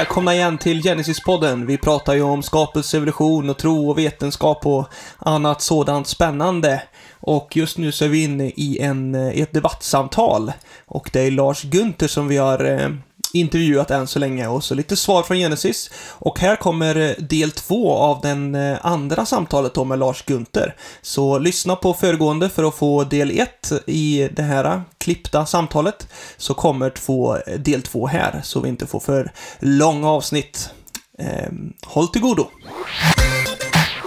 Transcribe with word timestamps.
Välkomna 0.00 0.34
igen 0.34 0.58
till 0.58 0.82
Genesis-podden. 0.82 1.66
Vi 1.66 1.78
pratar 1.78 2.14
ju 2.14 2.22
om 2.22 2.42
skapelse, 2.42 2.96
evolution 2.96 3.50
och 3.50 3.58
tro 3.58 3.90
och 3.90 3.98
vetenskap 3.98 4.66
och 4.66 4.88
annat 5.18 5.62
sådant 5.62 6.06
spännande. 6.06 6.82
Och 7.20 7.56
just 7.56 7.78
nu 7.78 7.92
så 7.92 8.04
är 8.04 8.08
vi 8.08 8.24
inne 8.24 8.46
i 8.46 8.78
en, 8.80 9.14
i 9.14 9.40
ett 9.40 9.52
debattsamtal. 9.52 10.52
Och 10.86 11.10
det 11.12 11.20
är 11.20 11.30
Lars 11.30 11.62
Gunther 11.62 12.06
som 12.08 12.28
vi 12.28 12.36
har 12.36 12.64
eh, 12.64 12.88
intervjuat 13.34 13.90
än 13.90 14.06
så 14.06 14.18
länge 14.18 14.46
och 14.48 14.64
så 14.64 14.74
lite 14.74 14.96
svar 14.96 15.22
från 15.22 15.36
Genesis. 15.36 15.90
Och 16.18 16.38
här 16.38 16.56
kommer 16.56 16.96
eh, 16.96 17.10
del 17.18 17.50
två 17.50 17.92
av 17.92 18.20
den 18.20 18.54
eh, 18.54 18.78
andra 18.82 19.26
samtalet 19.26 19.74
då 19.74 19.84
med 19.84 19.98
Lars 19.98 20.22
Gunther. 20.22 20.76
Så 21.02 21.38
lyssna 21.38 21.76
på 21.76 21.94
föregående 21.94 22.48
för 22.48 22.64
att 22.64 22.74
få 22.74 23.04
del 23.04 23.30
ett 23.30 23.72
i 23.86 24.28
det 24.32 24.42
här 24.42 24.82
klippta 24.98 25.46
samtalet. 25.46 26.08
Så 26.36 26.54
kommer 26.54 26.90
två, 26.90 27.36
eh, 27.36 27.58
del 27.58 27.82
två 27.82 28.06
här, 28.06 28.40
så 28.44 28.60
vi 28.60 28.68
inte 28.68 28.86
får 28.86 29.00
för 29.00 29.32
långa 29.58 30.08
avsnitt. 30.08 30.70
Ehm, 31.18 31.72
håll 31.86 32.08
till 32.08 32.22
godo! 32.22 32.50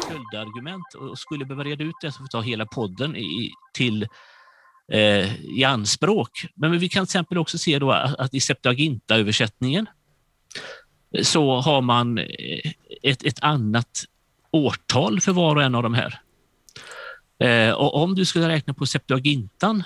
Skuldargument 0.02 0.94
och 0.94 1.20
skulle 1.20 1.46
behöva 1.46 1.64
reda 1.64 1.84
ut 1.84 1.96
det 2.02 2.12
så 2.12 2.18
får 2.18 2.24
vi 2.24 2.30
ta 2.30 2.42
hela 2.42 2.66
podden 2.66 3.16
i, 3.16 3.52
till 3.74 4.08
eh, 4.92 5.44
i 5.44 5.64
anspråk. 5.64 6.46
Men 6.56 6.80
vi 6.80 6.90
kan 6.90 7.06
till 7.06 7.10
exempel 7.10 7.38
också 7.38 7.58
se 7.58 7.80
då 7.80 7.92
att 7.92 8.34
i 8.34 8.40
Septuaginta-översättningen 8.40 9.86
så 11.22 11.62
har 11.62 11.82
man 11.82 12.18
eh, 12.18 12.72
ett, 13.04 13.24
ett 13.24 13.44
annat 13.44 14.06
årtal 14.52 15.22
för 15.22 15.32
var 15.32 15.56
och 15.56 15.64
en 15.64 15.76
av 15.76 15.84
de 15.84 15.94
här. 15.94 16.20
Eh, 17.40 17.74
och 17.74 17.96
om 18.04 18.16
du 18.16 18.26
skulle 18.26 18.50
räkna 18.50 18.74
på 18.74 18.86
Septuagintan 18.86 19.84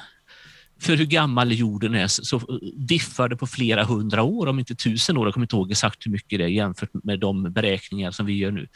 för 0.80 0.98
hur 0.98 1.06
gammal 1.06 1.52
jorden 1.52 1.96
är 1.96 2.08
så 2.08 2.60
diffar 2.76 3.30
det 3.30 3.36
på 3.36 3.48
flera 3.48 3.84
hundra 3.84 4.24
år, 4.24 4.48
om 4.48 4.60
inte 4.60 4.76
tusen 4.76 5.18
år. 5.18 5.28
Jag 5.28 5.34
kommer 5.34 5.46
inte 5.46 5.56
ihåg 5.56 5.72
exakt 5.72 6.06
hur 6.06 6.12
mycket 6.12 6.40
det 6.40 6.46
är 6.46 6.50
jämfört 6.50 6.90
med 6.94 7.20
de 7.20 7.54
beräkningar 7.54 8.12
som 8.12 8.26
vi 8.26 8.38
gör 8.38 8.52
nu. 8.52 8.68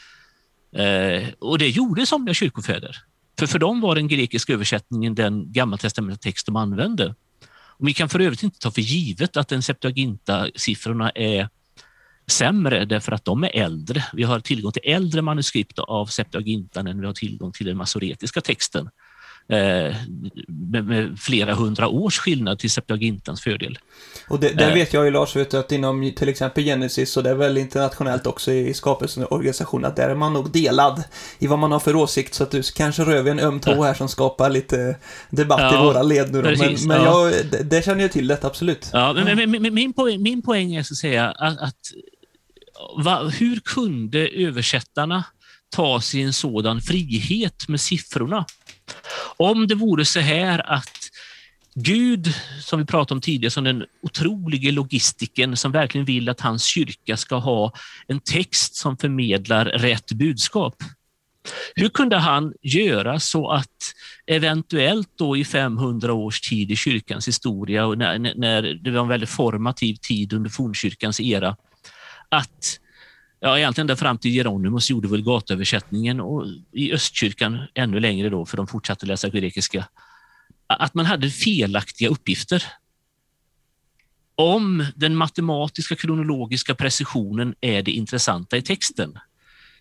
Eh, 0.83 1.29
och 1.39 1.57
det 1.57 1.69
gjorde 1.69 2.05
somliga 2.05 2.33
kyrkofäder. 2.33 2.97
För, 3.41 3.47
för 3.47 3.59
dem 3.59 3.81
var 3.81 3.95
den 3.95 4.07
grekiska 4.07 4.53
översättningen 4.53 5.15
den 5.15 5.51
gammaltestamentliga 5.53 6.17
text 6.17 6.45
de 6.45 6.55
använde. 6.55 7.15
Och 7.49 7.87
vi 7.87 7.93
kan 7.93 8.09
för 8.09 8.19
övrigt 8.19 8.43
inte 8.43 8.59
ta 8.59 8.71
för 8.71 8.81
givet 8.81 9.37
att 9.37 9.47
den 9.47 9.61
Septuaginta-siffrorna 9.61 11.11
är 11.15 11.49
sämre 12.27 12.85
därför 12.85 13.11
att 13.11 13.25
de 13.25 13.43
är 13.43 13.55
äldre. 13.55 14.05
Vi 14.13 14.23
har 14.23 14.39
tillgång 14.39 14.71
till 14.71 14.81
äldre 14.85 15.21
manuskript 15.21 15.79
av 15.79 16.05
Septuagintan 16.05 16.87
än 16.87 16.99
vi 16.99 17.05
har 17.05 17.13
tillgång 17.13 17.51
till 17.51 17.65
den 17.65 17.77
masoretiska 17.77 18.41
texten. 18.41 18.89
Eh, 19.51 19.95
med, 20.47 20.85
med, 20.85 21.19
flera 21.19 21.53
hundra 21.53 21.87
års 21.87 22.19
skillnad 22.19 22.59
till 22.59 22.71
Septuagintans 22.71 23.41
fördel. 23.41 23.79
Och 24.27 24.39
det, 24.39 24.49
där 24.49 24.67
eh. 24.67 24.73
vet 24.73 24.93
jag 24.93 25.05
ju 25.05 25.11
Lars, 25.11 25.35
vet 25.35 25.51
du, 25.51 25.57
att 25.57 25.71
inom 25.71 26.11
till 26.15 26.29
exempel 26.29 26.63
Genesis, 26.63 27.17
och 27.17 27.23
det 27.23 27.29
är 27.29 27.35
väl 27.35 27.57
internationellt 27.57 28.27
också 28.27 28.51
i 28.51 28.73
skapelseorganisationen, 28.73 29.85
att 29.85 29.95
där 29.95 30.09
är 30.09 30.15
man 30.15 30.33
nog 30.33 30.51
delad 30.51 31.03
i 31.39 31.47
vad 31.47 31.59
man 31.59 31.71
har 31.71 31.79
för 31.79 31.95
åsikt, 31.95 32.33
så 32.33 32.43
att 32.43 32.51
du 32.51 32.61
kanske 32.63 33.03
rör 33.03 33.23
vi 33.23 33.31
en 33.31 33.39
öm 33.39 33.59
tå 33.59 33.83
här 33.83 33.93
som 33.93 34.09
skapar 34.09 34.49
lite 34.49 34.95
debatt 35.29 35.59
ja, 35.59 35.81
i 35.81 35.85
våra 35.85 36.03
led 36.03 36.31
nu 36.31 36.41
då. 36.41 36.49
Precis, 36.49 36.85
men, 36.85 36.97
men 36.97 37.05
ja. 37.05 37.29
jag, 37.29 37.45
det, 37.51 37.63
det 37.63 37.85
känner 37.85 38.01
jag 38.01 38.11
till 38.11 38.27
det, 38.27 38.43
absolut. 38.43 38.89
Ja, 38.93 39.13
men, 39.13 39.51
men, 39.51 39.61
men 39.61 39.73
min, 39.73 39.93
poäng, 39.93 40.21
min 40.21 40.41
poäng 40.41 40.75
är 40.75 40.83
så 40.83 40.93
att 40.93 40.97
säga 40.97 41.31
att, 41.31 41.61
att 41.61 41.79
va, 43.03 43.23
hur 43.23 43.59
kunde 43.59 44.27
översättarna 44.27 45.23
ta 45.69 46.01
sig 46.01 46.21
en 46.21 46.33
sådan 46.33 46.81
frihet 46.81 47.67
med 47.67 47.81
siffrorna? 47.81 48.45
Om 49.37 49.67
det 49.67 49.75
vore 49.75 50.05
så 50.05 50.19
här 50.19 50.71
att 50.71 50.97
Gud, 51.75 52.33
som 52.61 52.79
vi 52.79 52.85
pratade 52.85 53.13
om 53.13 53.21
tidigare, 53.21 53.51
som 53.51 53.63
den 53.63 53.85
otroliga 54.01 54.71
logistiken 54.71 55.57
som 55.57 55.71
verkligen 55.71 56.05
vill 56.05 56.29
att 56.29 56.41
hans 56.41 56.63
kyrka 56.63 57.17
ska 57.17 57.35
ha 57.35 57.73
en 58.07 58.19
text 58.19 58.75
som 58.75 58.97
förmedlar 58.97 59.65
rätt 59.65 60.11
budskap. 60.11 60.75
Hur 61.75 61.89
kunde 61.89 62.17
han 62.17 62.53
göra 62.61 63.19
så 63.19 63.49
att 63.49 63.93
eventuellt 64.25 65.09
då 65.15 65.37
i 65.37 65.45
500 65.45 66.13
års 66.13 66.41
tid 66.41 66.71
i 66.71 66.75
kyrkans 66.75 67.27
historia 67.27 67.85
och 67.85 67.97
när, 67.97 68.19
när 68.19 68.61
det 68.61 68.91
var 68.91 69.01
en 69.01 69.07
väldigt 69.07 69.29
formativ 69.29 69.95
tid 69.95 70.33
under 70.33 70.49
fornkyrkans 70.49 71.19
era, 71.19 71.55
att 72.29 72.79
ja, 73.43 73.57
egentligen 73.57 73.83
ända 73.83 73.95
fram 73.95 74.17
till 74.17 74.31
Geronimus 74.31 74.89
gjorde 74.89 75.07
vulgatöversättningen 75.07 76.21
och 76.21 76.45
i 76.71 76.93
östkyrkan 76.93 77.59
ännu 77.73 77.99
längre 77.99 78.29
då, 78.29 78.45
för 78.45 78.57
de 78.57 78.67
fortsatte 78.67 79.05
läsa 79.05 79.29
grekiska, 79.29 79.87
att 80.67 80.93
man 80.93 81.05
hade 81.05 81.29
felaktiga 81.29 82.09
uppgifter. 82.09 82.63
Om 84.35 84.85
den 84.95 85.15
matematiska 85.15 85.95
kronologiska 85.95 86.75
precisionen 86.75 87.55
är 87.61 87.81
det 87.83 87.91
intressanta 87.91 88.57
i 88.57 88.61
texten, 88.61 89.19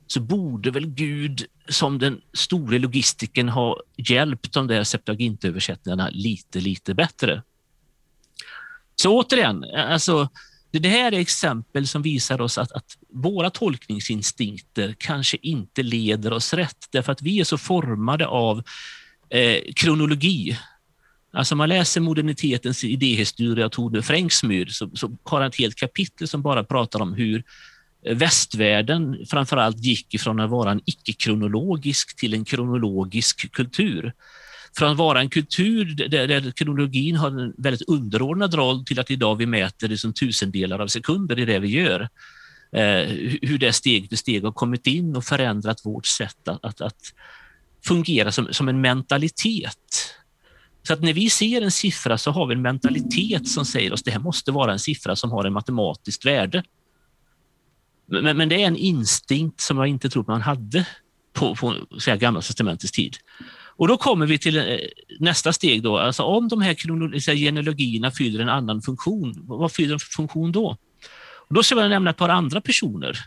så 0.06 0.20
borde 0.20 0.70
väl 0.70 0.86
Gud 0.86 1.46
som 1.68 1.98
den 1.98 2.20
store 2.32 2.78
logistiken 2.78 3.48
ha 3.48 3.80
hjälpt 3.96 4.52
de 4.52 4.66
där 4.66 4.84
Septuagintöversättningarna 4.84 6.08
lite, 6.12 6.60
lite 6.60 6.94
bättre. 6.94 7.42
Så 8.96 9.18
återigen, 9.18 9.64
alltså 9.74 10.28
det 10.78 10.88
här 10.88 11.12
är 11.12 11.18
exempel 11.18 11.86
som 11.86 12.02
visar 12.02 12.40
oss 12.40 12.58
att, 12.58 12.72
att, 12.72 12.96
våra 13.12 13.50
tolkningsinstinkter 13.50 14.94
kanske 14.98 15.36
inte 15.42 15.82
leder 15.82 16.32
oss 16.32 16.54
rätt, 16.54 16.86
därför 16.90 17.12
att 17.12 17.22
vi 17.22 17.40
är 17.40 17.44
så 17.44 17.58
formade 17.58 18.26
av 18.26 18.62
eh, 19.30 19.72
kronologi. 19.76 20.58
Alltså 21.32 21.56
man 21.56 21.68
läser 21.68 22.00
modernitetens 22.00 22.84
idéhistoria 22.84 23.64
av 23.64 23.68
Tone 23.68 24.02
Fränksmyr 24.02 24.66
så, 24.66 24.90
så 24.94 25.16
har 25.24 25.40
han 25.40 25.48
ett 25.48 25.58
helt 25.58 25.76
kapitel 25.76 26.28
som 26.28 26.42
bara 26.42 26.64
pratar 26.64 27.02
om 27.02 27.14
hur 27.14 27.44
eh, 28.06 28.16
västvärlden 28.16 29.26
framförallt 29.26 29.78
gick 29.78 30.14
ifrån 30.14 30.40
att 30.40 30.50
vara 30.50 30.70
en 30.70 30.80
icke-kronologisk 30.84 32.16
till 32.16 32.34
en 32.34 32.44
kronologisk 32.44 33.52
kultur 33.52 34.12
från 34.76 34.90
att 34.90 34.96
vara 34.96 35.20
en 35.20 35.30
kultur 35.30 35.84
där, 35.84 36.26
där 36.26 36.50
kronologin 36.50 37.16
har 37.16 37.28
en 37.28 37.54
väldigt 37.58 37.88
underordnad 37.88 38.54
roll 38.54 38.84
till 38.84 39.00
att 39.00 39.10
idag 39.10 39.36
vi 39.36 39.46
mäter 39.46 39.88
det 39.88 39.98
som 39.98 40.12
tusendelar 40.12 40.78
av 40.78 40.86
sekunder 40.86 41.38
i 41.38 41.44
det 41.44 41.58
vi 41.58 41.68
gör. 41.68 42.08
Eh, 42.72 43.08
hur 43.42 43.58
det 43.58 43.72
steg 43.72 44.08
för 44.08 44.16
steg 44.16 44.44
har 44.44 44.52
kommit 44.52 44.86
in 44.86 45.16
och 45.16 45.24
förändrat 45.24 45.86
vårt 45.86 46.06
sätt 46.06 46.48
att, 46.48 46.64
att, 46.64 46.80
att 46.80 47.00
fungera 47.84 48.32
som, 48.32 48.48
som 48.50 48.68
en 48.68 48.80
mentalitet. 48.80 50.16
Så 50.82 50.92
att 50.92 51.02
när 51.02 51.12
vi 51.12 51.30
ser 51.30 51.62
en 51.62 51.70
siffra 51.70 52.18
så 52.18 52.30
har 52.30 52.46
vi 52.46 52.54
en 52.54 52.62
mentalitet 52.62 53.48
som 53.48 53.64
säger 53.64 53.92
oss 53.92 54.00
att 54.00 54.04
det 54.04 54.10
här 54.10 54.20
måste 54.20 54.52
vara 54.52 54.72
en 54.72 54.78
siffra 54.78 55.16
som 55.16 55.30
har 55.30 55.44
en 55.44 55.52
matematiskt 55.52 56.26
värde. 56.26 56.62
Men, 58.06 58.36
men 58.36 58.48
det 58.48 58.62
är 58.62 58.66
en 58.66 58.76
instinkt 58.76 59.60
som 59.60 59.78
jag 59.78 59.86
inte 59.86 60.10
tror 60.10 60.24
man 60.28 60.40
hade 60.40 60.86
på, 61.32 61.54
på 61.54 61.74
Gamla 62.18 62.40
testamentets 62.40 62.92
tid. 62.92 63.16
Och 63.80 63.88
då 63.88 63.96
kommer 63.96 64.26
vi 64.26 64.38
till 64.38 64.56
eh, 64.56 64.78
nästa 65.18 65.52
steg. 65.52 65.82
Då. 65.82 65.98
Alltså 65.98 66.22
om 66.22 66.48
de 66.48 66.62
här 66.62 66.74
genealogierna 67.36 68.10
fyller 68.10 68.40
en 68.40 68.48
annan 68.48 68.82
funktion, 68.82 69.34
vad 69.46 69.72
fyller 69.72 69.90
de 69.90 69.98
för 69.98 70.10
funktion 70.12 70.52
då? 70.52 70.76
Och 71.48 71.54
då 71.54 71.62
ska 71.62 71.80
jag 71.80 71.90
nämna 71.90 72.10
ett 72.10 72.16
par 72.16 72.28
andra 72.28 72.60
personer. 72.60 73.18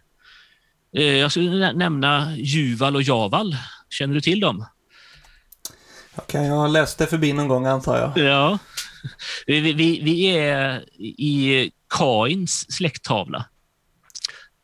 Eh, 0.95 1.03
jag 1.03 1.31
skulle 1.31 1.73
nämna 1.73 2.37
Juval 2.37 2.95
och 2.95 3.01
Javal. 3.01 3.55
Känner 3.89 4.13
du 4.13 4.21
till 4.21 4.39
dem? 4.39 4.65
Okej, 6.15 6.45
jag 6.45 6.55
har 6.55 6.67
läst 6.67 6.97
det 6.97 7.07
förbi 7.07 7.33
någon 7.33 7.47
gång 7.47 7.65
antar 7.65 7.97
jag. 7.97 8.25
Ja. 8.25 8.57
Vi, 9.47 9.59
vi, 9.59 10.01
vi 10.03 10.25
är 10.25 10.83
i 11.01 11.71
Kains 11.89 12.73
släkttavla. 12.73 13.45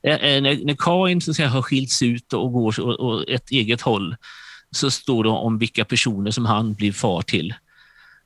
Eh, 0.03 0.42
när 0.42 0.75
Kain 0.75 1.21
så 1.21 1.31
att 1.31 1.38
säga, 1.38 1.50
har 1.50 1.62
skilts 1.62 2.01
ut 2.01 2.33
och 2.33 2.53
går 2.53 3.01
åt 3.01 3.30
ett 3.30 3.51
eget 3.51 3.81
håll 3.81 4.15
så 4.71 4.92
står 4.92 5.24
det 5.24 5.30
om 5.30 5.57
vilka 5.57 5.86
personer 5.86 6.31
som 6.31 6.45
han 6.45 6.74
blir 6.74 6.92
far 6.92 7.21
till. 7.21 7.54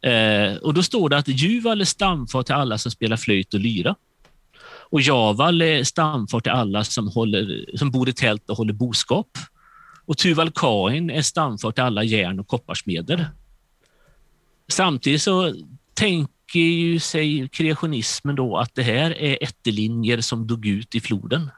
Eh, 0.01 0.55
och 0.55 0.73
Då 0.73 0.83
står 0.83 1.09
det 1.09 1.17
att 1.17 1.27
Juval 1.27 1.81
är 1.81 1.85
stamfar 1.85 2.43
till 2.43 2.55
alla 2.55 2.77
som 2.77 2.91
spelar 2.91 3.17
flöjt 3.17 3.53
och 3.53 3.59
lyra. 3.59 3.95
Och 4.93 5.01
Javal 5.01 5.61
är 5.61 5.83
stamfar 5.83 6.39
till 6.39 6.51
alla 6.51 6.83
som, 6.83 7.07
håller, 7.07 7.65
som 7.77 7.91
bor 7.91 8.09
i 8.09 8.13
tält 8.13 8.49
och 8.49 8.57
håller 8.57 8.73
boskap. 8.73 9.37
Och 10.05 10.17
Tuval 10.17 10.51
Kain 10.51 11.09
är 11.09 11.21
stamfar 11.21 11.71
till 11.71 11.83
alla 11.83 12.03
järn 12.03 12.39
och 12.39 12.47
kopparsmeder. 12.47 13.27
Samtidigt 14.67 15.21
så 15.21 15.53
tänker 15.93 16.59
ju 16.59 16.99
sig 16.99 17.49
kreationismen 17.49 18.35
då 18.35 18.57
att 18.57 18.75
det 18.75 18.83
här 18.83 19.11
är 19.11 19.37
ättelinjer 19.43 20.21
som 20.21 20.47
dog 20.47 20.65
ut 20.65 20.95
i 20.95 20.99
floden. 20.99 21.49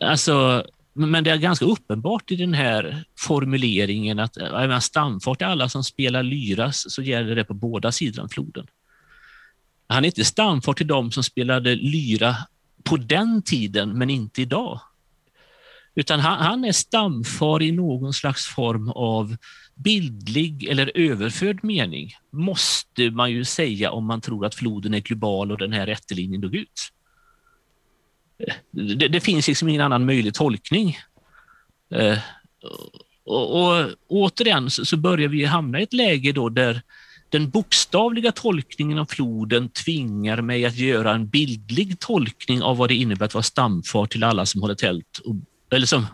Alltså, 0.00 0.66
men 0.94 1.24
det 1.24 1.30
är 1.30 1.36
ganska 1.36 1.64
uppenbart 1.64 2.30
i 2.30 2.36
den 2.36 2.54
här 2.54 3.04
formuleringen 3.18 4.18
att 4.18 4.36
eh, 4.36 4.54
är 4.54 4.68
man 4.68 4.80
stamfar 4.80 5.34
till 5.34 5.46
alla 5.46 5.68
som 5.68 5.84
spelar 5.84 6.22
lyras 6.22 6.90
så 6.92 7.02
gäller 7.02 7.34
det 7.34 7.44
på 7.44 7.54
båda 7.54 7.92
sidor 7.92 8.22
om 8.22 8.28
floden. 8.28 8.66
Han 9.86 10.04
är 10.04 10.08
inte 10.08 10.24
stamfar 10.24 10.72
till 10.72 10.86
dem 10.86 11.12
som 11.12 11.24
spelade 11.24 11.74
lyra 11.74 12.36
på 12.84 12.96
den 12.96 13.42
tiden, 13.42 13.98
men 13.98 14.10
inte 14.10 14.42
idag. 14.42 14.80
Utan 15.94 16.20
han, 16.20 16.38
han 16.38 16.64
är 16.64 16.72
stamfar 16.72 17.62
i 17.62 17.72
någon 17.72 18.12
slags 18.12 18.46
form 18.46 18.88
av 18.90 19.36
bildlig 19.74 20.64
eller 20.64 20.92
överförd 20.94 21.64
mening, 21.64 22.12
måste 22.30 23.10
man 23.10 23.30
ju 23.30 23.44
säga 23.44 23.90
om 23.90 24.06
man 24.06 24.20
tror 24.20 24.46
att 24.46 24.54
floden 24.54 24.94
är 24.94 25.00
global 25.00 25.52
och 25.52 25.58
den 25.58 25.72
här 25.72 25.86
rättelinjen 25.86 26.40
dog 26.40 26.54
ut 26.54 26.90
det, 28.70 29.08
det, 29.08 29.20
finns 29.20 29.48
liksom 29.48 29.68
ingen 29.68 29.80
annan 29.80 30.06
möjlig 30.06 30.34
tolkning. 30.34 30.98
Eh, 31.94 32.18
och, 33.24 33.60
och 33.60 33.90
återigen 34.08 34.70
så, 34.70 34.84
så 34.84 34.96
börjar 34.96 35.28
vi 35.28 35.44
hamna 35.44 35.80
i 35.80 35.82
ett 35.82 35.92
läge 35.92 36.32
då 36.32 36.48
där 36.48 36.82
den 37.28 37.50
bokstavliga 37.50 38.32
tolkningen 38.32 38.98
av 38.98 39.06
floden 39.06 39.68
tvingar 39.68 40.40
mig 40.40 40.66
att 40.66 40.76
göra 40.76 41.14
en 41.14 41.28
bildlig 41.28 42.00
tolkning 42.00 42.62
av 42.62 42.76
vad 42.76 42.90
det 42.90 42.94
innebär 42.94 43.26
att 43.26 43.34
vara 43.34 43.42
stamfar 43.42 44.06
till 44.06 44.24
alla 44.24 44.46
som 44.46 44.60
håller 44.60 44.74
tält, 44.74 45.18
och, 45.24 45.34
eller 45.72 45.86
som 45.86 46.06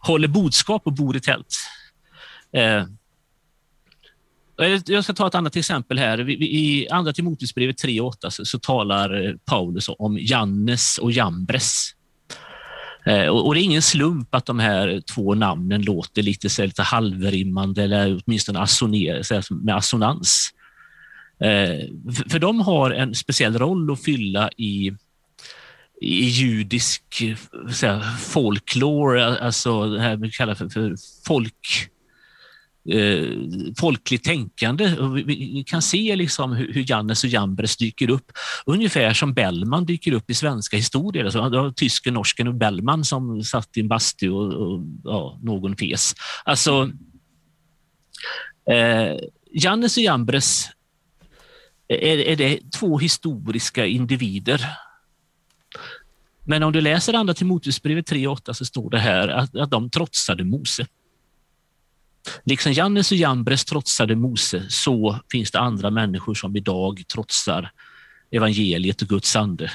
håller 0.00 0.28
boskap 0.28 0.86
och 0.86 0.92
bor 0.92 1.16
i 1.16 1.20
tält. 1.20 1.56
Eh, 2.52 2.84
jag 4.86 5.04
ska 5.04 5.12
ta 5.12 5.26
ett 5.26 5.34
annat 5.34 5.56
exempel 5.56 5.98
här. 5.98 6.30
I 6.30 6.88
Andra 6.90 7.12
Timoteusbrevet 7.12 7.84
3.8 7.84 8.30
så, 8.30 8.44
så 8.44 8.58
talar 8.58 9.26
eh, 9.26 9.34
Paulus 9.44 9.88
om 9.98 10.18
Jannes 10.18 10.98
och 10.98 11.12
Jambres. 11.12 11.94
Eh, 13.06 13.26
och, 13.26 13.54
det 13.54 13.60
är 13.60 13.64
ingen 13.64 13.82
slump 13.82 14.34
att 14.34 14.46
de 14.46 14.58
här 14.58 15.02
två 15.14 15.34
namnen 15.34 15.82
låter 15.82 16.22
lite, 16.22 16.50
så 16.50 16.64
lite 16.64 16.82
halvrimmande 16.82 17.82
eller 17.82 18.22
åtminstone 18.24 18.60
assoner, 18.60 19.54
med 19.64 19.76
assonans. 19.76 20.50
Eh, 21.40 21.88
för 22.30 22.38
de 22.38 22.60
har 22.60 22.90
en 22.90 23.14
speciell 23.14 23.58
roll 23.58 23.92
att 23.92 24.04
fylla 24.04 24.50
i, 24.56 24.92
i 26.00 26.24
judisk 26.24 27.22
så 27.72 28.00
folklore, 28.18 29.38
alltså 29.38 29.86
det 29.86 30.00
här 30.00 30.16
vi 30.16 30.30
kallar 30.30 30.54
för, 30.54 30.68
för 30.68 30.94
folk 31.26 31.90
eh, 32.90 33.28
folkligt 33.78 34.24
tänkande. 34.24 34.96
Vi, 35.14 35.22
vi, 35.22 35.64
kan 35.66 35.82
se 35.82 36.16
liksom 36.16 36.52
hur, 36.52 36.72
hur 36.72 36.90
Jannes 36.90 37.24
och 37.24 37.30
Jambres 37.30 37.76
dyker 37.76 38.10
upp, 38.10 38.32
ungefär 38.66 39.14
som 39.14 39.34
Bellman 39.34 39.84
dyker 39.84 40.12
upp 40.12 40.30
i 40.30 40.34
svenska 40.34 40.76
historier. 40.76 41.24
Alltså, 41.24 41.72
tysken, 41.76 42.14
norsken 42.14 42.48
och 42.48 42.54
Bellman 42.54 43.04
som 43.04 43.42
satt 43.42 43.76
i 43.76 43.80
en 43.80 43.88
bastu 43.88 44.30
och, 44.30 44.52
och 44.52 44.82
ja, 45.04 45.38
någon 45.42 45.76
fes. 45.76 46.14
Alltså, 46.44 46.90
eh, 48.70 49.16
Jannes 49.52 49.96
och 49.96 50.02
Jambres 50.02 50.68
är, 51.88 52.18
är 52.18 52.36
det 52.36 52.60
två 52.78 52.98
historiska 52.98 53.86
individer. 53.86 54.66
Men 56.46 56.62
om 56.62 56.72
du 56.72 56.80
läser 56.80 57.14
Andra 57.14 57.34
Timoteusbrevet 57.34 58.10
3.8 58.10 58.52
så 58.52 58.64
står 58.64 58.90
det 58.90 58.98
här 58.98 59.28
att, 59.28 59.56
att 59.56 59.70
de 59.70 59.90
trotsade 59.90 60.44
Mose. 60.44 60.86
Liksom 62.44 62.72
Jannes 62.72 63.12
och 63.12 63.16
Jambres 63.16 63.64
trotsade 63.64 64.16
Mose, 64.16 64.66
så 64.68 65.18
finns 65.30 65.50
det 65.50 65.60
andra 65.60 65.90
människor 65.90 66.34
som 66.34 66.56
idag 66.56 67.02
trotsar 67.08 67.70
evangeliet 68.30 69.02
och 69.02 69.08
Guds 69.08 69.36
ande. 69.36 69.70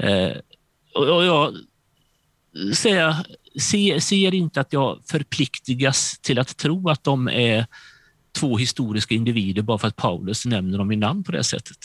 Eh, 0.00 0.32
och 0.94 1.24
jag 1.24 1.54
säger, 2.74 3.14
ser, 3.60 3.98
ser 3.98 4.34
inte 4.34 4.60
att 4.60 4.72
jag 4.72 5.02
förpliktigas 5.10 6.18
till 6.18 6.38
att 6.38 6.56
tro 6.56 6.88
att 6.88 7.04
de 7.04 7.28
är 7.28 7.66
två 8.38 8.56
historiska 8.56 9.14
individer 9.14 9.62
bara 9.62 9.78
för 9.78 9.88
att 9.88 9.96
Paulus 9.96 10.46
nämner 10.46 10.78
dem 10.78 10.92
i 10.92 10.96
namn 10.96 11.24
på 11.24 11.32
det 11.32 11.44
sättet. 11.44 11.78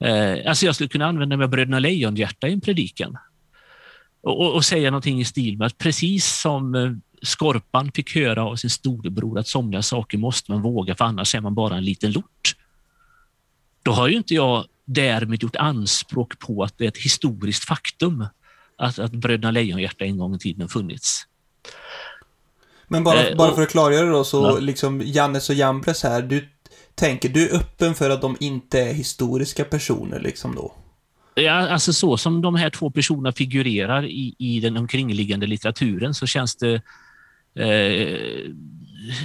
Eh, 0.00 0.48
alltså 0.48 0.66
jag 0.66 0.74
skulle 0.74 0.88
kunna 0.88 1.06
använda 1.06 1.36
mig 1.36 1.44
av 1.44 1.50
Bröderna 1.50 1.78
Lejonhjärta 1.78 2.48
i 2.48 2.52
en 2.52 2.60
predikan 2.60 3.18
och, 4.22 4.40
och, 4.40 4.54
och, 4.54 4.64
säga 4.64 4.90
någonting 4.90 5.20
i 5.20 5.24
stil 5.24 5.58
med 5.58 5.66
att 5.66 5.78
precis 5.78 6.40
som 6.40 6.74
eh, 6.74 6.92
Skorpan 7.24 7.92
fick 7.92 8.14
höra 8.14 8.44
av 8.44 8.56
sin 8.56 8.70
storebror 8.70 9.38
att 9.38 9.48
somliga 9.48 9.82
saker 9.82 10.18
måste 10.18 10.52
man 10.52 10.62
våga 10.62 10.94
för 10.94 11.04
annars 11.04 11.34
är 11.34 11.40
man 11.40 11.54
bara 11.54 11.76
en 11.76 11.84
liten 11.84 12.12
lort. 12.12 12.56
Då 13.82 13.92
har 13.92 14.08
ju 14.08 14.16
inte 14.16 14.34
jag 14.34 14.64
därmed 14.84 15.42
gjort 15.42 15.56
anspråk 15.56 16.38
på 16.38 16.62
att 16.62 16.78
det 16.78 16.84
är 16.84 16.88
ett 16.88 16.98
historiskt 16.98 17.64
faktum 17.64 18.26
att, 18.78 18.98
att 18.98 19.12
Bröderna 19.12 19.50
Lejonhjärta 19.50 20.04
en 20.04 20.18
gång 20.18 20.34
i 20.34 20.38
tiden 20.38 20.68
funnits. 20.68 21.26
Men 22.88 23.04
bara, 23.04 23.28
eh, 23.28 23.36
bara 23.36 23.54
för 23.54 23.62
att 23.62 23.70
klargöra 23.70 24.10
då, 24.10 24.24
så 24.24 24.42
ja. 24.42 24.58
liksom 24.58 25.02
Jannes 25.04 25.50
och 25.50 25.54
Jambres 25.54 26.02
här, 26.02 26.22
du 26.22 26.48
tänker, 26.94 27.28
du 27.28 27.48
är 27.48 27.56
öppen 27.56 27.94
för 27.94 28.10
att 28.10 28.20
de 28.20 28.36
inte 28.40 28.80
är 28.80 28.92
historiska 28.92 29.64
personer 29.64 30.20
liksom 30.20 30.54
då? 30.54 30.74
Ja, 31.34 31.52
alltså 31.52 31.92
så 31.92 32.16
som 32.16 32.42
de 32.42 32.54
här 32.54 32.70
två 32.70 32.90
personerna 32.90 33.32
figurerar 33.32 34.04
i, 34.04 34.34
i 34.38 34.60
den 34.60 34.76
omkringliggande 34.76 35.46
litteraturen 35.46 36.14
så 36.14 36.26
känns 36.26 36.56
det 36.56 36.82
eh, 37.54 38.50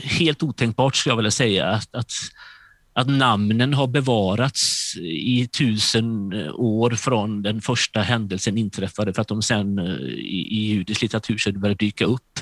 helt 0.04 0.44
otänkbart, 0.44 0.96
skulle 0.96 1.12
jag 1.12 1.18
vilja 1.18 1.32
säga, 1.32 1.68
att, 1.68 1.96
att, 1.96 2.12
att, 2.94 3.08
namnen 3.08 3.74
har 3.74 3.88
bevarats 3.88 4.96
i 5.02 5.48
tusen 5.48 6.34
år 6.54 6.92
från 6.92 7.42
den 7.42 7.62
första 7.62 8.02
händelsen 8.02 8.58
inträffade 8.58 9.14
för 9.14 9.22
att 9.22 9.28
de 9.28 9.42
sen 9.42 9.80
eh, 9.80 9.96
i, 10.10 10.48
i 10.52 10.68
judisk 10.68 11.02
litteratur 11.02 11.52
började 11.52 11.86
dyka 11.86 12.06
upp 12.06 12.40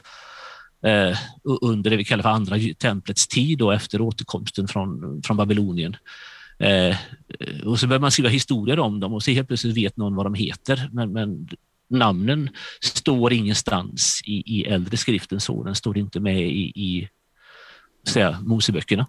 eh, 0.85 1.17
under 1.61 1.89
det 1.89 1.97
vi 1.97 2.05
kallar 2.05 2.23
för 2.23 2.29
andra 2.29 2.55
templets 2.79 3.27
tid 3.27 3.61
och 3.61 3.73
efter 3.73 4.01
återkomsten 4.01 4.67
från, 4.67 5.21
från 5.23 5.37
Babylonien. 5.37 5.95
Eh, 6.59 6.95
och 7.65 7.79
så 7.79 7.87
börjar 7.87 8.01
man 8.01 8.11
skriva 8.11 8.29
historier 8.29 8.79
om 8.79 8.99
dem 8.99 9.13
och 9.13 9.23
så 9.23 9.31
helt 9.31 9.47
plötsligt 9.47 9.77
vet 9.77 9.97
någon 9.97 10.15
vad 10.15 10.25
de 10.25 10.33
heter. 10.33 10.89
Men, 10.91 11.13
men 11.13 11.47
namnen 11.89 12.49
står 12.81 13.33
ingenstans 13.33 14.21
i, 14.25 14.59
i 14.59 14.65
äldre 14.65 14.97
skriften 14.97 15.39
så, 15.39 15.63
den 15.63 15.75
står 15.75 15.97
inte 15.97 16.19
med 16.19 16.41
i, 16.41 16.63
i 16.75 17.09
säga, 18.07 18.39
Moseböckerna. 18.41 19.07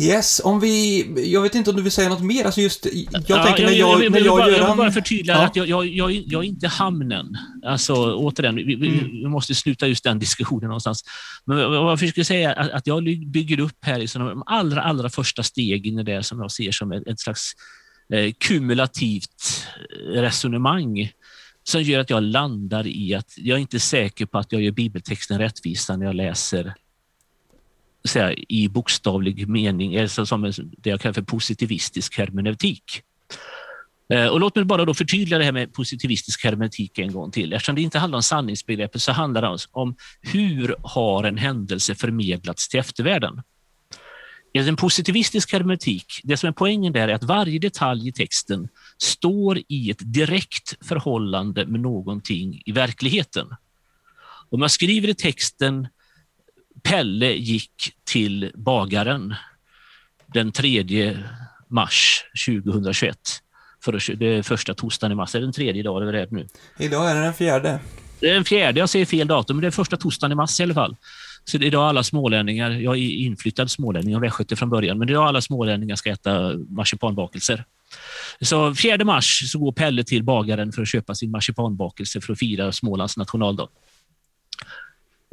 Yes, 0.00 0.40
om 0.44 0.60
vi... 0.60 1.04
Jag 1.32 1.42
vet 1.42 1.54
inte 1.54 1.70
om 1.70 1.76
du 1.76 1.82
vill 1.82 1.92
säga 1.92 2.08
något 2.08 2.22
mer, 2.22 2.44
alltså 2.44 2.60
just... 2.60 2.86
Jag 3.10 3.22
ja, 3.26 3.44
tänker 3.44 3.64
när 3.64 3.72
jag, 3.72 3.88
jag, 3.88 4.04
jag, 4.04 4.12
när 4.12 4.20
jag, 4.20 4.36
bara, 4.36 4.50
gör... 4.50 4.58
Jag 4.58 4.68
vill 4.68 4.76
bara 4.76 4.92
förtydliga 4.92 5.36
ja. 5.36 5.46
att 5.46 5.56
jag, 5.56 5.68
jag, 5.68 5.86
jag, 5.86 6.12
jag 6.12 6.44
är 6.44 6.48
inte 6.48 6.68
hamnen. 6.68 7.38
Alltså, 7.66 8.14
återigen, 8.14 8.56
vi, 8.56 8.74
mm. 8.74 9.10
vi, 9.10 9.28
måste 9.28 9.54
sluta 9.54 9.86
just 9.86 10.04
den 10.04 10.18
diskussionen 10.18 10.66
någonstans. 10.66 11.04
Men 11.44 11.56
vad 11.56 11.90
jag 11.90 11.98
försöker 11.98 12.24
säga 12.24 12.54
är 12.54 12.70
att 12.70 12.86
jag 12.86 13.04
bygger 13.26 13.60
upp 13.60 13.78
här 13.80 14.00
i 14.00 14.06
de 14.06 14.42
allra, 14.46 14.82
allra 14.82 15.10
första 15.10 15.42
stegen 15.42 15.98
i 15.98 16.02
det 16.02 16.22
som 16.22 16.40
jag 16.40 16.52
ser 16.52 16.72
som 16.72 16.92
ett, 16.92 17.06
ett 17.06 17.20
slags 17.20 17.52
Eh, 18.12 18.32
kumulativt 18.38 19.66
eh, 19.90 20.20
resonemang 20.20 21.12
som 21.64 21.82
gör 21.82 22.00
att 22.00 22.10
jag 22.10 22.22
landar 22.22 22.86
i 22.86 23.14
att 23.14 23.34
jag 23.36 23.58
inte 23.58 23.76
är 23.76 23.78
säker 23.78 24.26
på 24.26 24.38
att 24.38 24.52
jag 24.52 24.62
gör 24.62 24.72
bibeltexten 24.72 25.38
rättvisa 25.38 25.96
när 25.96 26.06
jag 26.06 26.14
läser 26.14 26.74
säga, 28.08 28.34
i 28.48 28.68
bokstavlig 28.68 29.48
mening, 29.48 29.96
alltså 29.96 30.26
som 30.26 30.52
det 30.78 30.90
jag 30.90 31.00
kallar 31.00 31.12
för 31.12 31.22
positivistisk 31.22 32.18
hermeneutik. 32.18 33.02
Eh, 34.12 34.26
och 34.26 34.40
låt 34.40 34.56
mig 34.56 34.64
bara 34.64 34.84
då 34.84 34.94
förtydliga 34.94 35.38
det 35.38 35.44
här 35.44 35.52
med 35.52 35.72
positivistisk 35.72 36.44
hermeneutik 36.44 36.98
en 36.98 37.12
gång 37.12 37.30
till. 37.30 37.52
Eftersom 37.52 37.74
det 37.74 37.82
inte 37.82 37.98
handlar 37.98 38.16
om 38.16 38.22
sanningsbegreppet 38.22 39.02
så 39.02 39.12
handlar 39.12 39.42
det 39.42 39.58
om 39.70 39.96
hur 40.20 40.76
har 40.82 41.24
en 41.24 41.36
händelse 41.36 41.94
förmedlats 41.94 42.68
till 42.68 42.80
eftervärlden. 42.80 43.42
I 44.58 44.68
en 44.68 44.76
positivistisk 44.76 45.52
hermeneutik, 45.52 46.20
det 46.24 46.36
som 46.36 46.48
är 46.48 46.52
poängen 46.52 46.92
där 46.92 47.08
är 47.08 47.14
att 47.14 47.24
varje 47.24 47.58
detalj 47.58 48.08
i 48.08 48.12
texten 48.12 48.68
står 48.98 49.58
i 49.68 49.90
ett 49.90 49.98
direkt 50.00 50.86
förhållande 50.88 51.66
med 51.66 51.80
någonting 51.80 52.62
i 52.66 52.72
verkligheten. 52.72 53.46
Om 54.50 54.62
jag 54.62 54.70
skriver 54.70 55.08
i 55.08 55.14
texten 55.14 55.88
Pelle 56.82 57.32
gick 57.32 57.92
till 58.04 58.52
bagaren 58.54 59.34
den 60.26 60.52
3 60.52 61.16
mars 61.68 62.24
2021. 62.46 63.18
För 63.84 64.16
det 64.16 64.26
är 64.26 64.42
första 64.42 64.74
torsdagen 64.74 65.12
i 65.12 65.14
mars. 65.14 65.34
Är 65.34 65.40
det 65.40 65.46
den 65.46 65.52
tredje 65.52 65.80
idag? 65.80 66.02
Eller 66.02 66.12
är 66.12 66.26
det 66.26 66.36
nu? 66.36 66.48
Idag 66.78 67.10
är 67.10 67.14
det 67.14 67.20
den 67.20 67.34
fjärde. 67.34 67.80
Det 68.20 68.30
är 68.30 68.34
den 68.34 68.44
fjärde. 68.44 68.80
Jag 68.80 68.88
säger 68.88 69.06
fel 69.06 69.26
datum, 69.26 69.56
men 69.56 69.60
det 69.60 69.66
är 69.66 69.70
första 69.70 69.96
torsdagen 69.96 70.32
i 70.32 70.34
mars 70.34 70.60
i 70.60 70.62
alla 70.62 70.74
fall. 70.74 70.96
Så 71.48 71.56
idag 71.56 71.88
alla 71.88 72.02
smålänningar, 72.02 72.70
jag 72.70 72.96
är 72.96 73.10
inflyttad 73.10 73.70
smålänning 73.70 74.16
och 74.16 74.22
västgöte 74.22 74.56
från 74.56 74.70
början, 74.70 74.98
men 74.98 75.08
idag 75.08 75.28
alla 75.28 75.40
smålänningar 75.40 75.96
ska 75.96 76.10
äta 76.10 76.52
marsipanbakelser. 76.68 77.64
Så 78.40 78.74
4 78.74 79.04
mars 79.04 79.50
så 79.52 79.58
går 79.58 79.72
Pelle 79.72 80.04
till 80.04 80.22
bagaren 80.22 80.72
för 80.72 80.82
att 80.82 80.88
köpa 80.88 81.14
sin 81.14 81.30
marsipanbakelse 81.30 82.20
för 82.20 82.32
att 82.32 82.38
fira 82.38 82.72
Smålands 82.72 83.16
nationaldag. 83.16 83.68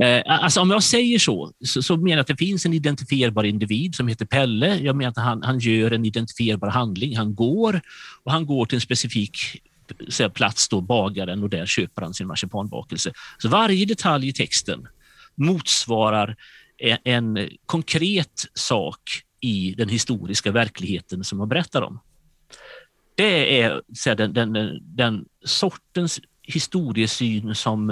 Eh, 0.03 0.21
alltså 0.25 0.61
om 0.61 0.69
jag 0.71 0.83
säger 0.83 1.19
så, 1.19 1.51
så, 1.65 1.81
så 1.81 1.97
menar 1.97 2.17
jag 2.17 2.19
att 2.19 2.27
det 2.27 2.37
finns 2.37 2.65
en 2.65 2.73
identifierbar 2.73 3.43
individ 3.43 3.95
som 3.95 4.07
heter 4.07 4.25
Pelle. 4.25 4.77
Jag 4.77 4.95
menar 4.95 5.09
att 5.09 5.17
han, 5.17 5.43
han 5.43 5.59
gör 5.59 5.91
en 5.91 6.05
identifierbar 6.05 6.69
handling. 6.69 7.17
Han 7.17 7.35
går 7.35 7.81
och 8.23 8.31
han 8.31 8.45
går 8.45 8.65
till 8.65 8.75
en 8.75 8.81
specifik 8.81 9.37
plats, 10.33 10.69
då, 10.69 10.81
bagaren, 10.81 11.43
och 11.43 11.49
där 11.49 11.65
köper 11.65 12.01
han 12.01 12.13
sin 12.13 12.27
marsipanbakelse. 12.27 13.11
Så 13.37 13.49
varje 13.49 13.85
detalj 13.85 14.27
i 14.27 14.33
texten 14.33 14.87
motsvarar 15.35 16.35
en, 16.77 16.97
en 17.03 17.49
konkret 17.65 18.45
sak 18.53 18.99
i 19.41 19.75
den 19.77 19.89
historiska 19.89 20.51
verkligheten 20.51 21.23
som 21.23 21.37
man 21.37 21.49
berättar 21.49 21.81
om. 21.81 21.99
Det 23.15 23.61
är 23.61 23.81
så 23.93 24.13
den, 24.13 24.33
den, 24.33 24.79
den 24.81 25.25
sortens 25.45 26.19
historiesyn 26.41 27.55
som 27.55 27.89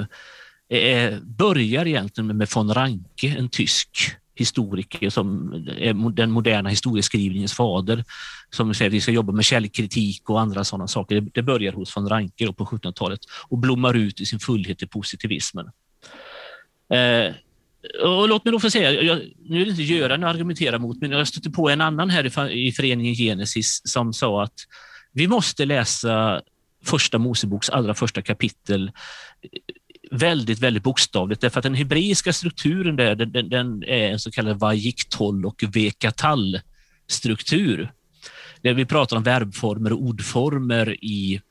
eh, 0.70 1.20
börjar 1.22 1.88
egentligen 1.88 2.38
med 2.38 2.50
von 2.56 2.74
Ranke, 2.74 3.36
en 3.38 3.50
tysk 3.50 4.18
historiker 4.36 5.10
som 5.10 5.54
är 5.78 6.12
den 6.12 6.32
moderna 6.32 6.70
historieskrivningens 6.70 7.54
fader, 7.54 8.04
som 8.50 8.74
säger 8.74 8.90
att 8.90 8.94
vi 8.94 9.02
ska 9.02 9.12
jobba 9.12 9.34
med 9.34 9.46
källkritik 9.46 10.30
och 10.30 10.42
andra 10.42 10.64
sådana 10.64 10.88
saker. 10.88 11.22
Det 11.22 11.42
börjar 11.42 11.74
hos 11.74 11.98
von 11.98 12.10
Ranke 12.10 12.54
på 12.54 12.66
1700-talet 12.66 13.20
och 13.50 13.58
blommar 13.58 13.94
ut 13.94 14.22
i 14.22 14.26
sin 14.26 14.40
fullhet 14.40 14.84
i 14.84 14.88
positivismen. 14.88 15.72
Eh, 16.94 17.34
och 18.04 18.30
låt 18.30 18.46
mig 18.46 18.52
då 18.52 18.60
få 18.60 18.70
säga, 18.70 18.92
jag, 18.92 19.22
nu 19.46 19.62
är 19.62 19.66
det 19.66 19.72
inte 19.72 19.84
Göran 19.84 20.22
jag 20.22 20.30
argumenterar 20.30 20.80
mot, 20.80 21.02
men 21.02 21.12
jag 21.12 21.28
stötte 21.28 21.50
på 21.50 21.70
en 21.70 21.82
annan 21.82 22.10
här 22.10 22.50
i, 22.50 22.68
i 22.68 22.72
föreningen 22.72 23.16
Genesis 23.16 23.82
som 23.84 24.14
sa 24.14 24.44
att 24.44 24.54
vi 25.12 25.28
måste 25.28 25.66
läsa 25.66 26.42
första 26.84 27.18
Moseboks 27.18 27.70
allra 27.70 27.94
första 27.94 28.22
kapitel 28.22 28.88
eh, 29.42 29.50
väldigt, 30.12 30.60
väldigt 30.60 30.84
bokstavligt 30.84 31.42
därför 31.42 31.60
att 31.60 31.64
den 31.64 31.76
hebreiska 31.76 32.34
strukturen 32.34 32.96
där, 32.96 33.16
den, 33.16 33.50
den 33.50 33.84
är 33.84 34.12
en 34.12 34.20
så 34.20 34.32
kallad 34.32 34.60
vajiktol 34.60 35.46
och 35.46 35.64
vekatall 35.74 36.60
struktur. 37.08 37.92
Där 38.62 38.74
vi 38.74 38.86
pratar 38.86 39.18
om 39.18 39.24
verbformer 39.24 39.94
och 39.94 40.02
ordformer 40.02 41.04
i, 41.04 41.42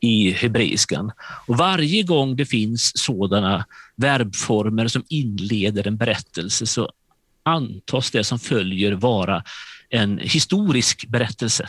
i 0.00 0.30
hebreiskan. 0.30 1.12
Och 1.46 1.56
varje 1.56 2.02
gång 2.02 2.36
det 2.36 2.46
finns 2.46 2.92
sådana 2.94 3.64
verbformer 4.02 4.88
som 4.88 5.04
inleder 5.08 5.86
en 5.86 5.96
berättelse 5.96 6.66
så 6.66 6.90
antas 7.42 8.10
det 8.10 8.24
som 8.24 8.38
följer 8.38 8.92
vara 8.92 9.44
en 9.88 10.18
historisk 10.18 11.08
berättelse. 11.08 11.68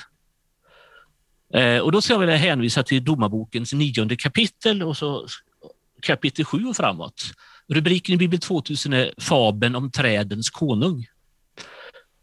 Eh, 1.54 1.78
och 1.78 1.92
då 1.92 2.02
ska 2.02 2.14
jag 2.14 2.20
vilja 2.20 2.36
hänvisa 2.36 2.84
till 2.84 3.04
Domarbokens 3.04 3.74
nionde 3.74 4.16
kapitel 4.16 4.84
och 4.84 4.98
så 4.98 5.28
kapitel 6.02 6.46
7 6.46 6.66
och 6.66 6.76
framåt. 6.76 7.24
Rubriken 7.68 8.16
i 8.16 8.18
Bibel 8.18 8.40
2000 8.40 8.94
är 8.94 9.14
Fabeln 9.18 9.76
om 9.76 9.92
trädens 9.92 10.50
konung. 10.50 11.08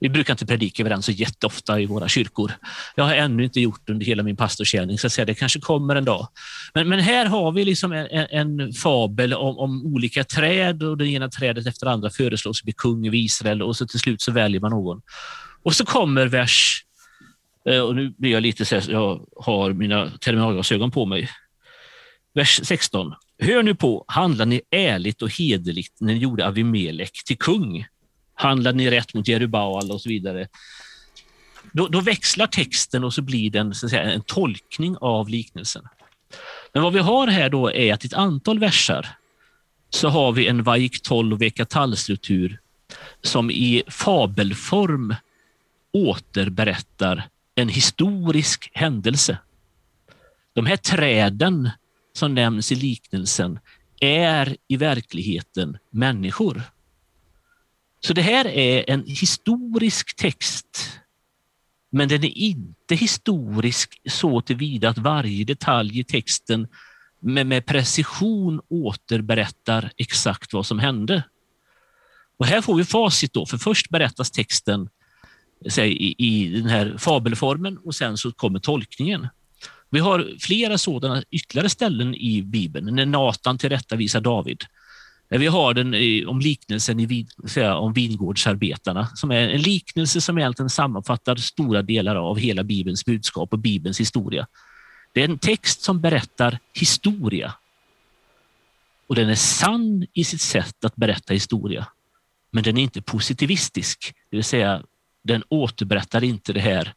Vi 0.00 0.08
brukar 0.08 0.34
inte 0.34 0.46
predika 0.46 0.82
över 0.82 0.90
den 0.90 1.02
så 1.02 1.12
jätteofta 1.12 1.80
i 1.80 1.86
våra 1.86 2.08
kyrkor. 2.08 2.52
Jag 2.96 3.04
har 3.04 3.14
ännu 3.14 3.44
inte 3.44 3.60
gjort 3.60 3.80
det 3.84 3.92
under 3.92 4.06
hela 4.06 4.22
min 4.22 4.36
pastortjänning, 4.36 4.98
så 4.98 5.06
att 5.06 5.12
säga, 5.12 5.24
det 5.24 5.34
kanske 5.34 5.60
kommer 5.60 5.96
en 5.96 6.04
dag. 6.04 6.28
Men, 6.74 6.88
men 6.88 7.00
här 7.00 7.26
har 7.26 7.52
vi 7.52 7.64
liksom 7.64 7.92
en, 7.92 8.26
en 8.30 8.72
fabel 8.72 9.34
om, 9.34 9.58
om, 9.58 9.86
olika 9.94 10.24
träd 10.24 10.82
och 10.82 10.96
det 10.96 11.08
ena 11.08 11.28
trädet 11.28 11.66
efter 11.66 11.86
det 11.86 11.92
andra 11.92 12.10
föreslås 12.10 12.62
bli 12.62 12.72
kung 12.72 13.06
över 13.06 13.16
Israel 13.16 13.62
och 13.62 13.76
så 13.76 13.86
till 13.86 14.00
slut 14.00 14.22
så 14.22 14.32
väljer 14.32 14.60
man 14.60 14.70
någon. 14.70 15.02
Och 15.62 15.76
så 15.76 15.84
kommer 15.84 16.26
vers, 16.26 16.84
eh, 17.68 17.80
och 17.80 17.96
nu 17.96 18.14
blir 18.18 18.30
jag 18.30 18.42
lite 18.42 18.64
så 18.64 18.74
här, 18.74 18.84
jag 18.90 19.26
har 19.36 19.72
mina 19.72 20.10
terminalglasögon 20.10 20.90
på 20.90 21.06
mig. 21.06 21.28
Vers 22.34 22.60
16. 22.62 23.14
Hör 23.38 23.62
nu 23.62 23.74
på, 23.74 24.04
handlar 24.08 24.46
ni 24.46 24.62
ärligt 24.70 25.22
och 25.22 25.38
hederligt 25.38 26.00
när 26.00 26.12
ni 26.12 26.18
gjorde 26.18 26.46
Avimelek 26.46 27.24
till 27.26 27.38
kung? 27.38 27.86
Handlade 28.40 28.76
ni 28.76 28.90
rätt 28.90 29.14
mot 29.14 29.28
Jerubal 29.28 29.90
och 29.90 30.00
så 30.00 30.08
vidare? 30.08 30.48
Då, 31.72 31.88
då, 31.88 32.00
växlar 32.00 32.46
texten 32.46 33.04
och 33.04 33.14
så 33.14 33.22
blir 33.22 33.50
den 33.50 33.74
så 33.74 33.86
att 33.86 33.90
säga, 33.90 34.02
en 34.02 34.22
tolkning 34.22 34.96
av 35.00 35.28
liknelsen. 35.28 35.84
Men 36.72 36.82
vad 36.82 36.92
vi 36.92 36.98
har 36.98 37.26
här 37.26 37.50
då 37.50 37.72
är 37.72 37.94
att 37.94 38.04
i 38.04 38.06
ett 38.06 38.14
antal 38.14 38.58
verser 38.58 39.08
så 39.90 40.08
har 40.08 40.32
vi 40.32 40.46
en 40.46 40.62
vajik 40.62 41.02
12 41.02 41.38
vekatallstruktur 41.38 42.60
som 43.22 43.50
i 43.50 43.82
fabelform 43.88 45.14
återberättar 45.92 47.28
en 47.54 47.68
historisk 47.68 48.70
händelse. 48.74 49.38
De 50.52 50.66
här 50.66 50.76
träden 50.76 51.70
som 52.12 52.34
nämns 52.34 52.72
i 52.72 52.74
liknelsen 52.74 53.58
är 54.00 54.56
i 54.68 54.76
verkligheten 54.76 55.78
människor. 55.90 56.62
Så 58.00 58.12
det 58.12 58.22
här 58.22 58.46
är 58.46 58.90
en 58.90 59.04
historisk 59.06 60.16
text, 60.16 60.98
men 61.92 62.08
den 62.08 62.24
är 62.24 62.38
inte 62.38 62.94
historisk 62.94 64.00
så 64.10 64.40
tillvida 64.40 64.88
att 64.88 64.98
varje 64.98 65.44
detalj 65.44 66.00
i 66.00 66.04
texten 66.04 66.68
med, 67.20 67.46
med 67.46 67.66
precision 67.66 68.60
återberättar 68.68 69.92
exakt 69.96 70.52
vad 70.52 70.66
som 70.66 70.78
hände. 70.78 71.22
Och 72.36 72.46
här 72.46 72.60
får 72.60 72.74
vi 72.74 72.84
facit 72.84 73.32
då, 73.32 73.46
för 73.46 73.58
först 73.58 73.90
berättas 73.90 74.30
texten 74.30 74.88
säg, 75.68 75.92
i, 75.92 76.14
i 76.18 76.60
den 76.60 76.70
här 76.70 76.94
fabelformen 76.98 77.78
och 77.78 77.94
sen 77.94 78.16
så 78.16 78.32
kommer 78.32 78.58
tolkningen. 78.58 79.28
Vi 79.90 79.98
har 79.98 80.36
flera 80.40 80.78
sådana 80.78 81.22
ytterligare 81.30 81.68
ställen 81.68 82.14
i 82.14 82.42
Bibeln, 82.42 82.96
när 82.96 83.06
Natan 83.06 83.58
tillrättavisar 83.58 84.20
David. 84.20 84.64
Vi 85.38 85.46
har 85.46 85.74
den 85.74 85.94
om 86.28 86.40
liknelsen 86.40 87.00
i, 87.00 87.26
om 87.56 87.92
vingårdsarbetarna, 87.92 89.06
som 89.14 89.30
är 89.30 89.48
en 89.48 89.62
liknelse 89.62 90.20
som 90.20 90.38
egentligen 90.38 90.70
sammanfattar 90.70 91.36
stora 91.36 91.82
delar 91.82 92.16
av 92.16 92.38
hela 92.38 92.62
Bibelns 92.62 93.04
budskap 93.04 93.52
och 93.52 93.58
Bibelns 93.58 94.00
historia. 94.00 94.46
Det 95.12 95.20
är 95.20 95.24
en 95.24 95.38
text 95.38 95.82
som 95.82 96.00
berättar 96.00 96.58
historia. 96.72 97.54
Och 99.06 99.14
den 99.14 99.28
är 99.28 99.34
sann 99.34 100.06
i 100.12 100.24
sitt 100.24 100.40
sätt 100.40 100.84
att 100.84 100.96
berätta 100.96 101.34
historia. 101.34 101.86
Men 102.50 102.62
den 102.62 102.76
är 102.76 102.82
inte 102.82 103.02
positivistisk, 103.02 104.14
det 104.30 104.36
vill 104.36 104.44
säga 104.44 104.82
den 105.22 105.42
återberättar 105.48 106.24
inte 106.24 106.52
det 106.52 106.60
här 106.60 106.94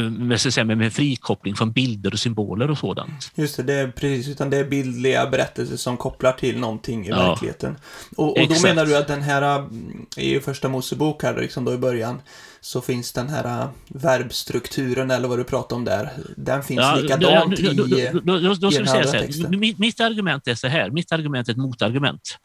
med, 0.00 0.40
så 0.40 0.50
säga, 0.50 0.64
med 0.64 0.92
frikoppling 0.92 1.56
från 1.56 1.72
bilder 1.72 2.12
och 2.12 2.18
symboler 2.18 2.70
och 2.70 2.78
sådant. 2.78 3.32
Just 3.34 3.56
det, 3.56 3.62
det 3.62 3.74
är 3.74 3.88
precis, 3.88 4.28
utan 4.28 4.50
det 4.50 4.56
är 4.56 4.64
bildliga 4.64 5.26
berättelser 5.26 5.76
som 5.76 5.96
kopplar 5.96 6.32
till 6.32 6.58
någonting 6.58 7.06
i 7.06 7.08
ja, 7.08 7.28
verkligheten. 7.28 7.76
Och, 8.16 8.38
och 8.38 8.48
då 8.48 8.60
menar 8.62 8.86
du 8.86 8.96
att 8.96 9.08
den 9.08 9.22
här, 9.22 9.58
mm, 9.58 10.06
i 10.16 10.40
första 10.40 10.68
Mosebok 10.68 11.22
här, 11.22 11.40
liksom 11.40 11.64
då 11.64 11.74
i 11.74 11.78
början, 11.78 12.20
så 12.60 12.80
finns 12.80 13.12
den 13.12 13.28
här 13.28 13.60
äh, 13.60 13.68
verbstrukturen, 13.88 15.10
eller 15.10 15.28
vad 15.28 15.38
du 15.38 15.44
pratar 15.44 15.76
om 15.76 15.84
där, 15.84 16.10
den 16.36 16.62
finns 16.62 16.80
ja, 16.80 16.94
likadant 16.94 17.56
då, 17.56 17.72
då, 17.72 17.86
då, 17.86 17.98
i, 17.98 18.10
då, 18.12 18.38
då, 18.38 18.54
då, 18.54 18.72
i 18.72 18.76
den 18.76 18.88
här 18.88 19.02
säga 19.02 19.22
texten. 19.22 19.60
Mitt, 19.60 19.78
mitt, 19.78 20.00
argument 20.00 20.48
är 20.48 20.54
så 20.54 20.68
här, 20.68 20.90
mitt 20.90 21.12
argument 21.12 21.48
är 21.48 21.52
ett 21.52 21.58
motargument. 21.58 22.38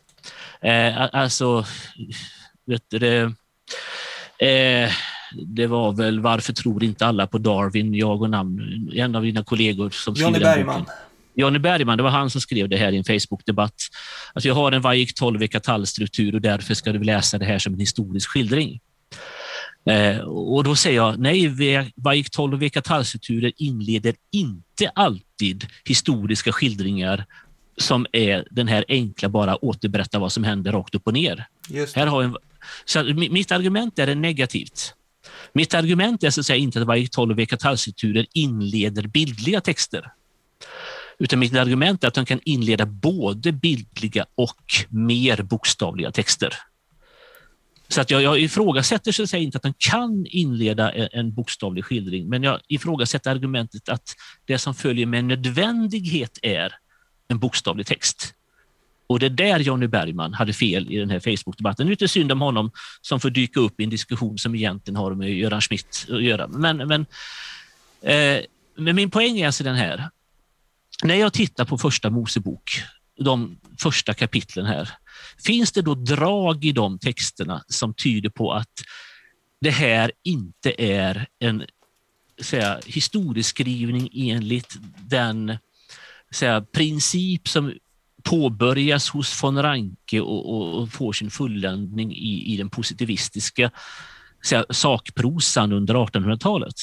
Eh, 0.62 1.16
alltså, 1.16 1.66
vet 2.66 2.84
du, 2.90 3.00
det, 3.00 3.34
eh, 4.48 4.92
det 5.34 5.68
var 5.68 5.92
väl 5.92 6.20
Varför 6.20 6.54
tror 6.54 6.84
inte 6.84 7.06
alla 7.06 7.28
på 7.28 7.38
Darwin? 7.38 7.94
Jag 7.94 8.22
och 8.22 8.30
namn, 8.30 8.92
en 8.94 9.16
av 9.16 9.24
dina 9.24 9.44
kollegor 9.44 9.90
som 9.90 10.14
Johnny 10.14 10.40
Bergman. 10.40 10.86
Johnny 11.34 11.60
Bergman, 11.60 11.98
det 11.98 12.04
var 12.04 12.10
han 12.10 12.30
som 12.30 12.42
skrev 12.42 12.70
det 12.70 12.78
här 12.78 12.92
i 12.92 12.98
en 12.98 13.04
Facebook-debatt. 13.04 13.76
Att 14.34 14.46
jag 14.46 14.56
har 14.56 14.72
en 14.72 14.82
Vajik 14.82 15.14
12 15.14 15.48
tallstruktur 15.48 16.36
och 16.36 16.42
därför 16.42 16.74
ska 16.74 16.92
du 16.92 17.04
läsa 17.04 17.38
det 17.38 17.46
här 17.46 17.60
som 17.60 17.74
en 17.74 17.80
historisk 17.80 18.30
skildring. 18.30 18.80
Eh, 19.86 20.18
och 20.18 20.64
då 20.64 20.76
säger 20.76 20.96
jag 20.96 21.20
nej, 21.20 21.92
Vajik 21.96 22.30
12 22.30 22.70
tallstrukturer 22.70 23.52
inleder 23.58 24.16
inte 24.32 24.92
alltid 24.96 25.68
historiska 25.86 26.52
skildringar 26.52 27.26
som 27.78 28.06
är 28.12 28.48
den 28.52 28.68
här 28.68 28.86
enkla, 28.88 29.30
bara 29.30 29.66
återberätta 29.66 30.20
vad 30.20 30.32
som 30.32 30.44
händer 30.44 30.72
rakt 30.72 30.96
upp 30.96 31.08
och 31.08 31.14
ner. 31.14 31.48
Här 31.96 32.08
har 32.08 32.24
en, 32.24 32.38
så 32.86 33.04
mitt 33.04 33.52
argument 33.52 34.00
är 34.00 34.16
negativt. 34.16 34.94
Mitt 35.54 35.74
argument 35.74 36.24
är 36.24 36.30
så 36.30 36.40
att 36.40 36.46
säga 36.46 36.58
inte 36.58 36.82
att 36.82 36.88
varje 36.88 37.08
12 37.08 37.36
vekatallstrukturer 37.36 38.26
inleder 38.34 39.08
bildliga 39.08 39.62
texter. 39.62 40.12
Utan 41.20 41.40
mitt 41.40 41.56
argument 41.56 42.04
är 42.04 42.08
att 42.08 42.14
de 42.14 42.26
kan 42.26 42.40
inleda 42.46 42.86
både 42.86 43.52
bildliga 43.52 44.26
och 44.36 44.66
mer 44.90 45.42
bokstavliga 45.42 46.12
texter. 46.12 46.54
Så 47.88 48.02
att 48.02 48.12
jag, 48.12 48.22
jag 48.22 48.40
ifrågasätter 48.40 49.12
så 49.12 49.24
att 49.24 49.30
säga 49.30 49.44
inte 49.44 49.58
att 49.58 49.64
de 49.64 49.74
kan 49.78 50.26
inleda 50.26 50.92
en, 50.92 51.10
en 51.12 51.34
bokstavlig 51.34 51.86
skildring, 51.86 52.30
men 52.30 52.44
jag 52.44 52.60
ifrågasätter 52.68 53.32
argumentet 53.32 53.90
att 53.90 54.16
det 54.46 54.58
som 54.58 54.76
följer 54.76 55.06
med 55.06 55.26
nödvändighet 55.26 56.40
är 56.42 56.74
en 57.28 57.40
bokstavlig 57.40 57.86
text. 57.86 58.34
Och 59.12 59.20
det 59.20 59.26
är 59.26 59.30
där 59.30 59.60
Jonny 59.60 59.88
Bergman 59.88 60.34
hade 60.34 60.54
fel 60.54 60.92
i 60.92 60.98
den 60.98 61.10
här 61.10 61.20
Facebook-debatten. 61.20 61.86
Nu 61.86 61.92
är 61.92 61.96
det 61.96 62.08
synd 62.08 62.32
om 62.32 62.42
honom 62.42 62.72
som 63.02 63.20
får 63.20 63.30
dyka 63.30 63.60
upp 63.60 63.80
i 63.80 63.84
en 63.84 63.90
diskussion 63.90 64.38
som 64.38 64.56
egentligen 64.56 64.96
har 64.96 65.16
med 65.16 65.34
Göran 65.34 65.62
Schmidt 65.62 66.08
att 66.10 66.24
göra. 66.24 66.48
Men, 66.48 66.78
men, 66.78 67.06
eh, 68.02 68.44
men 68.76 68.96
min 68.96 69.12
poäng 69.12 69.40
är 69.40 69.46
alltså 69.46 69.64
den 69.64 69.76
här. 69.76 70.10
När 71.04 71.16
jag 71.16 71.34
tittar 71.34 71.66
på 71.66 71.78
första 71.78 72.10
Mosebok, 72.10 72.84
de 73.20 73.60
första 73.80 74.14
kapitlen 74.14 74.66
här, 74.66 74.90
finns 75.46 75.72
det 75.72 75.82
då 75.82 75.96
drag 75.96 76.66
i 76.66 76.72
de 76.72 77.00
texterna 77.00 77.64
som 77.68 77.94
tyder 77.94 78.30
på 78.30 78.54
att 78.54 78.84
det 79.62 79.72
här 79.72 80.12
inte 80.24 80.74
är 80.78 81.28
en 81.40 81.66
säga, 82.42 82.80
historieskrivning 82.86 84.10
enligt 84.14 84.76
den 85.10 85.58
säga, 86.32 86.62
princip 86.62 87.48
som 87.48 87.74
påbörjas 88.24 89.10
hos 89.10 89.44
von 89.44 89.62
Ranke 89.64 90.22
och, 90.22 90.54
och, 90.54 90.82
och 90.82 90.92
får 90.92 91.14
sin 91.14 91.32
fulländning 91.32 92.12
i, 92.12 92.54
i 92.54 92.58
den 92.58 92.70
positivistiska 92.70 93.72
säga, 94.46 94.66
sakprosan 94.70 95.72
under 95.74 95.94
1800-talet. 95.94 96.76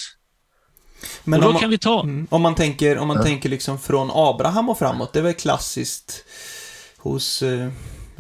Men 1.25 1.43
om 1.43 1.55
man, 1.55 1.79
ta... 1.79 2.03
mm, 2.03 2.27
om 2.31 2.43
man 2.43 2.55
tänker, 2.55 2.99
om 2.99 3.09
man 3.09 3.17
ja. 3.17 3.23
tänker 3.23 3.49
liksom 3.49 3.79
från 3.79 4.11
Abraham 4.13 4.69
och 4.69 4.79
framåt, 4.79 5.13
det 5.13 5.19
är 5.19 5.23
väl 5.23 5.35
klassiskt 5.35 6.25
hos, 6.97 7.43
eh, 7.43 7.69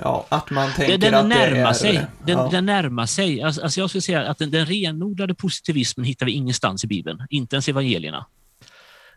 Ja, 0.03 0.27
att 0.29 0.51
man 0.51 0.73
tänker 0.73 0.99
Den, 0.99 1.13
den 1.13 1.21
att 1.21 1.29
närmar 1.29 1.57
det 1.57 1.69
är... 1.69 1.73
sig. 1.73 2.07
Den, 2.27 2.39
ja. 2.39 2.49
den 2.51 2.67
närmar 2.67 3.07
sig. 3.07 3.43
Alltså, 3.43 3.63
alltså 3.63 3.81
jag 3.81 3.89
skulle 3.89 4.03
säga 4.03 4.31
att 4.31 4.39
den, 4.39 4.51
den 4.51 4.67
renodlade 4.67 5.35
positivismen 5.35 6.07
hittar 6.07 6.27
vi 6.27 6.33
ingenstans 6.33 6.85
i 6.85 6.87
Bibeln, 6.87 7.27
inte 7.31 7.57
ens 7.57 7.69
i 7.69 7.71
evangelierna. 7.71 8.27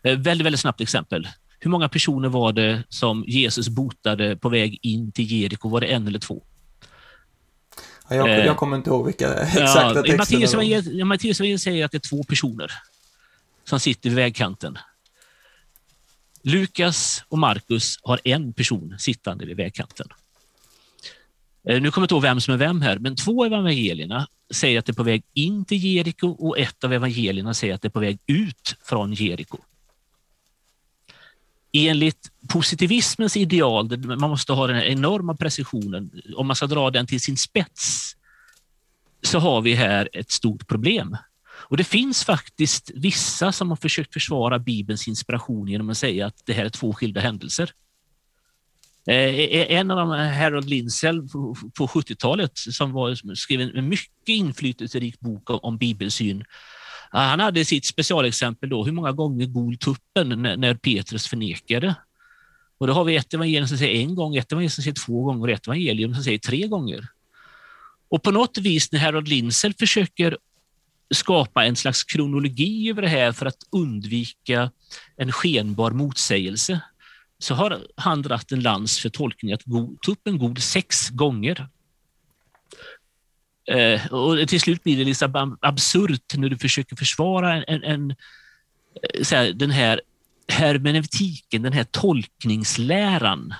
Eh, 0.04 0.18
väldigt, 0.18 0.46
väldigt 0.46 0.60
snabbt 0.60 0.80
exempel. 0.80 1.28
Hur 1.64 1.70
många 1.70 1.88
personer 1.88 2.28
var 2.28 2.52
det 2.52 2.82
som 2.88 3.24
Jesus 3.26 3.68
botade 3.68 4.36
på 4.36 4.48
väg 4.48 4.78
in 4.82 5.12
till 5.12 5.32
Jeriko? 5.32 5.68
Var 5.68 5.80
det 5.80 5.86
en 5.86 6.06
eller 6.06 6.18
två? 6.18 6.42
Ja, 8.08 8.16
jag, 8.16 8.30
eh, 8.30 8.46
jag 8.46 8.56
kommer 8.56 8.76
inte 8.76 8.90
ihåg 8.90 9.06
vilka 9.06 9.34
exakta 9.34 9.94
Ja, 9.96 10.02
texter 10.02 10.16
Matteus 11.04 11.62
säger 11.62 11.84
att 11.84 11.90
det 11.92 11.96
är 11.96 12.08
två 12.08 12.24
personer 12.24 12.72
som 13.64 13.80
sitter 13.80 14.10
vid 14.10 14.16
vägkanten. 14.16 14.78
Lukas 16.42 17.24
och 17.28 17.38
Markus 17.38 17.98
har 18.02 18.20
en 18.24 18.52
person 18.52 18.94
sittande 18.98 19.46
vid 19.46 19.56
vägkanten. 19.56 20.06
Eh, 21.68 21.80
Nu 21.80 21.90
kommer 21.90 22.02
jag 22.02 22.04
inte 22.04 22.14
ihåg 22.14 22.22
vem 22.22 22.40
som 22.40 22.54
är 22.54 22.58
vem 22.58 22.82
här, 22.82 22.98
men 22.98 23.16
två 23.16 23.44
av 23.44 23.52
evangelierna 23.52 24.26
säger 24.54 24.78
att 24.78 24.86
det 24.86 24.92
är 24.92 24.94
på 24.94 25.02
väg 25.02 25.22
in 25.34 25.64
till 25.64 25.84
Jeriko 25.84 26.28
och 26.28 26.58
ett 26.58 26.84
av 26.84 26.92
evangelierna 26.92 27.54
säger 27.54 27.74
att 27.74 27.82
det 27.82 27.88
är 27.88 27.90
på 27.90 28.00
väg 28.00 28.18
ut 28.26 28.76
från 28.84 29.12
Jeriko. 29.14 29.58
Enligt 31.72 32.30
positivismens 32.48 33.36
ideal, 33.36 33.88
där 33.88 34.16
man 34.16 34.30
måste 34.30 34.52
ha 34.52 34.66
den 34.66 34.76
här 34.76 34.84
enorma 34.84 35.36
precisionen, 35.36 36.10
om 36.36 36.46
man 36.46 36.56
ska 36.56 36.66
dra 36.66 36.90
den 36.90 37.06
till 37.06 37.20
sin 37.20 37.36
spets, 37.36 38.16
så 39.22 39.38
har 39.38 39.60
vi 39.60 39.74
här 39.74 40.08
ett 40.12 40.30
stort 40.30 40.68
problem. 40.68 41.16
Och 41.52 41.76
Det 41.76 41.84
finns 41.84 42.24
faktiskt 42.24 42.90
vissa 42.94 43.52
som 43.52 43.68
har 43.68 43.76
försökt 43.76 44.12
försvara 44.12 44.58
Bibelns 44.58 45.08
inspiration 45.08 45.68
genom 45.68 45.90
att 45.90 45.98
säga 45.98 46.26
att 46.26 46.42
det 46.44 46.52
här 46.52 46.64
är 46.64 46.68
två 46.68 46.92
skilda 46.92 47.20
händelser. 47.20 47.70
Eh, 49.06 49.14
e- 49.14 49.58
e- 49.60 49.74
en 49.74 49.90
av 49.90 49.96
dem, 49.96 50.10
Harold 50.10 50.68
Lindsell 50.68 51.28
på 51.78 51.86
70-talet, 51.86 52.52
som 52.54 52.92
var, 52.92 53.34
skrev 53.34 53.60
en 53.60 53.88
mycket 53.88 54.28
inflytelserik 54.28 55.20
bok 55.20 55.42
om 55.46 55.78
bibelsyn. 55.78 56.44
Han 57.12 57.40
hade 57.40 57.64
sitt 57.64 57.86
specialexempel 57.86 58.68
då, 58.68 58.84
hur 58.84 58.92
många 58.92 59.12
gånger 59.12 59.46
gol 59.46 59.76
tuppen 59.76 60.28
när, 60.28 60.56
när 60.56 60.74
Petrus 60.74 61.26
förnekade. 61.26 61.94
Och 62.78 62.86
då 62.86 62.92
har 62.92 63.04
vi 63.04 63.16
ett 63.16 63.34
evangelium 63.34 63.68
som 63.68 63.78
säger 63.78 64.00
en 64.00 64.14
gång, 64.14 64.36
ett 64.36 64.52
evangelium 64.52 64.70
som 64.70 64.82
säger 64.82 64.94
två 64.94 65.24
gånger 65.24 65.42
och 65.42 65.50
ett 65.50 65.66
evangelium 65.66 66.14
som 66.14 66.24
säger 66.24 66.38
tre 66.38 66.66
gånger. 66.66 67.08
Och 68.08 68.22
på 68.22 68.30
något 68.30 68.58
vis 68.58 68.92
när 68.92 69.00
Harold 69.00 69.28
Linsel 69.28 69.74
försöker 69.74 70.38
skapa 71.14 71.64
en 71.64 71.76
slags 71.76 72.04
kronologi 72.04 72.90
över 72.90 73.02
det 73.02 73.08
här 73.08 73.32
för 73.32 73.46
att 73.46 73.58
undvika 73.70 74.70
en 75.16 75.32
skenbar 75.32 75.90
motsägelse 75.90 76.80
så 77.38 77.54
har 77.54 77.86
han 77.96 78.22
dratt 78.22 78.52
en 78.52 78.60
lans 78.60 78.98
för 78.98 79.08
tolkningen 79.08 79.54
att 79.54 79.64
tuppen 80.06 80.38
god 80.38 80.62
sex 80.62 81.10
gånger. 81.10 81.68
Eh, 83.66 84.12
och 84.12 84.48
till 84.48 84.60
slut 84.60 84.82
blir 84.82 84.96
det 84.96 85.04
liksom 85.04 85.58
absurt 85.60 86.34
när 86.36 86.48
du 86.48 86.58
försöker 86.58 86.96
försvara 86.96 87.54
en, 87.54 87.64
en, 87.66 87.84
en 87.84 88.10
eh, 88.10 89.22
så 89.22 89.36
här, 89.36 89.52
den 89.52 89.70
här 89.70 90.00
hermeneutiken, 90.48 91.62
den 91.62 91.72
här 91.72 91.84
tolkningsläran 91.84 93.54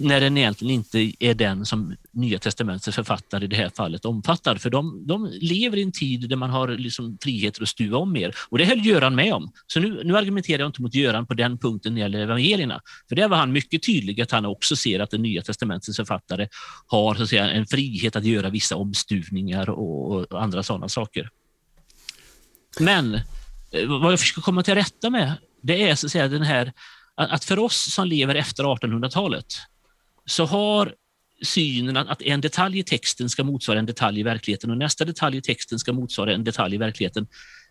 när 0.00 0.20
den 0.20 0.38
egentligen 0.38 0.74
inte 0.74 1.12
är 1.18 1.34
den 1.34 1.66
som 1.66 1.96
Nya 2.12 2.38
testamentets 2.38 2.96
författare 2.96 3.44
i 3.44 3.48
det 3.48 3.56
här 3.56 3.70
fallet 3.76 4.04
omfattar. 4.04 4.56
För 4.56 4.70
de, 4.70 5.06
de 5.06 5.30
lever 5.40 5.76
i 5.76 5.82
en 5.82 5.92
tid 5.92 6.28
där 6.28 6.36
man 6.36 6.50
har 6.50 6.68
liksom 6.68 7.18
friheter 7.22 7.62
att 7.62 7.68
stuva 7.68 7.98
om 7.98 8.12
mer. 8.12 8.34
Och 8.48 8.58
det 8.58 8.64
höll 8.64 8.86
Göran 8.86 9.14
med 9.14 9.34
om. 9.34 9.52
Så 9.66 9.80
nu, 9.80 10.00
nu 10.04 10.16
argumenterar 10.16 10.58
jag 10.58 10.68
inte 10.68 10.82
mot 10.82 10.94
Göran 10.94 11.26
på 11.26 11.34
den 11.34 11.58
punkten 11.58 11.94
när 11.94 12.00
det 12.00 12.02
gäller 12.02 12.20
evangelierna. 12.20 12.80
För 13.08 13.16
där 13.16 13.28
var 13.28 13.36
han 13.36 13.52
mycket 13.52 13.82
tydlig 13.82 14.20
att 14.20 14.30
han 14.30 14.46
också 14.46 14.76
ser 14.76 15.00
att 15.00 15.10
den 15.10 15.22
Nya 15.22 15.42
testamentets 15.42 15.96
författare 15.96 16.48
har 16.86 17.14
så 17.14 17.22
att 17.22 17.28
säga, 17.28 17.50
en 17.50 17.66
frihet 17.66 18.16
att 18.16 18.24
göra 18.24 18.50
vissa 18.50 18.76
omstuvningar 18.76 19.70
och, 19.70 20.16
och 20.32 20.42
andra 20.42 20.62
sådana 20.62 20.88
saker. 20.88 21.28
Men 22.78 23.14
eh, 23.14 23.20
vad 24.00 24.12
jag 24.12 24.20
försöker 24.20 24.42
komma 24.42 24.62
till 24.62 24.74
rätta 24.74 25.10
med, 25.10 25.32
det 25.62 25.88
är 25.90 25.94
så 25.94 26.06
att 26.06 26.12
säga 26.12 26.28
den 26.28 26.42
här 26.42 26.72
att 27.28 27.44
för 27.44 27.58
oss 27.58 27.94
som 27.94 28.06
lever 28.06 28.34
efter 28.34 28.64
1800-talet 28.64 29.46
så 30.30 30.44
har 30.44 30.94
synen 31.42 31.96
att 31.96 32.22
en 32.22 32.40
detalj 32.40 32.78
i 32.78 32.82
texten 32.82 33.30
ska 33.30 33.44
motsvara 33.44 33.78
en 33.78 33.86
detalj 33.86 34.20
i 34.20 34.22
verkligheten 34.22 34.70
och 34.70 34.78
nästa 34.78 35.04
detalj 35.04 35.36
i 35.36 35.42
texten 35.42 35.78
ska 35.78 35.92
motsvara 35.92 36.34
en 36.34 36.44
detalj 36.44 36.74
i 36.74 36.78
verkligheten. 36.78 37.26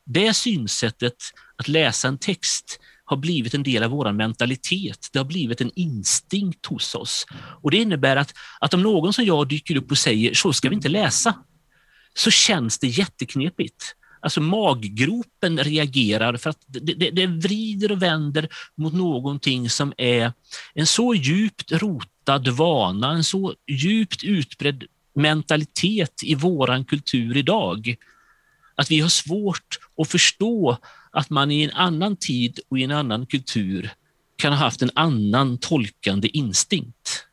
Det 0.05 0.33
synsättet 0.33 1.15
att 1.57 1.67
läsa 1.67 2.07
en 2.07 2.17
text 2.17 2.79
har 3.05 3.17
blivit 3.17 3.53
en 3.53 3.63
del 3.63 3.83
av 3.83 3.91
vår 3.91 4.11
mentalitet. 4.11 5.09
Det 5.13 5.19
har 5.19 5.25
blivit 5.25 5.61
en 5.61 5.71
instinkt 5.75 6.65
hos 6.65 6.95
oss. 6.95 7.25
Och 7.61 7.71
Det 7.71 7.77
innebär 7.77 8.15
att, 8.15 8.33
att 8.59 8.73
om 8.73 8.81
någon 8.81 9.13
som 9.13 9.25
jag 9.25 9.47
dyker 9.47 9.75
upp 9.75 9.91
och 9.91 9.97
säger 9.97 10.33
så 10.33 10.53
ska 10.53 10.69
vi 10.69 10.75
inte 10.75 10.89
läsa, 10.89 11.35
så 12.13 12.31
känns 12.31 12.79
det 12.79 12.87
jätteknepigt. 12.87 13.95
Alltså 14.19 14.41
maggropen 14.41 15.57
reagerar 15.57 16.37
för 16.37 16.49
att 16.49 16.63
det, 16.67 16.93
det, 16.93 17.09
det 17.09 17.27
vrider 17.27 17.91
och 17.91 18.01
vänder 18.01 18.49
mot 18.75 18.93
någonting 18.93 19.69
som 19.69 19.93
är 19.97 20.33
en 20.73 20.87
så 20.87 21.13
djupt 21.13 21.71
rotad 21.71 22.47
vana, 22.47 23.11
en 23.11 23.23
så 23.23 23.53
djupt 23.67 24.23
utbredd 24.23 24.83
mentalitet 25.15 26.23
i 26.23 26.35
våran 26.35 26.85
kultur 26.85 27.37
idag. 27.37 27.95
Att 28.75 28.91
vi 28.91 28.99
har 28.99 29.09
svårt 29.09 29.79
att 29.97 30.07
förstå 30.07 30.77
att 31.11 31.29
man 31.29 31.51
i 31.51 31.63
en 31.63 31.71
annan 31.71 32.15
tid 32.15 32.59
och 32.69 32.79
i 32.79 32.83
en 32.83 32.91
annan 32.91 33.25
kultur 33.25 33.91
kan 34.35 34.53
ha 34.53 34.59
haft 34.59 34.81
en 34.81 34.91
annan 34.93 35.57
tolkande 35.57 36.27
instinkt. 36.27 37.25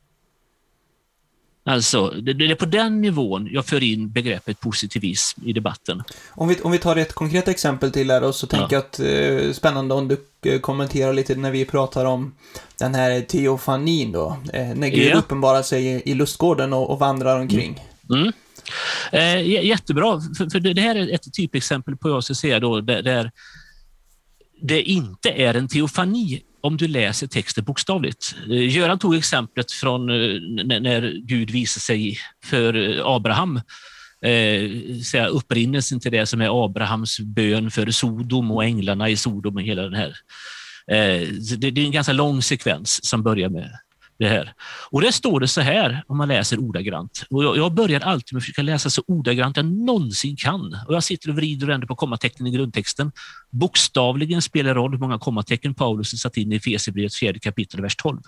Alltså, 1.69 2.09
det, 2.11 2.33
det 2.33 2.51
är 2.51 2.55
på 2.55 2.67
den 2.67 3.01
nivån 3.01 3.49
jag 3.53 3.67
för 3.67 3.83
in 3.83 4.11
begreppet 4.11 4.61
positivism 4.61 5.41
i 5.45 5.53
debatten. 5.53 6.03
Om 6.31 6.49
vi, 6.49 6.61
om 6.63 6.73
vi 6.73 6.79
tar 6.79 6.97
ett 6.97 7.13
konkret 7.13 7.49
exempel 7.49 7.93
till 7.93 8.11
här 8.11 8.23
och 8.25 8.35
så 8.35 8.47
tänker 8.47 8.77
jag 8.77 8.81
att 8.81 9.01
eh, 9.01 9.53
spännande 9.53 9.95
om 9.95 10.09
du 10.09 10.17
eh, 10.53 10.61
kommenterar 10.61 11.13
lite 11.13 11.35
när 11.35 11.51
vi 11.51 11.65
pratar 11.65 12.05
om 12.05 12.35
den 12.79 12.95
här 12.95 13.21
teofanin 13.21 14.13
då. 14.13 14.37
Eh, 14.53 14.67
när 14.75 14.89
Gud 14.89 15.11
Ja. 15.13 15.19
uppenbarar 15.19 15.63
sig 15.63 15.87
i, 15.87 16.03
i 16.11 16.15
lustgården 16.15 16.73
och, 16.73 16.91
och 16.91 16.99
vandrar 16.99 17.41
omkring. 17.41 17.81
Mm. 18.11 18.33
Eh, 19.13 19.41
j- 19.41 19.67
jättebra, 19.69 20.21
för, 20.39 20.51
för 20.51 20.61
det, 20.61 20.81
här 20.81 20.95
är 20.95 21.15
ett 21.15 21.33
typexempel 21.33 21.97
på 21.97 22.09
jag 22.09 22.25
ska 22.25 22.35
säga 22.35 22.61
då, 22.61 22.81
där, 22.81 23.03
där 23.03 23.31
det 24.63 24.83
inte 24.83 25.31
är 25.31 25.55
en 25.55 25.69
teofani 25.69 26.43
om 26.61 26.77
du 26.77 26.89
läser 26.89 27.27
texten 27.27 27.65
bokstavligt. 27.65 28.37
Eh, 28.51 28.77
Göran 28.77 28.99
tog 28.99 29.15
exemplet 29.15 29.73
från 29.73 30.11
eh, 30.11 30.41
när 30.81 31.21
Gud 31.27 31.51
visade 31.51 31.81
sig 31.81 32.19
för 32.45 32.75
eh, 32.99 33.07
Abraham. 33.07 33.61
Eh, 34.23 34.71
säga 35.05 35.27
upprinnelsen 35.27 36.01
till 36.01 36.13
det 36.13 36.27
som 36.27 36.41
är 36.41 36.65
Abrahams 36.65 37.21
bön 37.21 37.71
för 37.71 37.91
Sodom 37.91 38.51
och 38.51 38.65
änglarna 38.65 39.09
i 39.09 39.17
Sodom 39.17 39.57
och 39.57 39.63
hela 39.63 39.83
den 39.83 39.95
här. 39.95 40.17
Eh, 40.91 41.29
det, 41.59 41.71
det 41.71 41.81
är 41.81 41.85
en 41.85 41.93
ganska 41.93 42.13
lång 42.13 42.43
sekvens 42.43 43.05
som 43.05 43.23
börjar 43.23 43.49
med 43.49 43.71
det 44.19 44.29
här. 44.29 44.53
Och 44.91 45.01
där 45.01 45.11
står 45.11 45.41
det 45.41 45.49
så 45.49 45.61
här, 45.61 46.03
om 46.07 46.17
man 46.19 46.29
läser 46.29 46.59
ordagrant. 46.61 47.23
Och 47.31 47.45
jag, 47.45 47.57
jag 47.57 47.75
börjar 47.75 48.01
alltid 48.01 48.33
med 48.33 48.39
att 48.41 48.45
försöka 48.45 48.63
läsa 48.63 48.91
så 48.91 49.03
ordagrant 49.07 49.57
jag 49.57 49.67
någonsin 49.67 50.37
kan. 50.37 50.79
Och 50.89 50.95
jag 50.95 51.05
sitter 51.05 51.29
och 51.29 51.37
vrider 51.37 51.67
och 51.67 51.71
vänder 51.71 51.87
på 51.87 51.95
kommatecknen 51.97 52.47
i 52.47 52.51
grundtexten. 52.51 53.13
Bokstavligen 53.51 54.43
spelar 54.43 54.75
roll 54.75 54.91
hur 54.93 54.99
många 54.99 55.19
kommatecken 55.19 55.75
Paulus 55.75 56.21
satt 56.21 56.37
in 56.37 56.53
i 56.53 56.57
Efesierbrevets 56.57 57.17
fjärde 57.17 57.39
kapitel, 57.39 57.81
vers 57.81 57.97
12. 57.97 58.19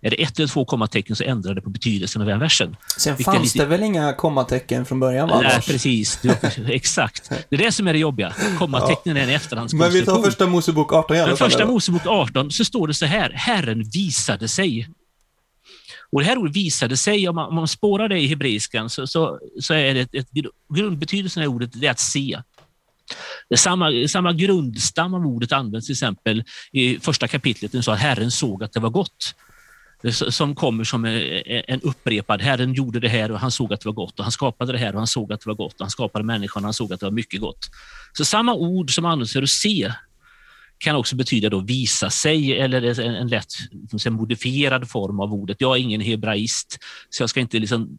Är 0.00 0.10
det 0.10 0.22
ett 0.22 0.38
eller 0.38 0.48
två 0.48 0.64
kommatecken 0.64 1.16
så 1.16 1.24
ändrar 1.24 1.54
det 1.54 1.60
på 1.62 1.70
betydelsen 1.70 2.22
av 2.22 2.28
den 2.28 2.38
versen. 2.38 2.76
Sen 2.98 3.16
fanns 3.16 3.54
lite- 3.54 3.58
det 3.64 3.70
väl 3.70 3.82
inga 3.82 4.12
kommatecken 4.12 4.84
från 4.84 5.00
början 5.00 5.28
va? 5.28 5.40
Nej, 5.42 5.60
precis. 5.66 6.20
Exakt. 6.68 7.28
Det 7.48 7.56
är 7.56 7.58
det 7.58 7.72
som 7.72 7.86
är 7.88 7.92
det 7.92 7.98
jobbiga. 7.98 8.32
Kommatecknen 8.58 9.16
är 9.16 9.20
en 9.20 9.26
Men 9.26 9.28
vi 9.28 9.34
efterhandskonstruktion. 9.34 10.16
tar 10.16 10.22
första 10.22 10.46
Mosebok 10.46 10.92
18 10.92 11.16
i 11.16 11.20
alla 11.20 11.36
fall. 11.36 11.50
första. 11.50 11.66
Mosebok 11.66 12.06
18 12.06 12.50
så 12.50 12.64
står 12.64 12.88
det 12.88 12.94
så 12.94 13.06
här, 13.06 13.30
Herren 13.34 13.82
visade 13.94 14.48
sig. 14.48 14.88
Och 16.12 16.20
det 16.20 16.26
här 16.26 16.38
ordet 16.38 16.56
visade 16.56 16.96
sig, 16.96 17.28
om 17.28 17.34
man, 17.34 17.48
om 17.48 17.54
man 17.54 17.68
spårar 17.68 18.08
det 18.08 18.18
i 18.18 18.26
hebreiskan 18.26 18.90
så, 18.90 19.06
så, 19.06 19.40
så 19.60 19.74
är 19.74 19.94
det 19.94 20.00
ett, 20.00 20.14
ett, 20.14 20.28
grundbetydelsen 20.74 21.42
av 21.42 21.48
ordet 21.48 21.70
det 21.72 21.86
är 21.86 21.90
att 21.90 22.00
se. 22.00 22.42
Det 23.48 23.56
samma, 23.56 24.08
samma 24.08 24.32
grundstam 24.32 25.14
av 25.14 25.26
ordet 25.26 25.52
används 25.52 25.86
till 25.86 25.92
exempel 25.92 26.44
i 26.72 26.98
första 26.98 27.28
kapitlet, 27.28 27.72
den 27.72 27.82
sa 27.82 27.92
att 27.92 27.98
Herren 27.98 28.30
såg 28.30 28.64
att 28.64 28.72
det 28.72 28.80
var 28.80 28.90
gott. 28.90 29.34
Som 30.12 30.54
kommer 30.54 30.84
som 30.84 31.04
en 31.04 31.42
en 31.66 31.80
upprepad, 31.80 32.42
Herren 32.42 32.74
gjorde 32.74 33.00
det 33.00 33.08
här 33.08 33.32
och 33.32 33.40
han 33.40 33.50
såg 33.50 33.72
att 33.72 33.80
det 33.80 33.88
var 33.88 33.94
gott 33.94 34.18
och 34.18 34.24
han 34.24 34.32
skapade 34.32 34.72
det 34.72 34.78
här 34.78 34.92
och 34.92 34.98
han 34.98 35.06
såg 35.06 35.32
att 35.32 35.40
det 35.40 35.48
var 35.48 35.54
gott 35.54 35.74
och 35.74 35.80
han 35.80 35.90
skapade 35.90 36.24
människan 36.24 36.62
och 36.62 36.66
han 36.66 36.74
såg 36.74 36.92
att 36.92 37.00
det 37.00 37.06
var 37.06 37.10
mycket 37.10 37.40
gott. 37.40 37.70
Så 38.12 38.24
samma 38.24 38.54
ord 38.54 38.94
som 38.94 39.04
används 39.04 39.32
för 39.32 39.42
att 39.42 39.50
se 39.50 39.92
kan 40.78 40.96
också 40.96 41.16
betyda 41.16 41.48
då 41.48 41.60
visa 41.60 42.10
sig 42.10 42.58
eller 42.58 43.00
en, 43.00 43.14
en 43.14 43.28
lätt 43.28 43.52
en 44.06 44.12
modifierad 44.12 44.90
form 44.90 45.20
av 45.20 45.32
ordet. 45.32 45.60
Jag 45.60 45.76
är 45.76 45.80
ingen 45.80 46.00
hebraist, 46.00 46.78
så 47.10 47.22
jag 47.22 47.30
ska 47.30 47.40
inte 47.40 47.58
liksom 47.58 47.98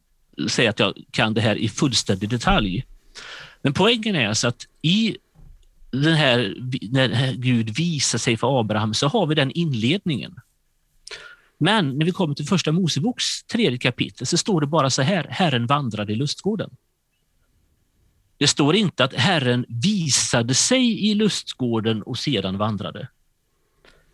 säga 0.50 0.70
att 0.70 0.80
jag 0.80 0.94
kan 1.12 1.34
det 1.34 1.42
här 1.42 1.56
i 1.56 1.70
fullständig 1.70 2.30
detalj. 2.30 2.86
Men 3.62 3.74
poängen 3.74 4.16
är 4.16 4.28
alltså 4.28 4.48
att 4.48 4.68
i 4.82 5.18
den 5.92 6.13
här, 6.13 6.56
när 6.92 7.34
Gud 7.34 7.70
visar 7.70 8.18
sig 8.18 8.38
för 8.38 8.60
Abraham 8.60 8.94
så 8.94 9.08
har 9.08 9.28
vi 9.28 9.36
den 9.36 9.52
inledningen. 9.52 10.36
Men 11.58 11.98
när 11.98 12.06
vi 12.06 12.12
kommer 12.12 12.36
till 12.36 12.46
första 12.46 12.72
Moseboks 12.72 13.44
tredje 13.44 13.78
kapitel 13.78 14.28
så 14.28 14.38
står 14.38 14.62
det 14.62 14.68
bara 14.68 14.90
så 14.90 15.02
här, 15.02 15.28
Herren 15.30 15.68
vandrade 15.68 16.13
i 16.13 16.16
lustgården. 16.16 16.70
Det 18.38 18.47
står 18.47 18.76
inte 18.76 19.04
att 19.04 19.13
Herren 19.13 19.65
visade 19.67 20.54
sig 20.54 21.10
i 21.10 21.13
lustgården 21.13 22.04
och 22.04 22.17
sedan 22.17 22.58
vandrade. 22.58 23.08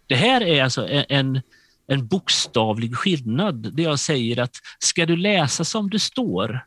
Det 0.08 0.16
här 0.16 0.42
är 0.42 0.64
alltså 0.64 0.88
en, 0.88 1.42
en 1.88 2.08
bokstavlig 2.08 2.96
skillnad 2.96 3.76
där 3.76 3.84
jag 3.84 4.00
säger 4.00 4.40
att 4.40 4.56
ska 4.80 5.06
du 5.06 5.16
läsa 5.16 5.64
som 5.64 5.90
det 5.90 6.00
står, 6.00 6.66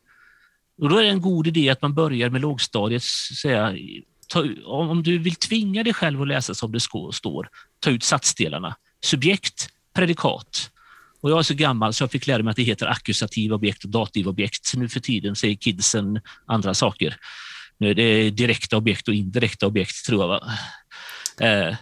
och 0.79 0.89
då 0.89 0.97
är 0.97 1.03
det 1.03 1.09
en 1.09 1.21
god 1.21 1.47
idé 1.47 1.71
att 1.71 1.83
man 1.83 1.95
börjar 1.95 2.31
med 2.31 2.41
lågstadiet. 2.41 3.03
Säga, 3.43 3.75
ta, 4.29 4.45
om 4.65 5.03
du 5.03 5.19
vill 5.19 5.35
tvinga 5.35 5.83
dig 5.83 5.95
själv 5.95 6.23
att 6.23 6.29
läsa 6.29 6.55
som 6.55 6.73
det 6.73 6.81
står, 7.13 7.49
ta 7.81 7.91
ut 7.91 8.03
satsdelarna. 8.03 8.77
Subjekt, 9.05 9.69
predikat. 9.95 10.71
Och 11.21 11.31
jag 11.31 11.39
är 11.39 11.43
så 11.43 11.55
gammal 11.55 11.95
så 11.95 12.03
jag 12.03 12.11
fick 12.11 12.27
lära 12.27 12.43
mig 12.43 12.51
att 12.51 12.57
det 12.57 12.63
heter 12.63 12.87
akkusativa 12.87 13.55
objekt 13.55 13.85
och 13.85 13.91
dativa 13.91 14.31
objekt. 14.31 14.73
nu 14.77 14.89
för 14.89 15.01
tiden 15.01 15.37
säger 15.37 15.55
kidsen 15.55 16.21
andra 16.47 16.75
saker. 16.75 17.17
Nu 17.79 17.91
är 17.91 17.95
det 17.95 18.31
direkta 18.31 18.77
objekt 18.77 19.09
och 19.09 19.15
indirekta 19.15 19.67
objekt, 19.67 20.07
tror 20.07 20.23
jag. 20.23 20.29
Va? 20.29 20.53
Eh, 21.41 21.77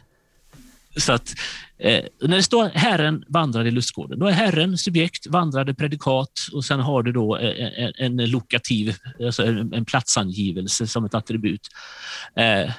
så 0.96 1.12
att 1.12 1.34
eh, 1.78 2.04
när 2.20 2.36
det 2.36 2.42
står 2.42 2.68
Herren 2.68 3.24
vandrade 3.28 3.68
i 3.68 3.72
lustgården, 3.72 4.18
då 4.18 4.26
är 4.26 4.32
Herren 4.32 4.78
subjekt, 4.78 5.26
vandrade 5.26 5.74
predikat 5.74 6.32
och 6.52 6.64
sen 6.64 6.80
har 6.80 7.02
du 7.02 7.12
då 7.12 7.36
en, 7.36 7.92
en 7.96 8.30
lokativ, 8.30 8.96
alltså 9.20 9.46
en, 9.46 9.74
en 9.74 9.84
platsangivelse 9.84 10.86
som 10.86 11.04
ett 11.04 11.14
attribut. 11.14 11.68
Eh, 12.36 12.70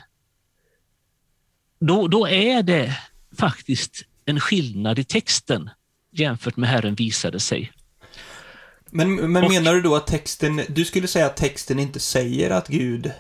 då, 1.79 2.07
då 2.07 2.27
är 2.27 2.63
det 2.63 2.97
faktiskt 3.37 4.03
en 4.25 4.39
skillnad 4.39 4.99
i 4.99 5.03
texten 5.03 5.69
jämfört 6.11 6.57
med 6.57 6.69
Herren 6.69 6.95
visade 6.95 7.39
sig. 7.39 7.71
Men, 8.91 9.15
men 9.15 9.43
och, 9.43 9.51
menar 9.51 9.73
du 9.73 9.81
då 9.81 9.95
att 9.95 10.07
texten, 10.07 10.61
du 10.67 10.85
skulle 10.85 11.07
säga 11.07 11.25
att 11.25 11.35
texten 11.35 11.79
inte 11.79 11.99
säger 11.99 12.49
att 12.49 12.67
Gud 12.67 13.11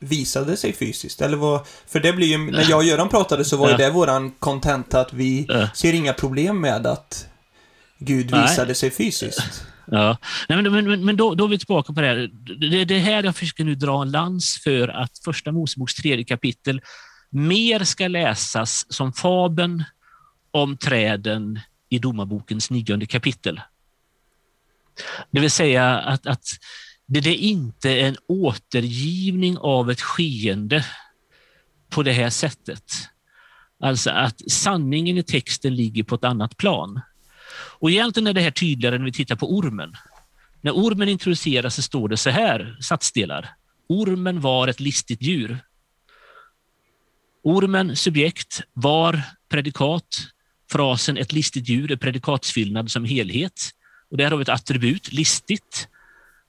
visade 0.00 0.56
sig 0.56 0.72
fysiskt? 0.72 1.20
Eller 1.20 1.36
vad, 1.36 1.66
för 1.86 2.00
det 2.00 2.12
blir 2.12 2.26
ju, 2.26 2.38
när 2.38 2.70
jag 2.70 2.78
och 2.78 2.84
Göran 2.84 3.08
pratade 3.08 3.44
så 3.44 3.56
var 3.56 3.70
ju 3.70 3.76
det 3.76 3.90
våran 3.90 4.30
kontenta 4.30 5.00
att 5.00 5.12
vi 5.12 5.48
ser 5.74 5.92
inga 5.92 6.12
problem 6.12 6.60
med 6.60 6.86
att 6.86 7.28
Gud 7.98 8.26
visade 8.26 8.66
Nej. 8.66 8.74
sig 8.74 8.90
fysiskt. 8.90 9.64
Ja, 9.86 10.16
Nej, 10.48 10.62
men, 10.62 10.84
men, 10.84 11.04
men 11.04 11.16
då, 11.16 11.34
då 11.34 11.44
är 11.44 11.48
vi 11.48 11.58
tillbaka 11.58 11.92
på 11.92 12.00
det 12.00 12.06
här. 12.06 12.30
Det, 12.70 12.84
det 12.84 12.98
här 12.98 13.22
jag 13.22 13.36
försöker 13.36 13.64
nu 13.64 13.74
dra 13.74 14.02
en 14.02 14.10
lans 14.10 14.60
för 14.64 14.88
att 14.88 15.18
första 15.24 15.52
Moseboks 15.52 15.94
tredje 15.94 16.24
kapitel 16.24 16.80
mer 17.30 17.84
ska 17.84 18.08
läsas 18.08 18.86
som 18.88 19.12
fabeln 19.12 19.84
om 20.50 20.76
träden 20.76 21.60
i 21.88 21.98
Domarbokens 21.98 22.70
nionde 22.70 23.06
kapitel. 23.06 23.60
Det 25.30 25.40
vill 25.40 25.50
säga 25.50 25.98
att, 25.98 26.26
att 26.26 26.44
det 27.06 27.18
är 27.18 27.34
inte 27.34 28.00
en 28.00 28.16
återgivning 28.28 29.58
av 29.58 29.90
ett 29.90 30.00
skeende 30.00 30.84
på 31.90 32.02
det 32.02 32.12
här 32.12 32.30
sättet. 32.30 32.84
Alltså 33.82 34.10
att 34.10 34.50
sanningen 34.50 35.18
i 35.18 35.22
texten 35.22 35.74
ligger 35.74 36.02
på 36.02 36.14
ett 36.14 36.24
annat 36.24 36.56
plan. 36.56 37.00
Och 37.54 37.90
egentligen 37.90 38.26
är 38.26 38.32
det 38.32 38.40
här 38.40 38.50
tydligare 38.50 38.98
när 38.98 39.04
vi 39.04 39.12
tittar 39.12 39.36
på 39.36 39.56
ormen. 39.56 39.96
När 40.60 40.72
ormen 40.72 41.08
introduceras 41.08 41.74
så 41.74 41.82
står 41.82 42.08
det 42.08 42.16
så 42.16 42.30
här, 42.30 42.76
satsdelar. 42.80 43.50
Ormen 43.88 44.40
var 44.40 44.68
ett 44.68 44.80
listigt 44.80 45.22
djur. 45.22 45.58
Ormen, 47.42 47.96
subjekt, 47.96 48.62
var 48.72 49.22
predikat. 49.48 50.06
Frasen 50.70 51.16
ett 51.16 51.32
listigt 51.32 51.68
djur 51.68 51.92
är 51.92 51.96
predikatsfyllnad 51.96 52.90
som 52.90 53.04
helhet. 53.04 53.70
Och 54.14 54.18
där 54.18 54.30
har 54.30 54.36
vi 54.36 54.42
ett 54.42 54.48
attribut, 54.48 55.12
listigt 55.12 55.88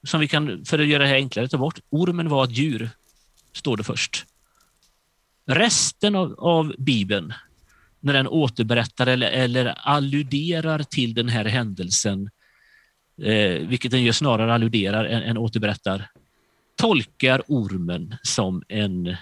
som 0.04 0.20
vi 0.20 0.28
kan, 0.28 0.66
för 0.66 0.80
att 0.80 0.88
göra 0.88 1.04
det 1.04 1.10
här 1.10 1.16
enklare, 1.16 1.48
ta 1.48 1.58
bort. 1.58 1.80
Ormen 1.90 2.30
var 2.30 2.44
ett 2.44 2.58
djur, 2.58 2.90
står 3.54 3.78
det 3.78 3.84
först. 3.84 4.26
Resten 5.46 6.16
av, 6.16 6.36
av 6.40 6.76
Bibeln, 6.78 7.34
när 8.00 8.14
den 8.14 8.28
återberättar 8.28 9.08
eller, 9.08 9.32
eller 9.32 9.66
alluderar 9.66 10.84
till 10.84 11.14
den 11.14 11.30
här 11.30 11.46
händelsen, 11.46 12.30
eh, 13.22 13.68
vilket 13.68 13.92
den 13.92 14.04
ju 14.04 14.14
snarare 14.14 14.54
alluderar 14.54 15.06
än, 15.06 15.24
än 15.24 15.38
återberättar, 15.38 16.10
tolkar 16.76 17.42
ormen 17.48 18.16
som 18.24 18.64
en 18.68 19.16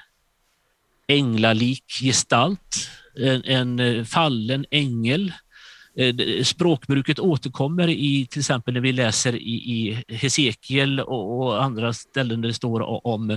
änglalik 1.07 1.85
gestalt, 2.01 2.89
en, 3.15 3.43
en 3.43 3.79
eh, 3.79 4.03
fallen 4.03 4.65
ängel 4.71 5.31
Eh, 5.31 5.52
Eh, 5.97 6.43
språkbruket 6.43 7.19
återkommer 7.19 7.87
i 7.89 8.27
till 8.29 8.39
exempel 8.39 8.73
när 8.73 8.81
vi 8.81 8.91
läser 8.91 9.35
i, 9.35 9.53
i 9.53 10.03
Hesekiel 10.15 10.99
och, 10.99 11.39
och, 11.39 11.63
andra 11.63 11.93
ställen 11.93 12.41
där 12.41 12.47
det 12.47 12.53
står 12.53 13.07
om 13.07 13.29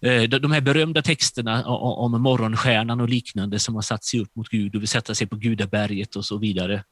eh, 0.00 0.22
de 0.22 0.52
här 0.52 0.60
berömda 0.60 1.02
texterna 1.02 1.66
om 1.66 2.22
morgonstjärnan 2.22 3.00
och 3.00 3.08
liknande 3.08 3.58
som 3.58 3.74
har 3.74 3.82
satt 3.82 4.04
sig 4.04 4.20
upp 4.20 4.36
mot 4.36 4.48
Gud 4.48 4.74
och 4.74 4.80
vill 4.80 4.88
sätta 4.88 5.14
sig 5.14 5.26
på 5.26 5.36
Gudaberget 5.36 6.16
och 6.16 6.24
så 6.24 6.38
vidare. 6.38 6.84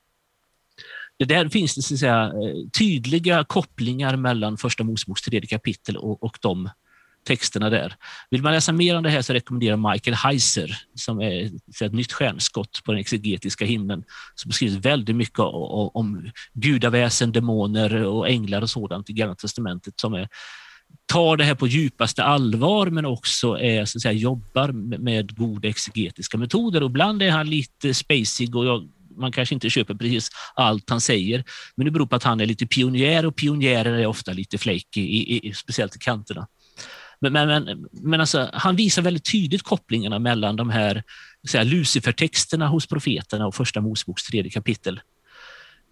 Det 1.19 1.25
där 1.25 1.49
finns 1.49 1.75
det 1.75 1.83
så 1.83 1.95
att 1.95 2.01
säga, 2.01 2.25
eh, 2.25 2.69
tydliga 2.79 3.45
kopplingar 3.45 4.17
mellan 4.17 4.57
Första 4.57 4.85
Moseboks 4.85 5.23
tredje 5.23 5.49
kapitel 5.49 5.97
och, 5.97 6.23
och 6.23 6.39
de 6.41 6.71
texterna 7.27 7.71
där. 7.71 7.97
Vill 8.31 8.43
man 8.43 8.53
läsa 8.53 8.73
mer 8.73 8.97
om 8.97 9.03
det 9.03 9.11
här 9.11 9.23
så 9.23 9.33
rekommenderar 9.33 9.71
jag 9.71 9.93
Michael 9.93 10.15
Heiser 10.15 10.79
som 10.95 11.21
är 11.21 11.51
ett 11.83 11.93
nytt 11.93 12.13
stjärnskott 12.13 12.81
på 12.85 12.93
den 12.93 13.01
exegetiska 13.01 13.65
himlen 13.65 14.05
som 14.35 14.49
beskriver 14.49 14.81
väldigt 14.81 15.17
mycket 15.17 15.39
om 15.39 16.31
gudaväsen, 16.55 17.33
demoner 17.33 18.05
och 18.05 18.29
änglar 18.29 18.63
och 18.63 18.71
sådant 18.71 19.11
i 19.11 19.13
Gamla 19.13 19.35
testamentet 19.35 20.01
som 20.01 20.15
är 20.15 20.29
tar 21.07 21.37
det 21.37 21.45
här 21.45 21.55
på 21.55 21.67
djupaste 21.67 22.25
allvar 22.25 22.87
men 22.87 23.07
också 23.07 23.59
är, 23.59 23.85
så 23.85 23.99
att 23.99 24.03
säga, 24.03 24.13
jobbar 24.13 24.73
med 24.99 25.37
goda 25.37 25.69
exegetiska 25.69 26.39
metoder. 26.39 26.83
Och 26.83 26.91
ibland 26.91 27.23
är 27.23 27.31
han 27.31 27.51
lite 27.51 27.95
spacig 27.95 28.57
och 28.57 28.67
jag, 28.67 28.89
man 29.17 29.33
kanske 29.33 29.55
inte 29.55 29.71
köper 29.71 29.95
precis 29.95 30.31
allt 30.55 30.91
han 30.91 31.01
säger, 31.01 31.45
men 31.75 31.85
det 31.85 31.91
beror 31.91 32.07
på 32.07 32.17
att 32.17 32.23
han 32.23 32.41
är 32.41 32.47
lite 32.47 32.67
pionjär 32.67 33.27
och 33.27 33.37
pionjärer 33.37 33.93
är 33.93 34.07
ofta 34.07 34.33
lite 34.33 34.59
flaky, 34.59 35.53
speciellt 35.55 35.97
i 35.97 35.99
kanterna. 35.99 36.47
Men, 37.19 37.33
men, 37.33 37.49
men, 37.49 37.89
men 37.91 38.21
alltså, 38.21 38.51
han 38.53 38.77
visar 38.77 39.03
väldigt 39.03 39.33
tydligt 39.33 39.63
kopplingarna 39.63 40.19
mellan 40.19 40.57
de 40.57 40.71
här 40.71 41.03
Lucifer-texterna 41.65 42.69
hos 42.69 42.87
profeterna 42.87 43.47
och 43.47 43.55
Första 43.55 43.81
Moseboks 43.81 44.23
tredje 44.23 44.51
kapitel. 44.51 45.01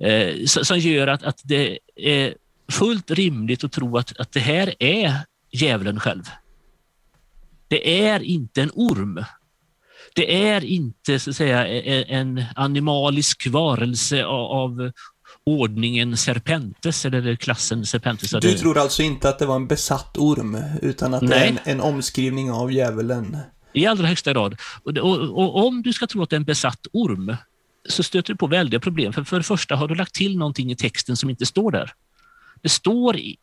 Eh, 0.01 0.45
som 0.45 0.79
gör 0.79 1.07
att, 1.07 1.23
att 1.23 1.41
det 1.45 1.79
är 1.97 2.35
fullt 2.73 3.11
rimligt 3.11 3.65
att 3.65 3.73
tro 3.73 3.99
att, 3.99 4.21
att 4.21 4.33
det 4.33 4.41
här 4.41 4.75
är 4.79 5.19
djävulen 5.53 6.01
själv. 6.01 6.23
Det 7.69 8.07
är 8.07 8.21
inte 8.21 8.63
en 8.63 8.71
orm. 8.75 9.25
Det 10.15 10.49
är 10.49 10.65
inte 10.65 11.19
så 11.19 11.31
att 11.31 11.37
säga, 11.37 11.67
en 12.05 12.45
animalisk 12.57 13.47
varelse 13.47 14.25
av, 14.25 14.93
ordningen 15.47 16.17
Serpentes, 16.17 17.05
eller 17.05 17.37
klassen 17.37 17.87
Serpentes. 17.87 18.31
Du 18.31 18.59
tror 18.59 18.79
alltså 18.79 19.03
inte 19.03 19.29
att 19.29 19.39
det 19.39 19.47
var 19.47 19.57
en 19.57 19.67
besatt 19.67 20.19
orm, 20.19 20.59
utan 20.83 21.15
att 21.15 21.23
Nej. 21.23 21.31
det 21.31 21.45
är 21.45 21.49
en, 21.49 21.59
en 21.65 21.81
omskrivning 21.81 22.51
av 22.51 22.73
djävulen? 22.73 23.37
I 23.73 23.87
allra 23.87 24.07
högsta 24.07 24.33
grad. 24.33 24.57
Och, 24.83 24.97
och, 24.99 25.21
och, 25.21 25.67
om 25.67 25.83
du 25.83 25.93
ska 25.93 26.07
tro 26.07 26.23
att 26.23 26.31
det 26.31 26.37
är 26.37 26.41
en 26.41 26.45
besatt 26.45 26.87
orm, 26.93 27.37
så 27.89 28.03
stöter 28.03 28.33
du 28.33 28.37
på 28.37 28.47
väldiga 28.47 28.81
problem. 28.81 29.13
För, 29.13 29.25
för 29.25 29.37
det 29.37 29.43
första 29.43 29.77
har 29.77 29.89
du 29.89 29.95
lagt 29.95 30.15
till 30.15 30.39
någonting 30.39 30.71
i 30.71 30.77
texten 30.77 31.17
som 31.17 31.31
inte 31.31 31.47
står 31.47 31.71
där. 31.71 31.93
Det 32.63 32.69
står 32.69 33.17
i, 33.17 33.37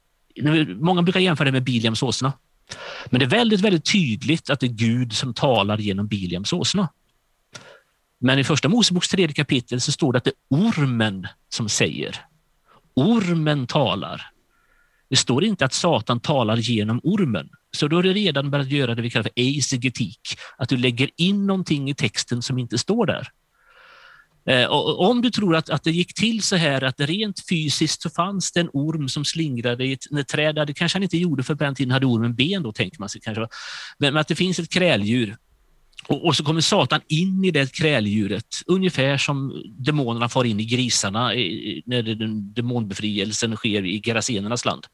många 0.79 1.01
brukar 1.01 1.19
jämföra 1.19 1.45
det 1.45 1.51
med 1.51 1.63
Biliams 1.63 2.03
åsna. 2.03 2.33
Men 3.09 3.19
det 3.19 3.25
är 3.25 3.29
väldigt, 3.29 3.61
väldigt 3.61 3.91
tydligt 3.91 4.49
att 4.49 4.59
det 4.59 4.65
är 4.65 4.71
Gud 4.71 5.13
som 5.13 5.33
talar 5.33 5.77
genom 5.77 6.07
Biliams 6.07 6.53
åsna. 6.53 6.89
Men 8.23 8.39
i 8.39 8.43
första 8.43 8.69
Moseboks 8.69 9.09
tredje 9.09 9.33
kapitel 9.33 9.81
så 9.81 9.91
står 9.91 10.13
det 10.13 10.17
att 10.17 10.23
det 10.23 10.29
är 10.29 10.57
ormen 10.57 11.27
som 11.49 11.69
säger. 11.69 12.15
Ormen 12.93 13.67
talar. 13.67 14.21
Det 15.09 15.15
står 15.15 15.43
inte 15.43 15.65
att 15.65 15.73
Satan 15.73 16.19
talar 16.19 16.57
genom 16.57 16.99
ormen. 17.03 17.49
Så 17.71 17.87
då 17.87 17.95
har 17.95 18.03
du 18.03 18.13
redan 18.13 18.51
börjat 18.51 18.71
göra 18.71 18.95
det 18.95 19.01
vi 19.01 19.09
kallar 19.09 19.23
för 19.23 19.31
eisegetik, 19.35 20.19
att 20.57 20.69
du 20.69 20.77
lägger 20.77 21.09
in 21.17 21.47
någonting 21.47 21.89
i 21.89 21.95
texten 21.95 22.41
som 22.41 22.59
inte 22.59 22.77
står 22.77 23.05
där. 23.05 23.27
Eh, 24.45 24.65
och 24.65 25.09
om 25.09 25.21
du 25.21 25.29
tror 25.31 25.55
att, 25.55 25.69
att 25.69 25.83
det 25.83 25.91
gick 25.91 26.13
till 26.13 26.41
så 26.41 26.55
här 26.55 26.83
att 26.83 26.99
rent 26.99 27.49
fysiskt 27.49 28.01
så 28.01 28.09
fanns 28.09 28.51
det 28.51 28.59
en 28.59 28.69
orm 28.73 29.09
som 29.09 29.25
slingrade 29.25 29.85
i 29.85 29.93
ett, 29.93 30.11
ett 30.19 30.27
träd, 30.27 30.55
det 30.55 30.73
kanske 30.73 30.95
han 30.95 31.03
inte 31.03 31.17
gjorde 31.17 31.43
för 31.43 31.55
på 31.55 31.63
den 31.63 31.75
tiden 31.75 31.91
hade 31.91 32.05
ormen 32.05 32.35
ben 32.35 32.63
då 32.63 32.71
tänker 32.71 32.99
man 32.99 33.09
sig 33.09 33.21
kanske. 33.21 33.47
Men, 33.97 34.13
men 34.13 34.17
att 34.17 34.27
det 34.27 34.35
finns 34.35 34.59
ett 34.59 34.69
kräldjur 34.69 35.37
och, 36.07 36.25
och, 36.25 36.35
så 36.35 36.43
kommer 36.43 36.61
Satan 36.61 37.01
in 37.07 37.45
i 37.45 37.51
det 37.51 37.73
kräldjuret, 37.73 38.45
ungefär 38.65 39.17
som 39.17 39.63
demonerna 39.77 40.29
far 40.29 40.43
in 40.43 40.59
i 40.59 40.65
grisarna 40.65 41.27
när 41.85 42.15
den 42.15 42.53
demonbefrielsen 42.53 43.55
sker 43.55 43.85
i 43.85 44.01
gerasenernas 44.01 44.65
land. 44.65 44.87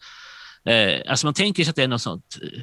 Eh, 0.65 1.01
alltså 1.07 1.27
man 1.27 1.33
tänker 1.33 1.63
sig 1.63 1.69
att 1.69 1.75
det 1.75 1.83
är 1.83 1.87
något 1.87 2.01
sånt. 2.01 2.37
Eh, 2.41 2.61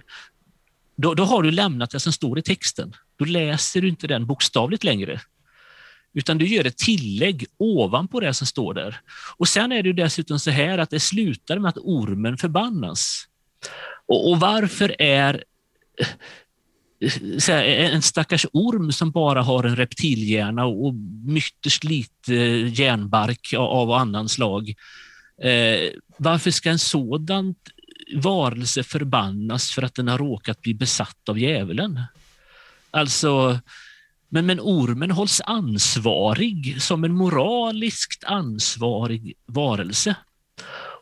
då, 0.96 1.14
då 1.14 1.24
har 1.24 1.42
du 1.42 1.50
lämnat 1.50 1.90
det 1.90 2.00
som 2.00 2.12
står 2.12 2.38
i 2.38 2.42
texten. 2.42 2.92
Då 3.18 3.24
läser 3.24 3.80
du 3.80 3.88
inte 3.88 4.06
den 4.06 4.26
bokstavligt 4.26 4.84
längre. 4.84 5.20
utan 6.14 6.38
du 6.38 6.46
gör 6.46 6.64
ett 6.64 6.78
tillägg 6.78 7.46
ovanpå 7.58 8.20
det 8.20 8.34
som 8.34 8.46
står 8.46 8.74
där. 8.74 9.00
Och 9.36 9.48
Sen 9.48 9.72
är 9.72 9.82
det 9.82 9.92
dessutom 9.92 10.38
så 10.38 10.50
här 10.50 10.78
att 10.78 10.90
det 10.90 11.00
slutar 11.00 11.58
med 11.58 11.68
att 11.68 11.78
ormen 11.78 12.38
förbannas. 12.38 13.24
Och, 14.06 14.30
och 14.30 14.40
varför 14.40 15.02
är 15.02 15.44
en 17.48 18.02
stackars 18.02 18.46
orm 18.52 18.92
som 18.92 19.10
bara 19.10 19.42
har 19.42 19.64
en 19.64 19.76
reptilhjärna 19.76 20.64
och 20.64 20.94
mycket 21.24 21.84
lite 21.84 22.34
eh, 22.34 22.80
järnbark 22.80 23.54
av 23.58 23.90
annan 23.90 24.28
slag. 24.28 24.74
Eh, 25.42 25.90
varför 26.16 26.50
ska 26.50 26.70
en 26.70 26.78
sådan 26.78 27.54
varelse 28.16 28.82
förbannas 28.82 29.70
för 29.70 29.82
att 29.82 29.94
den 29.94 30.08
har 30.08 30.18
råkat 30.18 30.60
bli 30.60 30.74
besatt 30.74 31.28
av 31.28 31.38
djävulen? 31.38 32.00
Alltså, 32.90 33.60
men, 34.28 34.46
men 34.46 34.60
ormen 34.60 35.10
hålls 35.10 35.40
ansvarig 35.44 36.82
som 36.82 37.04
en 37.04 37.14
moraliskt 37.14 38.24
ansvarig 38.24 39.34
varelse. 39.46 40.16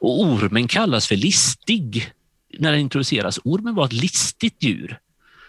Och 0.01 0.21
ormen 0.21 0.69
kallas 0.69 1.07
för 1.07 1.17
listig 1.17 2.13
när 2.59 2.71
den 2.73 2.81
introduceras. 2.81 3.39
Ormen 3.45 3.75
var 3.75 3.85
ett 3.85 3.93
listigt 3.93 4.63
djur. 4.63 4.99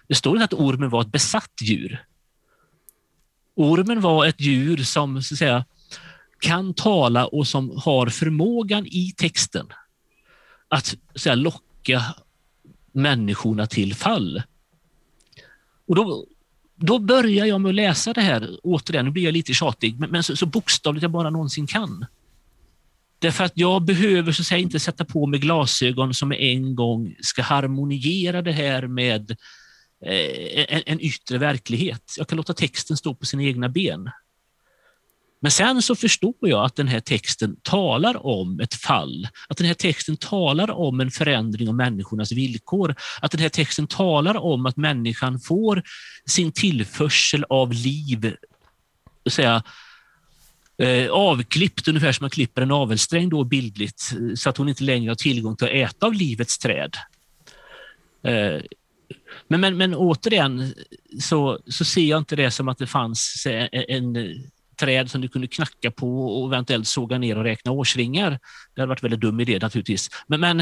Det 0.08 0.16
står 0.16 0.34
inte 0.36 0.44
att 0.44 0.54
ormen 0.54 0.90
var 0.90 1.02
ett 1.02 1.12
besatt 1.12 1.62
djur. 1.62 2.06
Ormen 3.56 4.02
var 4.02 4.26
ett 4.26 4.42
djur 4.42 4.78
som 4.78 5.24
så 5.24 5.34
att 5.34 5.38
säga, 5.38 5.66
kan 6.40 6.74
tala 6.74 7.26
och 7.26 7.48
som 7.48 7.82
har 7.86 8.08
förmågan 8.08 8.86
i 8.86 9.14
texten 9.18 9.68
att 10.68 10.86
så 10.86 11.20
säga, 11.20 11.36
locka 11.36 12.16
människorna 12.92 13.68
till 13.68 13.96
fall. 13.96 14.44
Och 15.88 15.96
då, 15.96 16.26
då 16.76 17.00
börjar 17.00 17.46
jag 17.46 17.62
med 17.62 17.70
att 17.70 17.76
läsa 17.76 18.14
det 18.14 18.22
här, 18.22 18.50
återigen, 18.64 19.06
nu 19.06 19.12
blir 19.12 19.24
jag 19.24 19.34
lite 19.34 19.54
tjatig, 19.54 20.00
men, 20.00 20.10
men 20.10 20.24
så, 20.24 20.36
så 20.36 20.46
bokstavligt 20.46 21.02
jag 21.02 21.12
bara 21.12 21.30
någonsin 21.30 21.68
kan. 21.68 22.06
Därför 23.20 23.44
att 23.44 23.52
jag 23.56 23.82
behöver 23.82 24.32
så 24.32 24.42
att 24.42 24.48
säga, 24.48 24.60
inte 24.60 24.80
sätta 24.80 25.06
på 25.06 25.26
mig 25.26 25.40
glasögon 25.40 26.14
som 26.14 26.32
en 26.32 26.76
gång 26.76 27.16
ska 27.22 27.42
harmoniera 27.42 28.42
det 28.42 28.52
här 28.52 28.88
med 28.88 29.36
Eh, 30.06 30.66
en, 30.70 30.84
en 30.86 31.02
yttre 31.02 31.38
verklighet. 31.38 32.16
Jag 32.18 32.28
kan 32.28 32.38
låta 32.38 32.54
texten 32.54 32.98
stå 32.98 33.16
på 33.16 33.26
sina 33.26 33.44
egna 33.44 33.70
ben. 33.70 34.10
Men 35.42 35.52
sen 35.52 35.82
så 35.82 35.96
förstår 35.96 36.36
jag 36.40 36.66
att 36.66 36.76
den 36.76 36.88
här 36.88 37.00
texten 37.00 37.56
talar 37.62 38.26
om 38.26 38.60
ett 38.60 38.74
fall, 38.74 39.28
att 39.50 39.58
den 39.58 39.68
här 39.68 39.74
texten 39.74 40.18
talar 40.18 40.72
om 40.72 41.00
en 41.00 41.12
förändring 41.12 41.70
av 41.70 41.76
människornas 41.76 42.32
villkor, 42.32 42.96
att 43.22 43.32
den 43.32 43.42
här 43.42 43.50
texten 43.50 43.88
talar 43.88 44.38
om 44.38 44.66
att 44.66 44.78
människan 44.78 45.40
får 45.40 45.84
sin 46.26 46.52
tillförsel 46.52 47.46
av 47.50 47.74
liv, 47.74 48.36
säga, 49.30 49.64
eh, 50.78 51.10
avklippt 51.10 51.88
ungefär 51.88 52.12
som 52.12 52.24
man 52.24 52.30
klipper 52.30 52.62
en 52.62 52.72
avelsträng 52.72 53.30
då 53.30 53.44
bildligt, 53.44 54.12
eh, 54.12 54.36
så 54.36 54.50
att 54.50 54.58
hon 54.58 54.70
inte 54.70 54.84
längre 54.84 55.10
har 55.10 55.16
tillgång 55.16 55.56
till 55.56 55.68
att 55.68 55.74
äta 55.74 56.06
av 56.06 56.14
livets 56.14 56.58
träd. 56.58 56.96
Eh, 58.24 58.62
men, 59.48 59.62
men, 59.62 59.78
men 59.78 59.96
återigen 59.96 60.74
så, 61.22 61.60
så 61.68 61.86
ser 61.86 62.02
jag 62.02 62.18
inte 62.18 62.36
det 62.36 62.52
som 62.52 62.68
att 62.68 62.78
det 62.78 62.88
fanns 62.88 63.48
en, 63.50 63.70
en 63.72 64.44
träd 64.80 65.12
som 65.12 65.22
du 65.22 65.28
kunde 65.28 65.48
knacka 65.48 65.92
på 65.92 66.42
och 66.42 66.48
eventuellt 66.48 66.88
såga 66.88 67.18
ner 67.18 67.38
och 67.38 67.44
räkna 67.44 67.72
årsringar. 67.72 68.40
Det 68.76 68.82
hade 68.82 68.90
varit 68.90 69.04
en 69.04 69.10
väldigt 69.10 69.22
dum 69.22 69.40
idé 69.40 69.60
naturligtvis. 69.62 70.10
Men, 70.28 70.40
men 70.40 70.60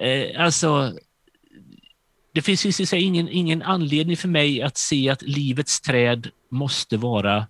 eh, 0.00 0.44
alltså, 0.44 0.94
det 2.32 2.42
finns 2.42 2.80
i 2.80 2.86
sig 2.86 3.02
ingen, 3.02 3.28
ingen 3.28 3.62
anledning 3.62 4.16
för 4.16 4.28
mig 4.28 4.62
att 4.62 4.78
se 4.78 5.08
att 5.08 5.22
livets 5.22 5.80
träd 5.80 6.30
måste 6.50 6.96
vara 6.96 7.46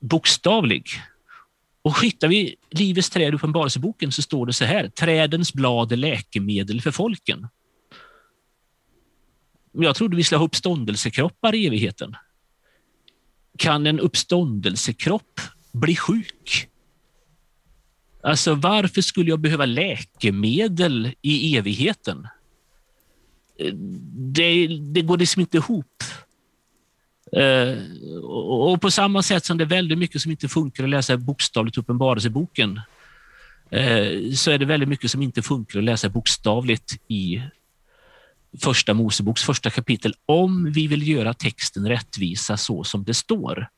bokstavlig. 0.00 0.88
Och 1.82 2.02
hittar 2.02 2.28
vi 2.28 2.56
Livets 2.70 3.10
träd 3.10 3.32
i 3.32 3.36
Uppenbarelseboken 3.36 4.12
så 4.12 4.22
står 4.22 4.46
det 4.46 4.52
så 4.52 4.64
här, 4.64 4.88
trädens 4.88 5.52
blad 5.52 5.92
är 5.92 5.96
läkemedel 5.96 6.80
för 6.80 6.90
folken. 6.90 7.48
Jag 9.74 9.96
trodde 9.96 10.16
vi 10.16 10.24
skulle 10.24 10.38
ha 10.38 10.46
uppståndelsekroppar 10.46 11.54
i 11.54 11.66
evigheten 11.66 12.16
kan 13.58 13.86
en 13.86 14.00
uppståndelsekropp 14.00 15.40
bli 15.72 15.96
sjuk? 15.96 16.68
Alltså 18.22 18.54
varför 18.54 19.00
skulle 19.00 19.30
jag 19.30 19.40
behöva 19.40 19.66
läkemedel 19.66 21.12
i 21.22 21.56
evigheten? 21.56 22.28
Det, 24.34 24.66
det 24.66 25.00
går 25.00 25.18
liksom 25.18 25.40
inte 25.40 25.56
ihop. 25.56 26.02
Eh, 27.32 27.78
och 28.22 28.80
på 28.80 28.90
samma 28.90 29.22
sätt 29.22 29.44
som 29.44 29.58
det 29.58 29.64
är 29.64 29.68
väldigt 29.68 29.98
mycket 29.98 30.22
som 30.22 30.30
inte 30.30 30.48
funkar 30.48 30.84
att 30.84 30.90
läsa 30.90 31.16
bokstavligt 31.16 31.78
Uppenbarelseboken, 31.78 32.80
eh, 33.70 34.32
så 34.34 34.50
är 34.50 34.58
det 34.58 34.64
väldigt 34.64 34.88
mycket 34.88 35.10
som 35.10 35.22
inte 35.22 35.42
funkar 35.42 35.78
att 35.78 35.84
läsa 35.84 36.08
bokstavligt 36.08 36.98
i 37.08 37.42
första 38.62 38.94
Moseboks 38.94 39.42
första 39.42 39.70
kapitel 39.70 40.14
om 40.26 40.72
vi 40.72 40.86
vill 40.86 41.08
göra 41.08 41.34
texten 41.34 41.88
rättvisa 41.88 42.56
så 42.56 42.84
som 42.84 43.04
det 43.04 43.14
står. 43.14 43.68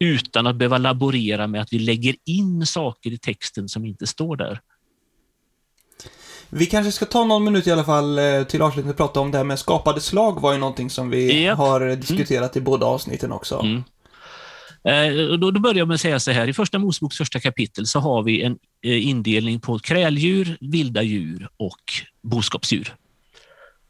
Utan 0.00 0.46
att 0.46 0.56
behöva 0.56 0.78
laborera 0.78 1.46
med 1.46 1.62
att 1.62 1.72
vi 1.72 1.78
lägger 1.78 2.16
in 2.24 2.66
saker 2.66 3.10
i 3.10 3.18
texten 3.18 3.68
som 3.68 3.84
inte 3.84 4.06
står 4.06 4.36
där. 4.36 4.60
Vi 6.48 6.66
kanske 6.66 6.92
ska 6.92 7.04
ta 7.04 7.24
någon 7.24 7.44
minut 7.44 7.66
i 7.66 7.72
alla 7.72 7.84
fall 7.84 8.18
eh, 8.18 8.42
till 8.42 8.62
avslutning 8.62 8.90
och 8.90 8.96
prata 8.96 9.20
om 9.20 9.30
det 9.30 9.38
här 9.38 9.44
med 9.44 9.58
skapade 9.58 10.00
slag 10.00 10.40
var 10.40 10.52
ju 10.52 10.58
någonting 10.58 10.90
som 10.90 11.10
vi 11.10 11.32
yep. 11.32 11.56
har 11.56 11.80
mm. 11.80 12.00
diskuterat 12.00 12.56
mm. 12.56 12.62
i 12.62 12.64
båda 12.64 12.86
avsnitten 12.86 13.32
också. 13.32 13.60
Mm. 13.60 13.82
Eh, 14.84 15.38
då, 15.38 15.50
då 15.50 15.60
börjar 15.60 15.78
jag 15.78 15.88
med 15.88 15.94
att 15.94 16.00
säga 16.00 16.20
så 16.20 16.30
här, 16.30 16.48
i 16.48 16.52
första 16.52 16.78
Moseboks 16.78 17.16
första 17.16 17.40
kapitel 17.40 17.86
så 17.86 18.00
har 18.00 18.22
vi 18.22 18.42
en 18.42 18.58
eh, 18.82 19.08
indelning 19.08 19.60
på 19.60 19.78
kräldjur, 19.78 20.56
vilda 20.60 21.02
djur 21.02 21.48
och 21.56 21.82
boskapsdjur. 22.22 22.94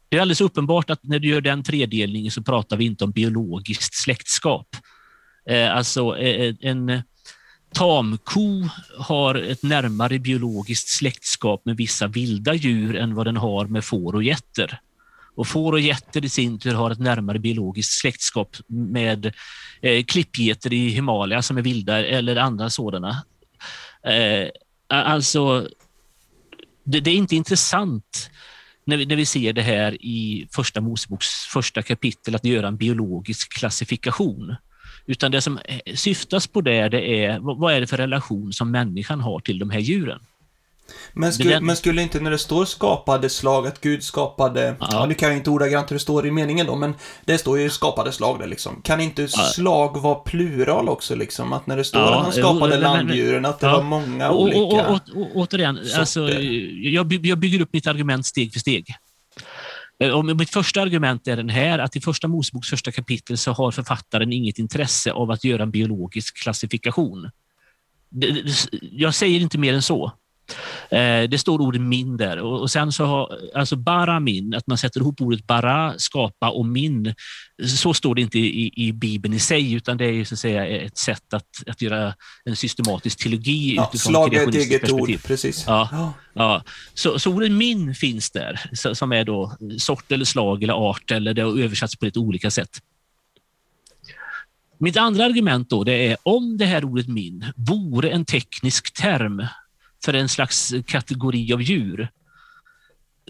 Det 0.09 0.17
är 0.17 0.21
alldeles 0.21 0.41
uppenbart 0.41 0.89
att 0.89 1.03
när 1.03 1.19
du 1.19 1.27
gör 1.27 1.41
den 1.41 1.63
tredelningen 1.63 2.31
så 2.31 2.43
pratar 2.43 2.77
vi 2.77 2.85
inte 2.85 3.03
om 3.03 3.11
biologiskt 3.11 3.93
släktskap. 3.93 4.67
Eh, 5.49 5.75
alltså 5.75 6.17
eh, 6.17 6.41
eh, 6.41 6.55
en 6.61 7.01
tamko 7.73 8.69
har 8.97 9.35
ett 9.35 9.63
närmare 9.63 10.19
biologiskt 10.19 10.89
släktskap 10.89 11.65
med 11.65 11.77
vissa 11.77 12.07
vilda 12.07 12.53
djur 12.53 12.95
än 12.95 13.15
vad 13.15 13.25
den 13.25 13.37
har 13.37 13.65
med 13.65 13.85
får 13.85 14.15
och 14.15 14.23
getter. 14.23 14.79
Och 15.35 15.47
får 15.47 15.73
och 15.73 15.79
getter 15.79 16.25
i 16.25 16.29
sin 16.29 16.59
tur 16.59 16.73
har 16.73 16.91
ett 16.91 16.99
närmare 16.99 17.39
biologiskt 17.39 17.99
släktskap 17.99 18.57
med 18.67 19.33
eh, 19.81 20.03
klippgetter 20.03 20.73
i 20.73 20.89
Himalaya 20.89 21.41
som 21.41 21.57
är 21.57 21.61
vilda 21.61 22.05
eller 22.05 22.35
andra 22.35 22.69
sådana. 22.69 23.23
Eh, 24.03 24.49
alltså, 24.87 25.67
det, 26.83 26.99
det, 26.99 27.11
är 27.11 27.15
inte 27.15 27.35
intressant 27.35 28.29
när 28.87 28.97
vi, 28.97 29.05
när 29.05 29.15
vi 29.15 29.25
ser 29.25 29.53
det 29.53 29.61
här 29.61 30.05
i 30.05 30.47
Första 30.51 30.81
Moseboks 30.81 31.27
första 31.27 31.81
kapitel, 31.81 32.35
att 32.35 32.45
göra 32.45 32.67
en 32.67 32.77
biologisk 32.77 33.53
klassifikation. 33.53 34.55
Utan 35.05 35.31
det 35.31 35.41
som 35.41 35.57
eh, 35.57 35.95
syftas 35.95 36.47
på 36.47 36.61
där, 36.61 36.89
det 36.89 37.25
är 37.25 37.39
vad 37.39 37.73
är 37.73 37.81
det 37.81 37.87
för 37.87 37.97
relation 37.97 38.53
som 38.53 38.71
människan 38.71 39.21
har 39.21 39.39
till 39.39 39.59
de 39.59 39.69
här 39.69 39.79
djuren. 39.79 40.19
Men 41.13 41.33
skulle, 41.33 41.53
den... 41.53 41.65
men 41.65 41.75
skulle 41.75 42.01
inte 42.01 42.19
när 42.19 42.31
det 42.31 42.37
står 42.37 42.65
skapade 42.65 43.29
slag, 43.29 43.67
att 43.67 43.81
Gud 43.81 44.03
skapade, 44.03 44.75
ja. 44.79 44.87
ja 44.91 45.05
nu 45.05 45.13
kan 45.13 45.29
jag 45.29 45.37
inte 45.37 45.49
ordagrant 45.49 45.91
hur 45.91 45.95
det 45.95 45.99
står 45.99 46.27
i 46.27 46.31
meningen 46.31 46.65
då, 46.65 46.75
men 46.75 46.93
det 47.25 47.37
står 47.37 47.59
ju 47.59 47.69
skapade 47.69 48.11
slag 48.11 48.39
där 48.39 48.47
liksom. 48.47 48.81
Kan 48.81 48.99
inte 48.99 49.21
ja. 49.21 49.27
slag 49.27 50.01
vara 50.01 50.15
plural 50.15 50.89
också 50.89 51.15
liksom? 51.15 51.53
Att 51.53 51.67
när 51.67 51.77
det 51.77 51.83
står 51.83 52.01
ja, 52.01 52.15
att 52.15 52.23
han 52.23 52.33
skapade 52.33 52.75
jo, 52.75 52.81
landdjuren, 52.81 53.45
att 53.45 53.59
det 53.59 53.67
var 53.67 53.83
många 53.83 54.29
och, 54.29 54.41
olika 54.41 54.87
och, 54.87 54.95
och, 54.95 55.21
och, 55.21 55.27
Återigen, 55.35 55.79
alltså, 55.97 56.29
jag, 56.29 57.25
jag 57.25 57.37
bygger 57.39 57.61
upp 57.61 57.73
mitt 57.73 57.87
argument 57.87 58.25
steg 58.25 58.53
för 58.53 58.59
steg. 58.59 58.95
Eh, 59.99 60.09
och 60.09 60.25
mitt 60.25 60.49
första 60.49 60.81
argument 60.81 61.27
är 61.27 61.35
den 61.35 61.49
här, 61.49 61.79
att 61.79 61.95
i 61.95 62.01
första 62.01 62.27
Moseboks 62.27 62.69
första 62.69 62.91
kapitel 62.91 63.37
så 63.37 63.51
har 63.51 63.71
författaren 63.71 64.33
inget 64.33 64.59
intresse 64.59 65.11
av 65.11 65.31
att 65.31 65.43
göra 65.43 65.63
en 65.63 65.71
biologisk 65.71 66.37
klassifikation. 66.37 67.29
Jag 68.81 69.15
säger 69.15 69.39
inte 69.39 69.57
mer 69.57 69.73
än 69.73 69.81
så. 69.81 70.11
Eh, 70.89 71.29
det 71.29 71.37
står 71.39 71.61
ordet 71.61 71.81
min 71.81 72.17
där 72.17 72.37
och, 72.37 72.61
och 72.61 72.71
sen 72.71 72.91
så 72.91 73.05
har 73.05 73.39
alltså 73.55 73.75
bara 73.75 74.19
min, 74.19 74.53
att 74.53 74.67
man 74.67 74.77
sätter 74.77 74.99
ihop 74.99 75.21
ordet 75.21 75.47
bara, 75.47 75.99
skapa 75.99 76.49
och 76.49 76.65
min. 76.65 77.13
Så 77.65 77.93
står 77.93 78.15
det 78.15 78.21
inte 78.21 78.39
i, 78.39 78.71
i 78.75 78.93
Bibeln 78.93 79.33
i 79.33 79.39
sig, 79.39 79.73
utan 79.73 79.97
det 79.97 80.05
är 80.05 80.25
så 80.25 80.35
att 80.35 80.39
säga 80.39 80.67
ett 80.67 80.97
sätt 80.97 81.33
att, 81.33 81.47
att 81.67 81.81
göra 81.81 82.13
en 82.45 82.55
systematisk 82.55 83.23
teologi 83.23 83.75
ja, 83.75 83.89
utifrån 83.89 84.11
slag 84.11 84.33
ett 84.33 84.55
eget 84.55 84.81
perspektiv. 84.81 85.15
ord, 85.15 85.23
precis. 85.23 85.63
Ja, 85.67 85.89
ja. 85.91 86.13
ja. 86.33 86.63
Så, 86.93 87.19
så 87.19 87.33
ordet 87.33 87.51
min 87.51 87.95
finns 87.95 88.31
där, 88.31 88.69
som 88.93 89.11
är 89.11 89.23
då 89.23 89.57
sort 89.77 90.11
eller 90.11 90.25
slag 90.25 90.63
eller 90.63 90.73
art, 90.73 91.11
eller 91.11 91.33
det 91.33 91.41
har 91.41 91.59
översatts 91.59 91.95
på 91.95 92.05
lite 92.05 92.19
olika 92.19 92.51
sätt. 92.51 92.81
Mitt 94.79 94.97
andra 94.97 95.25
argument 95.25 95.69
då, 95.69 95.83
det 95.83 96.07
är 96.07 96.17
om 96.23 96.57
det 96.57 96.65
här 96.65 96.85
ordet 96.85 97.07
min 97.07 97.45
vore 97.55 98.09
en 98.09 98.25
teknisk 98.25 98.93
term 98.93 99.45
för 100.07 100.13
en 100.13 100.29
slags 100.29 100.73
kategori 100.85 101.53
av 101.53 101.61
djur 101.61 102.09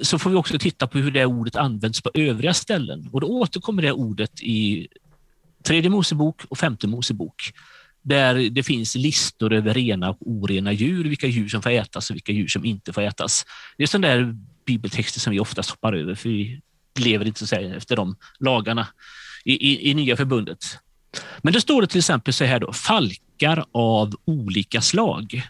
så 0.02 0.20
får 0.20 0.30
vi 0.30 0.36
också 0.36 0.60
titta 0.60 0.88
på 0.88 0.98
hur 0.98 1.12
det 1.12 1.26
ordet 1.26 1.56
används 1.56 2.02
på 2.02 2.12
övriga 2.14 2.54
ställen. 2.54 3.10
Och 3.12 3.22
då 3.22 3.28
återkommer 3.28 3.82
det 3.82 3.92
ordet 3.92 4.42
i 4.42 4.88
Tredje 5.64 5.90
Mosebok 5.90 6.42
och 6.50 6.58
Femte 6.58 6.88
Mosebok 6.88 7.54
där 8.02 8.50
det 8.50 8.64
finns 8.64 8.96
listor 8.96 9.54
över 9.54 9.74
rena 9.74 10.10
och 10.10 10.18
orena 10.20 10.72
djur, 10.72 11.04
vilka 11.04 11.28
djur 11.28 11.48
som 11.48 11.62
får 11.62 11.70
ätas 11.70 12.10
och 12.10 12.16
vilka 12.16 12.32
djur 12.32 12.48
som 12.48 12.66
inte 12.66 12.94
får 12.94 13.02
ätas. 13.02 13.46
Det 13.78 13.84
är 13.84 13.88
sådana 13.88 14.08
där 14.08 14.36
bibeltexter 14.66 15.20
som 15.20 15.32
vi 15.32 15.40
oftast 15.40 15.70
hoppar 15.70 15.94
över, 15.94 16.16
för 16.16 16.30
vi 16.30 16.62
lever 17.00 17.26
inte 17.26 17.48
så 17.48 17.56
efter 17.56 17.96
de 17.96 18.16
lagarna 18.40 18.88
i, 19.46 19.54
i, 19.54 19.92
i 19.92 19.94
Nya 19.94 20.18
förbundet. 20.18 20.66
Men 21.42 21.54
det 21.54 21.62
står 21.62 21.82
det 21.82 21.88
till 21.88 22.00
exempel 22.00 22.34
så 22.34 22.46
här 22.46 22.60
då, 22.60 22.74
falkar 22.74 23.66
av 23.72 24.16
olika 24.26 24.82
slag. 24.82 25.44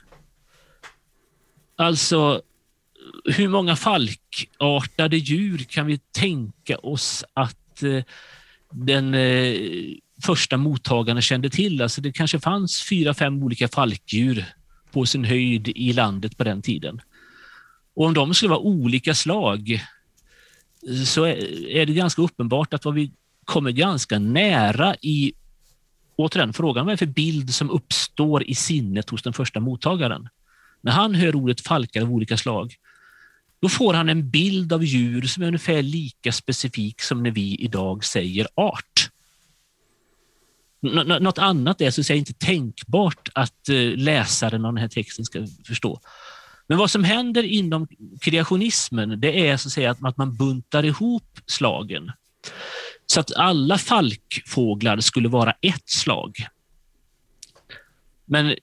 Alltså, 1.79 2.41
hur 3.25 3.47
många 3.47 3.75
falkartade 3.75 5.17
djur 5.17 5.57
kan 5.57 5.85
vi 5.85 5.97
tänka 5.97 6.77
oss 6.77 7.23
att 7.33 7.83
eh, 7.83 8.03
den 8.71 9.13
eh, 9.13 9.55
första 10.23 10.57
mottagaren 10.57 11.21
kände 11.21 11.49
till. 11.49 11.81
Alltså 11.81 12.01
det 12.01 12.11
kanske 12.11 12.39
fanns 12.39 12.83
fyra, 12.89 13.13
fem 13.13 13.43
olika 13.43 13.67
falkdjur 13.67 14.45
på 14.91 15.05
sin 15.05 15.25
höjd 15.25 15.67
i 15.67 15.93
landet 15.93 16.37
på 16.37 16.43
den 16.43 16.61
tiden. 16.61 17.01
Och 17.93 18.05
om 18.05 18.13
de 18.13 18.33
skulle 18.33 18.49
vara 18.49 18.59
olika 18.59 19.15
slag 19.15 19.81
så 21.05 21.25
är 21.25 21.85
det 21.85 21.93
ganska 21.93 22.21
uppenbart 22.21 22.73
att 22.73 22.85
vad 22.85 22.93
vi 22.93 23.11
kommer 23.45 23.71
ganska 23.71 24.19
nära 24.19 24.95
i 25.01 25.33
återigen 26.15 26.53
frågan 26.53 26.85
vad 26.85 26.93
är 26.93 26.97
för 26.97 27.05
bild 27.05 27.53
som 27.53 27.69
uppstår 27.69 28.43
i 28.43 28.55
sinnet 28.55 29.09
hos 29.09 29.23
den 29.23 29.33
första 29.33 29.59
mottagaren. 29.59 30.29
När 30.81 30.91
han 30.91 31.15
hör 31.15 31.35
ordet 31.35 31.61
falkar 31.61 32.01
av 32.01 32.11
olika 32.11 32.37
slag, 32.37 32.75
då 33.59 33.69
får 33.69 33.93
han 33.93 34.09
en 34.09 34.29
bild 34.29 34.73
av 34.73 34.83
djur 34.83 35.21
som 35.21 35.43
är 35.43 35.47
ungefär 35.47 35.81
lika 35.81 36.31
specifik 36.31 37.01
som 37.01 37.23
när 37.23 37.31
vi 37.31 37.55
idag 37.55 38.05
säger 38.05 38.47
art. 38.55 39.09
Något 41.19 41.37
annat 41.37 41.81
är 41.81 41.91
så 41.91 42.01
att 42.01 42.07
säga 42.07 42.17
inte 42.17 42.33
tänkbart 42.33 43.29
att 43.33 43.69
eh, 43.69 43.75
läsaren 43.95 44.65
av 44.65 44.73
den 44.73 44.81
här 44.81 44.89
texten 44.89 45.25
ska 45.25 45.47
förstå. 45.65 45.99
Men 46.67 46.77
vad 46.77 46.91
som 46.91 47.03
händer 47.03 47.43
inom 47.43 47.87
kreationismen 48.21 49.19
det 49.19 49.49
är 49.49 49.57
så 49.57 49.67
att, 49.67 49.73
säga 49.73 49.91
att 49.91 50.17
man 50.17 50.37
buntar 50.37 50.85
ihop 50.85 51.39
slagen. 51.45 52.11
Så 53.05 53.19
att 53.19 53.35
alla 53.35 53.77
falkfåglar 53.77 54.99
skulle 54.99 55.29
vara 55.29 55.53
ett 55.61 55.89
slag. 55.89 56.47
Men 58.25 58.55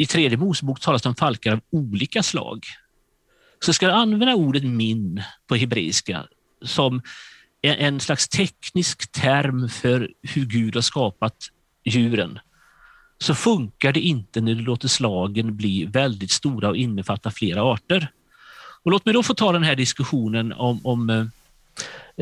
i 0.00 0.06
tredje 0.06 0.38
Mosebok 0.38 0.80
talas 0.80 1.02
det 1.02 1.08
om 1.08 1.14
falkar 1.14 1.52
av 1.52 1.60
olika 1.70 2.22
slag. 2.22 2.64
Så 3.64 3.72
ska 3.72 3.86
du 3.86 3.92
använda 3.92 4.34
ordet 4.34 4.64
min 4.64 5.22
på 5.48 5.54
hebreiska 5.54 6.26
som 6.62 7.02
en 7.62 8.00
slags 8.00 8.28
teknisk 8.28 9.12
term 9.12 9.68
för 9.68 10.08
hur 10.22 10.46
Gud 10.46 10.74
har 10.74 10.82
skapat 10.82 11.36
djuren 11.84 12.38
så 13.18 13.34
funkar 13.34 13.92
det 13.92 14.00
inte 14.00 14.40
när 14.40 14.54
du 14.54 14.62
låter 14.62 14.88
slagen 14.88 15.56
bli 15.56 15.84
väldigt 15.84 16.30
stora 16.30 16.68
och 16.68 16.76
innefatta 16.76 17.30
flera 17.30 17.62
arter. 17.62 18.08
Och 18.84 18.90
låt 18.90 19.04
mig 19.04 19.14
då 19.14 19.22
få 19.22 19.34
ta 19.34 19.52
den 19.52 19.62
här 19.62 19.76
diskussionen 19.76 20.52
om, 20.52 20.86
om 20.86 21.10
eh, 21.10 21.26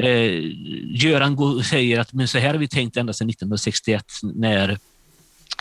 eh 0.05 0.43
Göran 0.91 1.65
säger 1.65 2.01
att 2.01 2.13
men 2.13 2.29
så 2.29 2.39
här 2.39 2.49
har 2.49 2.59
vi 2.59 2.69
tänkt 2.69 2.97
ända 2.97 3.13
sedan 3.13 3.31
1961 3.31 4.05
när 4.23 4.79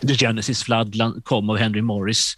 The 0.02 0.16
Genesis 0.16 0.64
Flood 0.64 0.96
kom 1.24 1.50
av 1.50 1.58
Henry 1.58 1.82
Morris 1.82 2.36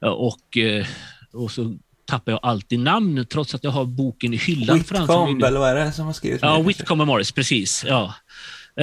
och, 0.00 0.56
eh, 0.56 0.86
och 1.32 1.50
så 1.50 1.76
tappar 2.06 2.32
jag 2.32 2.40
alltid 2.42 2.78
namn 2.78 3.26
trots 3.26 3.54
att 3.54 3.64
jag 3.64 3.70
har 3.70 3.84
boken 3.84 4.34
i 4.34 4.36
hyllan 4.36 4.78
Whitcomb, 4.78 5.42
eller 5.42 5.60
vad 5.60 5.70
är 5.70 5.74
det 5.74 5.92
som 5.92 6.06
har 6.06 6.12
skrivit? 6.12 6.42
Ja, 6.42 6.62
Whitcomb 6.62 7.00
och 7.00 7.06
Morris, 7.06 7.32
precis. 7.32 7.84
Ja. 7.88 8.14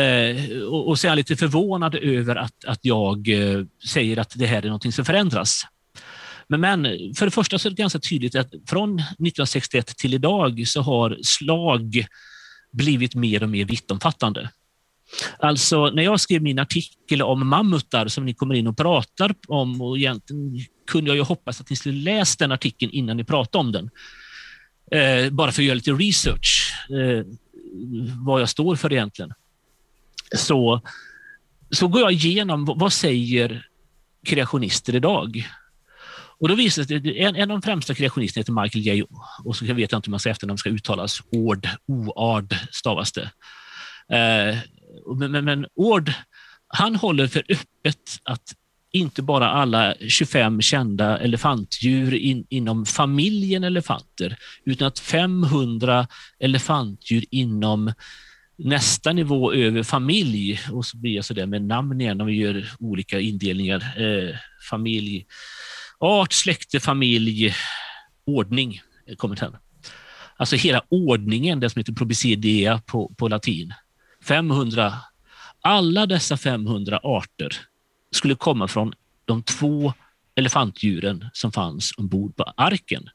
Eh, 0.02 0.62
och, 0.62 0.88
och 0.88 1.00
så 1.00 1.08
är 1.08 1.12
jag 1.12 1.16
lite 1.16 1.38
förvånad 1.38 1.96
över 1.96 2.36
att, 2.36 2.66
att 2.66 2.80
jag 2.82 3.30
eh, 3.30 3.66
säger 3.90 4.18
att 4.18 4.34
det 4.36 4.46
här 4.46 4.66
är 4.66 4.70
något 4.70 4.94
som 4.94 5.06
förändras. 5.06 5.62
Men, 6.48 6.62
men 6.62 6.84
för 7.16 7.26
det 7.26 7.32
första 7.32 7.60
så 7.60 7.68
är 7.68 7.70
det 7.70 7.76
ganska 7.76 8.00
tydligt 8.00 8.36
att 8.36 8.50
från 8.68 9.00
1961 9.00 9.98
till 9.98 10.14
idag 10.14 10.68
så 10.68 10.82
har 10.82 11.18
slag 11.24 12.06
blivit 12.72 13.16
mer 13.16 13.44
och 13.44 13.50
mer 13.50 13.66
vittomfattande. 13.66 14.50
Alltså 15.40 15.90
när 15.90 16.04
jag 16.04 16.20
skrev 16.20 16.42
min 16.42 16.60
artikel 16.60 17.22
om 17.22 17.48
mammutar 17.48 18.08
som 18.08 18.26
ni 18.26 18.34
kommer 18.34 18.56
in 18.56 18.68
och 18.68 18.78
pratar 18.78 19.36
om 19.48 19.82
och 19.82 19.98
egentligen 19.98 20.60
kunde 20.88 21.10
jag 21.10 21.18
ju 21.18 21.24
hoppas 21.24 21.62
att 21.62 21.70
ni 21.70 21.76
skulle 21.76 21.96
läst 21.96 22.40
den 22.40 22.52
artikeln 22.52 22.92
innan 22.92 23.18
ni 23.18 23.24
pratade 23.24 23.62
om 23.62 23.72
den. 23.72 23.90
Eh, 24.92 25.30
bara 25.30 25.52
för 25.52 25.62
att 25.62 25.66
göra 25.66 25.76
lite 25.76 25.92
research, 25.92 26.74
eh, 26.90 27.26
vad 28.26 28.42
jag 28.42 28.50
står 28.50 28.76
för 28.76 28.94
egentligen. 28.94 29.34
Så, 30.36 30.82
så 31.72 31.88
går 31.88 32.02
jag 32.02 32.12
igenom 32.12 32.66
vad 32.66 32.94
säger 32.94 33.68
kreationister 34.26 34.96
idag? 34.96 35.50
Och 36.40 36.48
då 36.48 36.56
visar 36.56 36.84
det 36.84 37.22
en, 37.22 37.36
en 37.36 37.52
av 37.52 37.60
de 37.60 37.62
främsta 37.62 37.94
kreationisterna 37.94 38.42
heter 38.42 38.64
Michael 38.64 38.86
J. 38.86 39.04
Och 39.44 39.56
så 39.56 39.66
vet 39.66 39.92
jag 39.92 39.98
inte 40.00 40.08
hur 40.08 40.12
man 40.12 40.20
säger 40.20 40.32
efternamn 40.32 40.58
ska 40.58 40.70
uttalas. 40.70 41.22
Ord, 41.32 41.68
oard 41.88 42.56
stavas 42.72 43.12
det. 43.12 43.32
Eh, 44.18 44.58
men, 45.18 45.32
men, 45.32 45.46
men 45.46 45.66
Ord, 45.76 46.12
han 46.68 46.96
håller 46.96 47.28
för 47.28 47.44
öppet 47.50 48.20
att 48.24 48.54
inte 48.92 49.22
bara 49.22 49.50
alla 49.50 49.96
25 50.08 50.62
kända 50.62 51.18
elefantdjur 51.18 52.14
in, 52.14 52.46
inom 52.50 52.86
familjen 52.86 53.64
elefanter, 53.64 54.38
utan 54.66 54.88
att 54.88 55.00
500 55.00 56.08
elefantdjur 56.40 57.26
inom 57.32 57.94
nästa 58.58 59.14
nivå 59.14 59.54
över 59.54 59.84
familj, 59.84 60.60
och 60.72 60.86
så 60.86 60.98
blir 60.98 61.16
jag 61.16 61.26
så 61.26 61.34
där 61.34 61.46
med 61.46 61.62
namn 61.62 62.02
igen 62.02 62.22
om 62.22 62.28
vi 62.28 62.34
gör 62.34 62.70
olika 62.80 63.20
indelningar. 63.20 63.94
Eh, 63.98 64.36
familj, 64.70 65.26
art, 66.00 66.34
släkte, 66.34 66.80
familj, 66.80 67.56
ordning 68.26 68.82
kommer 69.18 69.36
sen. 69.36 69.56
Alltså 70.38 70.56
hela 70.56 70.84
ordningen, 70.90 71.60
det 71.60 71.70
som 71.70 71.80
heter 71.80 71.94
probicidea 71.94 72.82
på, 72.86 73.14
på 73.18 73.28
latin. 73.28 73.74
500, 74.24 74.94
alla 75.62 76.06
dessa 76.06 76.38
500 76.38 77.00
arter 77.04 77.58
skulle 78.12 78.36
komma 78.36 78.68
från 78.68 78.94
de 79.26 79.44
två 79.44 79.94
elefantdjuren 80.36 81.26
som 81.34 81.52
fanns 81.52 81.94
ombord 81.98 82.36
på 82.36 82.44
arken. 82.58 83.10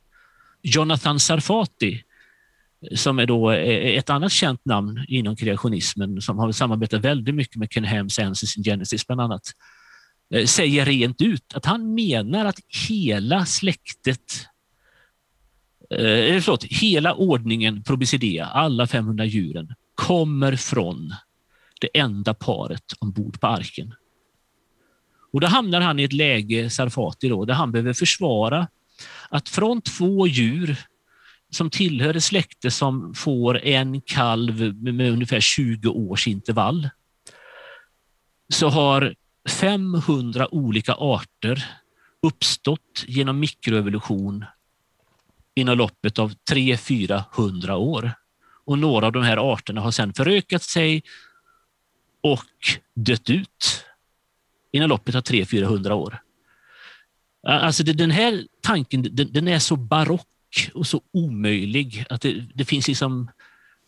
Jonathan 0.62 1.20
Sarfati, 1.20 2.02
som 2.94 3.18
är 3.18 3.26
då 3.26 3.50
eh, 3.50 3.58
eh, 3.58 3.98
ett 3.98 4.10
annat 4.10 4.32
känt 4.32 4.64
namn 4.64 5.04
inom 5.08 5.36
kreationismen, 5.36 6.20
som 6.20 6.38
har 6.38 6.52
samarbetat 6.52 7.04
väldigt 7.04 7.34
mycket 7.34 7.56
med 7.56 7.72
Ken 7.72 7.84
Ham, 7.84 8.08
in 8.56 8.64
Genesis 8.64 9.06
bland 9.06 9.20
annat, 9.20 9.42
eh, 10.34 10.44
säger 10.44 10.84
rent 10.84 11.20
ut 11.20 11.54
att 11.54 11.64
han 11.64 11.94
menar 11.94 12.44
att 12.44 12.60
hela 12.88 13.46
släktet 13.46 14.46
Eller 15.90 16.40
förlåt, 16.40 16.64
hela 16.64 17.14
ordningen 17.14 17.82
Probicidea, 17.82 18.46
alla 18.46 18.86
500 18.86 19.24
djuren, 19.24 19.74
kommer 19.96 20.56
från 20.56 21.14
det 21.80 21.98
enda 21.98 22.34
paret 22.34 22.92
ombord 22.98 23.40
på 23.40 23.46
arken. 23.46 23.94
Och 25.32 25.40
då 25.40 25.46
hamnar 25.46 25.80
han 25.80 25.98
i 25.98 26.02
ett 26.02 26.12
läge, 26.12 26.70
Sarfati, 26.70 27.28
då, 27.28 27.44
där 27.44 27.54
han 27.54 27.72
behöver 27.72 27.92
försvara 27.92 28.68
att 29.28 29.48
från 29.48 29.82
två 29.82 30.26
djur 30.26 30.76
som 31.50 31.70
tillhör 31.70 32.14
ett 32.14 32.24
släkte 32.24 32.70
som 32.70 33.14
får 33.14 33.58
en 33.58 34.00
kalv 34.00 34.74
med 34.74 35.12
ungefär 35.12 35.40
20 35.40 35.88
års 35.88 36.28
intervall, 36.28 36.88
så 38.48 38.68
har 38.68 39.14
500 39.48 40.54
olika 40.54 40.94
arter 40.94 41.64
uppstått 42.22 43.04
genom 43.06 43.40
mikroevolution 43.40 44.44
inom 45.54 45.78
loppet 45.78 46.18
av 46.18 46.32
300-400 46.50 47.70
år. 47.72 48.12
Och 48.66 48.78
några 48.78 49.06
av 49.06 49.12
de 49.12 49.22
här 49.22 49.52
arterna 49.52 49.80
har 49.80 49.90
sedan 49.90 50.14
förökat 50.14 50.62
sig 50.62 51.02
och 52.20 52.44
dött 52.94 53.30
ut 53.30 53.84
inom 54.72 54.88
loppet 54.88 55.14
av 55.14 55.22
300-400 55.22 55.90
år. 55.90 56.22
Alltså 57.48 57.82
den 57.82 58.10
här 58.10 58.46
tanken 58.60 59.08
den 59.12 59.48
är 59.48 59.58
så 59.58 59.76
barock 59.76 60.26
och 60.74 60.86
så 60.86 61.00
omöjlig 61.12 62.04
att 62.10 62.20
det, 62.20 62.44
det 62.54 62.64
finns 62.64 62.88
liksom... 62.88 63.30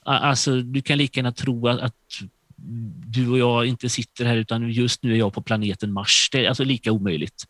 Alltså, 0.04 0.60
du 0.60 0.82
kan 0.82 0.98
lika 0.98 1.20
gärna 1.20 1.32
tro 1.32 1.68
att, 1.68 1.80
att 1.80 1.94
du 3.06 3.28
och 3.28 3.38
jag 3.38 3.66
inte 3.66 3.88
sitter 3.88 4.24
här 4.24 4.36
utan 4.36 4.70
just 4.70 5.02
nu 5.02 5.12
är 5.12 5.16
jag 5.16 5.32
på 5.32 5.42
planeten 5.42 5.92
Mars. 5.92 6.28
Det 6.32 6.44
är 6.44 6.48
alltså 6.48 6.64
lika 6.64 6.92
omöjligt. 6.92 7.44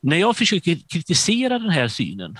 När 0.00 0.16
jag 0.16 0.36
försöker 0.36 0.78
kritisera 0.88 1.58
den 1.58 1.70
här 1.70 1.88
synen 1.88 2.38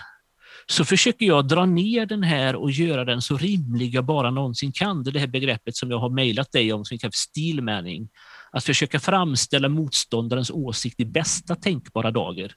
så 0.66 0.84
försöker 0.84 1.26
jag 1.26 1.48
dra 1.48 1.66
ner 1.66 2.06
den 2.06 2.22
här 2.22 2.56
och 2.56 2.70
göra 2.70 3.04
den 3.04 3.22
så 3.22 3.36
rimlig 3.36 3.94
jag 3.94 4.04
bara 4.04 4.30
någonsin 4.30 4.72
kan. 4.72 5.02
Det 5.02 5.10
är 5.10 5.12
det 5.12 5.18
här 5.18 5.26
begreppet 5.26 5.76
som 5.76 5.90
jag 5.90 5.98
har 5.98 6.10
mejlat 6.10 6.52
dig 6.52 6.72
om 6.72 6.84
som 6.84 6.98
kallas 6.98 7.14
steelmanning. 7.14 8.08
Att 8.52 8.64
försöka 8.64 9.00
framställa 9.00 9.68
motståndarens 9.68 10.50
åsikt 10.50 11.00
i 11.00 11.04
bästa 11.04 11.56
tänkbara 11.56 12.10
dagar. 12.10 12.52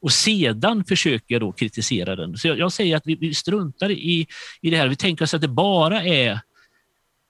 Och 0.00 0.12
sedan 0.12 0.84
försöker 0.84 1.34
jag 1.34 1.42
då 1.42 1.52
kritisera 1.52 2.16
den. 2.16 2.36
Så 2.36 2.48
jag, 2.48 2.58
jag 2.58 2.72
säger 2.72 2.96
att 2.96 3.06
vi, 3.06 3.14
vi, 3.14 3.34
struntar 3.34 3.90
i, 3.90 4.26
i 4.60 4.70
det 4.70 4.76
här. 4.76 4.88
Vi 4.88 4.96
tänker 4.96 5.24
oss 5.24 5.34
att 5.34 5.40
det 5.40 5.48
bara 5.48 6.04
är 6.04 6.40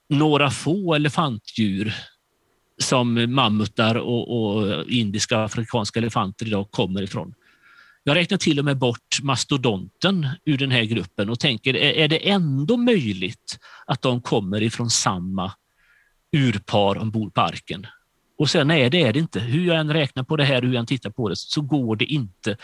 några 0.09 0.49
få 0.49 0.95
elefantdjur 0.95 1.93
som 2.77 3.33
mammutar 3.33 3.95
och, 3.95 4.37
och 4.37 4.85
indiska 4.89 5.37
och 5.37 5.43
afrikanska 5.43 5.99
elefanter 5.99 6.45
idag 6.45 6.71
kommer 6.71 7.01
ifrån. 7.01 7.33
Jag 8.07 8.15
räknar 8.15 8.37
till 8.37 8.59
och 8.59 8.65
med 8.65 8.77
bort 8.77 9.21
mastodonten 9.21 10.27
ur 10.45 10.57
den 10.57 10.71
här 10.71 10.83
gruppen 10.83 11.29
och 11.29 11.39
tänker, 11.39 11.75
är 11.75 12.07
det 12.07 12.29
ändå 12.29 12.77
möjligt 12.77 13.57
att 13.85 14.01
de 14.01 14.21
kommer 14.21 14.63
ifrån 14.63 14.89
samma 14.89 15.51
urpar 16.37 16.97
ombord 16.97 17.33
på 17.33 17.41
arken? 17.41 17.87
Och 18.37 18.49
sen 18.49 18.67
nej, 18.67 18.89
det 18.89 19.01
är 19.01 19.13
det 19.13 19.19
inte. 19.19 19.39
Hur 19.39 19.67
jag 19.67 19.79
än 19.79 19.93
räknar 19.93 20.23
på 20.23 20.35
det 20.35 20.43
här, 20.43 20.61
hur 20.61 20.73
jag 20.73 20.79
än 20.79 20.85
tittar 20.85 21.09
på 21.09 21.29
det, 21.29 21.35
så 21.35 21.61
går 21.61 21.95
det 21.95 22.05
inte. 22.05 22.57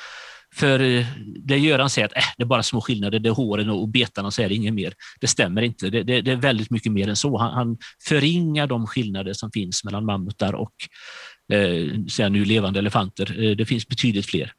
För 0.56 0.80
eh, 0.80 1.06
det 1.40 1.58
Göran 1.58 1.90
säger 1.90 2.06
att 2.08 2.18
äh, 2.18 2.24
det 2.38 2.44
är 2.44 2.48
bara 2.48 2.64
små 2.64 2.82
skillnader, 2.82 3.20
det 3.20 3.30
är 3.30 3.34
håren 3.34 3.70
och 3.70 3.88
betarna 3.88 4.32
så 4.32 4.42
är 4.42 4.50
det 4.50 4.56
inget 4.56 4.74
mer. 4.74 4.94
Det 5.22 5.28
stämmer 5.28 5.62
inte. 5.62 5.90
Det, 5.90 6.04
det, 6.04 6.22
det 6.22 6.32
är 6.32 6.36
väldigt 6.36 6.70
mycket 6.70 6.92
mer 6.92 7.08
än 7.08 7.16
så. 7.16 7.38
Han, 7.38 7.54
han 7.54 7.78
förringar 8.08 8.68
de 8.68 8.88
skillnader 8.88 9.34
som 9.34 9.52
finns 9.52 9.84
mellan 9.84 10.06
mammutar 10.06 10.56
och 10.56 10.74
eh, 11.54 12.30
nu 12.30 12.46
levande 12.46 12.80
elefanter. 12.80 13.44
Eh, 13.44 13.56
det 13.56 13.66
finns 13.66 13.88
betydligt 13.88 14.26
fler. 14.26 14.54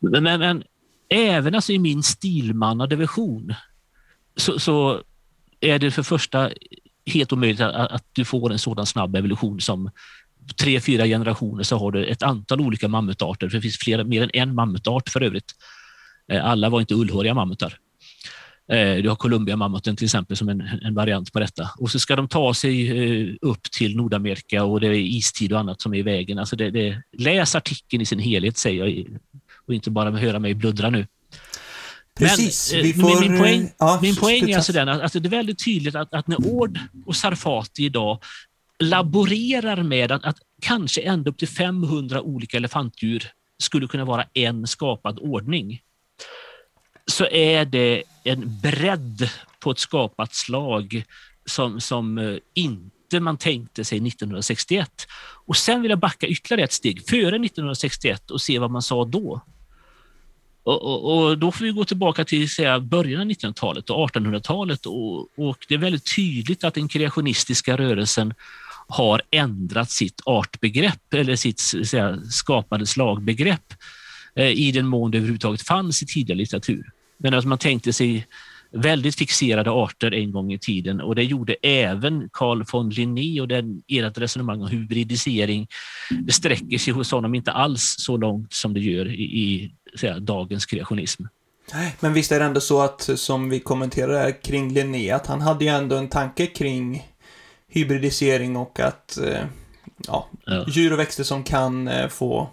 Men, 0.00 0.22
men, 0.22 0.40
men 0.40 0.64
även 1.08 1.54
alltså 1.54 1.72
i 1.72 1.78
min 1.78 2.02
stilmannadivision 2.02 3.54
så, 4.36 4.58
så 4.58 5.02
är 5.60 5.78
det 5.78 5.90
för 5.90 6.02
första 6.02 6.50
helt 7.06 7.32
omöjligt 7.32 7.60
att, 7.60 7.90
att, 7.90 8.04
du 8.12 8.24
får 8.24 8.52
en 8.52 8.58
sådan 8.58 8.86
snabb 8.86 9.16
evolution 9.16 9.60
som 9.60 9.90
tre, 10.60 10.80
fyra 10.80 11.06
generationer 11.06 11.62
så 11.62 11.76
har 11.76 11.92
du 11.92 12.04
ett 12.04 12.22
antal 12.22 12.60
olika 12.60 12.88
mammutarter. 12.88 13.48
För 13.48 13.56
det 13.56 13.62
finns 13.62 13.78
flera, 13.78 14.04
mer 14.04 14.22
än 14.22 14.30
en 14.32 14.54
mammutart 14.54 15.08
för 15.08 15.22
övrigt. 15.22 15.54
Eh, 16.32 16.46
alla 16.46 16.68
var 16.68 16.80
inte 16.80 16.94
ullhåriga 16.94 17.34
mammutar. 17.34 17.78
Eh, 18.68 19.02
du 19.02 19.08
har 19.08 19.16
Columbia-mammuten 19.16 19.96
till 19.96 20.04
exempel 20.04 20.36
som 20.36 20.48
en, 20.48 20.60
en, 20.60 20.94
variant 20.94 21.32
på 21.32 21.40
detta. 21.40 21.70
Och 21.78 21.90
så 21.90 21.98
ska 21.98 22.16
de 22.16 22.28
ta 22.28 22.54
sig 22.54 22.90
eh, 22.90 23.34
upp 23.40 23.62
till 23.62 23.96
Nordamerika 23.96 24.64
och 24.64 24.80
det 24.80 24.86
är 24.86 24.92
istid 24.92 25.52
och 25.52 25.58
annat 25.58 25.80
som 25.80 25.94
är 25.94 25.98
i 25.98 26.02
vägen. 26.02 26.38
Alltså 26.38 26.56
det, 26.56 26.70
det, 26.70 27.02
läs 27.12 27.54
artikeln 27.54 28.02
i 28.02 28.06
sin 28.06 28.18
helhet 28.18 28.56
säger 28.56 28.86
jag 28.86 29.06
och 29.66 29.74
inte 29.74 29.90
bara 29.90 30.10
höra 30.10 30.38
mig 30.38 30.54
bluddra 30.54 30.90
nu. 30.90 31.06
Precis. 32.18 32.72
Men, 32.72 32.92
får, 32.92 33.20
min, 33.20 33.30
min 33.30 33.40
poäng, 33.40 33.70
ja, 33.78 33.98
min 34.02 34.16
poäng 34.16 34.50
är 34.50 34.56
alltså 34.56 34.72
den 34.72 34.88
att 34.88 35.02
alltså 35.02 35.20
det 35.20 35.28
är 35.28 35.30
väldigt 35.30 35.64
tydligt 35.64 35.94
att, 35.94 36.14
att 36.14 36.26
när 36.26 36.46
Ord 36.46 36.78
och 37.06 37.16
Sarfati 37.16 37.84
idag 37.84 38.22
laborerar 38.78 39.82
med 39.82 40.12
att, 40.12 40.24
att 40.24 40.36
kanske 40.62 41.00
ända 41.00 41.30
upp 41.30 41.38
till 41.38 41.48
500 41.48 42.22
olika 42.22 42.56
elefantdjur 42.56 43.30
skulle 43.58 43.86
kunna 43.86 44.04
vara 44.04 44.24
en 44.34 44.66
skapad 44.66 45.18
ordning, 45.18 45.80
så 47.10 47.26
är 47.26 47.64
det 47.64 48.02
en 48.24 48.60
bredd 48.62 49.30
på 49.60 49.70
ett 49.70 49.78
skapat 49.78 50.34
slag 50.34 51.04
som, 51.44 51.80
som 51.80 52.18
eh, 52.18 52.36
inte 52.54 53.20
man 53.20 53.36
tänkte 53.36 53.84
sig 53.84 54.08
1961. 54.08 55.06
Och 55.46 55.56
Sen 55.56 55.82
vill 55.82 55.90
jag 55.90 55.98
backa 55.98 56.26
ytterligare 56.26 56.64
ett 56.64 56.72
steg, 56.72 57.08
före 57.08 57.36
1961 57.36 58.30
och 58.30 58.40
se 58.40 58.58
vad 58.58 58.70
man 58.70 58.82
sa 58.82 59.04
då. 59.04 59.40
Och, 60.62 60.82
och, 60.82 61.16
och, 61.16 61.38
Då 61.38 61.52
får 61.52 61.64
vi 61.64 61.70
gå 61.70 61.84
tillbaka 61.84 62.24
till 62.24 62.50
säga, 62.50 62.80
början 62.80 63.20
av 63.20 63.26
1900-talet 63.26 63.90
och 63.90 64.10
1800-talet 64.10 64.86
och, 64.86 65.38
och, 65.38 65.58
det 65.68 65.74
är 65.74 65.78
väldigt 65.78 66.16
tydligt 66.16 66.64
att 66.64 66.74
den 66.74 66.88
kreationistiska 66.88 67.76
rörelsen 67.76 68.34
har 68.88 69.22
ändrat 69.30 69.90
sitt 69.90 70.20
artbegrepp 70.24 71.14
eller 71.14 71.36
sitt 71.36 71.60
säga, 71.60 72.18
skapande 72.30 72.86
slagbegrepp 72.86 73.74
eh, 74.34 74.50
i 74.50 74.72
den 74.72 74.86
mån 74.86 75.10
det 75.10 75.18
överhuvudtaget 75.18 75.62
fanns 75.62 76.02
i 76.02 76.06
tidigare 76.06 76.38
litteratur. 76.38 76.92
Men 77.18 77.34
att 77.34 77.44
man 77.44 77.58
tänkte 77.58 77.92
sig 77.92 78.26
väldigt 78.70 79.16
fixerade 79.16 79.70
arter 79.70 80.14
en 80.14 80.32
gång 80.32 80.52
i 80.52 80.58
tiden 80.58 81.00
och 81.00 81.14
det 81.14 81.22
gjorde 81.22 81.56
även 81.62 82.28
Carl 82.32 82.64
von 82.72 82.90
Linné 82.90 83.40
och 83.40 83.48
den, 83.48 83.82
ert 83.88 84.18
resonemang 84.18 84.62
om 84.62 84.68
hybridisering 84.68 85.68
det 86.10 86.32
sträcker 86.32 86.78
sig 86.78 86.92
hos 86.92 87.12
honom 87.12 87.34
inte 87.34 87.52
alls 87.52 87.94
så 87.98 88.16
långt 88.16 88.52
som 88.52 88.74
det 88.74 88.80
gör 88.80 89.06
i, 89.06 89.22
i 89.22 89.74
säga, 89.98 90.18
dagens 90.18 90.66
kreationism. 90.66 91.24
Men 92.00 92.12
visst 92.12 92.32
är 92.32 92.38
det 92.38 92.44
ändå 92.44 92.60
så 92.60 92.82
att, 92.82 93.10
som 93.14 93.50
vi 93.50 93.60
kommenterade 93.60 94.32
kring 94.32 94.72
Linné, 94.72 95.10
att 95.10 95.26
han 95.26 95.40
hade 95.40 95.64
ju 95.64 95.70
ändå 95.70 95.96
en 95.96 96.08
tanke 96.08 96.46
kring 96.46 97.08
hybridisering 97.68 98.56
och 98.56 98.80
att 98.80 99.18
eh, 99.18 99.44
ja, 100.06 100.28
ja. 100.46 100.64
djur 100.68 100.92
och 100.92 100.98
växter 100.98 101.24
som 101.24 101.44
kan 101.44 101.88
eh, 101.88 102.08
få 102.08 102.48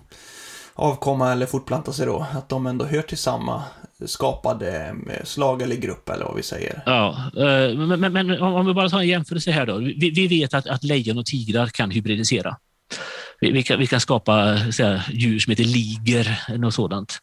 avkomma 0.73 1.31
eller 1.31 1.45
fortplanta 1.45 1.93
sig 1.93 2.05
då, 2.05 2.25
att 2.33 2.49
de 2.49 2.67
ändå 2.67 2.85
hör 2.85 3.01
till 3.01 3.17
samma 3.17 3.63
skapade 4.05 4.95
eh, 5.09 5.23
slag 5.23 5.61
eller 5.61 5.75
grupp 5.75 6.09
eller 6.09 6.25
vad 6.25 6.35
vi 6.35 6.43
säger. 6.43 6.83
Ja, 6.85 7.31
eh, 7.37 7.77
men, 7.77 7.99
men, 7.99 8.13
men 8.13 8.41
om 8.41 8.65
vi 8.65 8.73
bara 8.73 8.89
tar 8.89 8.99
en 8.99 9.07
jämförelse 9.07 9.51
här 9.51 9.65
då. 9.65 9.77
Vi, 9.77 10.11
vi 10.15 10.27
vet 10.27 10.53
att, 10.53 10.67
att 10.67 10.83
lejon 10.83 11.17
och 11.17 11.25
tigrar 11.25 11.67
kan 11.67 11.91
hybridisera. 11.91 12.57
Vi, 13.39 13.51
vi, 13.51 13.63
kan, 13.63 13.79
vi 13.79 13.87
kan 13.87 13.99
skapa 13.99 14.33
här, 14.35 15.09
djur 15.11 15.39
som 15.39 15.51
heter 15.51 15.63
liger, 15.63 16.57
något 16.57 16.73
sådant. 16.73 17.19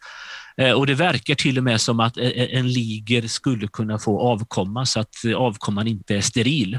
Eh, 0.57 0.73
och 0.73 0.87
det 0.87 0.95
verkar 0.95 1.35
till 1.35 1.59
och 1.59 1.65
med 1.65 1.81
som 1.81 2.01
att 2.01 2.17
en 2.17 2.69
liger 2.69 3.29
skulle 3.29 3.69
kunna 3.69 3.99
få 3.99 4.21
avkomma 4.21 4.87
så 4.87 5.01
att 5.01 5.15
avkomman 5.37 5.87
inte 5.87 6.17
är 6.17 6.21
steril. 6.21 6.79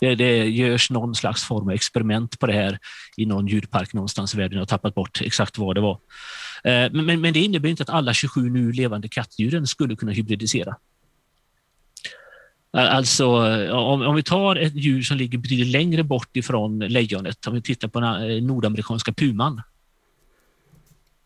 Det, 0.00 0.14
det 0.14 0.48
görs 0.48 0.90
någon 0.90 1.14
slags 1.14 1.44
form 1.44 1.68
av 1.68 1.74
experiment 1.74 2.38
på 2.38 2.46
det 2.46 2.52
här 2.52 2.78
i 3.16 3.26
någon 3.26 3.46
djurpark 3.46 3.92
någonstans 3.92 4.34
i 4.34 4.36
världen. 4.36 4.52
Jag 4.52 4.60
har 4.60 4.66
tappat 4.66 4.94
bort 4.94 5.20
exakt 5.24 5.58
vad 5.58 5.74
det 5.74 5.80
var. 5.80 5.98
Eh, 6.66 6.92
men, 6.92 7.20
men 7.20 7.32
det 7.32 7.40
innebär 7.40 7.68
inte 7.68 7.82
att 7.82 7.90
alla 7.90 8.14
27 8.14 8.50
nu 8.50 8.72
levande 8.72 9.08
kattdjuren 9.08 9.66
skulle 9.66 9.96
kunna 9.96 10.12
hybridisera. 10.12 10.76
Alltså, 12.70 13.24
eh, 13.24 13.70
om, 13.70 14.02
om, 14.02 14.14
vi 14.14 14.22
tar 14.22 14.56
ett 14.56 14.74
djur 14.74 15.02
som 15.02 15.16
ligger 15.16 15.38
betydligt 15.38 15.72
längre 15.72 16.02
bort 16.02 16.36
ifrån 16.36 16.78
lejonet, 16.78 17.46
om 17.46 17.54
vi 17.54 17.62
tittar 17.62 17.88
på 17.88 18.00
den 18.00 18.30
eh, 18.30 18.42
nordamerikanska 18.42 19.12
puman. 19.12 19.62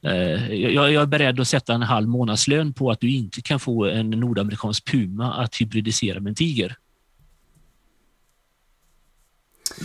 Jag, 0.02 0.92
jag 0.92 1.02
är 1.02 1.06
beredd 1.06 1.40
att 1.40 1.48
sätta 1.48 1.74
en 1.74 1.82
halv 1.82 2.08
månadslön 2.08 2.72
på 2.72 2.90
att 2.90 3.00
du 3.00 3.10
inte 3.10 3.42
kan 3.42 3.60
få 3.60 3.86
en 3.86 4.10
nordamerikansk 4.10 4.84
puma 4.84 5.32
att 5.32 5.60
hybridisera 5.60 6.20
med 6.20 6.30
en 6.30 6.34
tiger. 6.34 6.76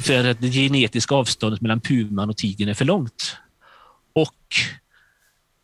För 0.01 0.29
att 0.29 0.41
det 0.41 0.49
genetiska 0.49 1.15
avståndet 1.15 1.61
mellan 1.61 1.81
puman 1.81 2.29
och 2.29 2.37
tigern 2.37 2.69
är 2.69 2.73
för 2.73 2.85
långt. 2.85 3.37
Och 4.13 4.55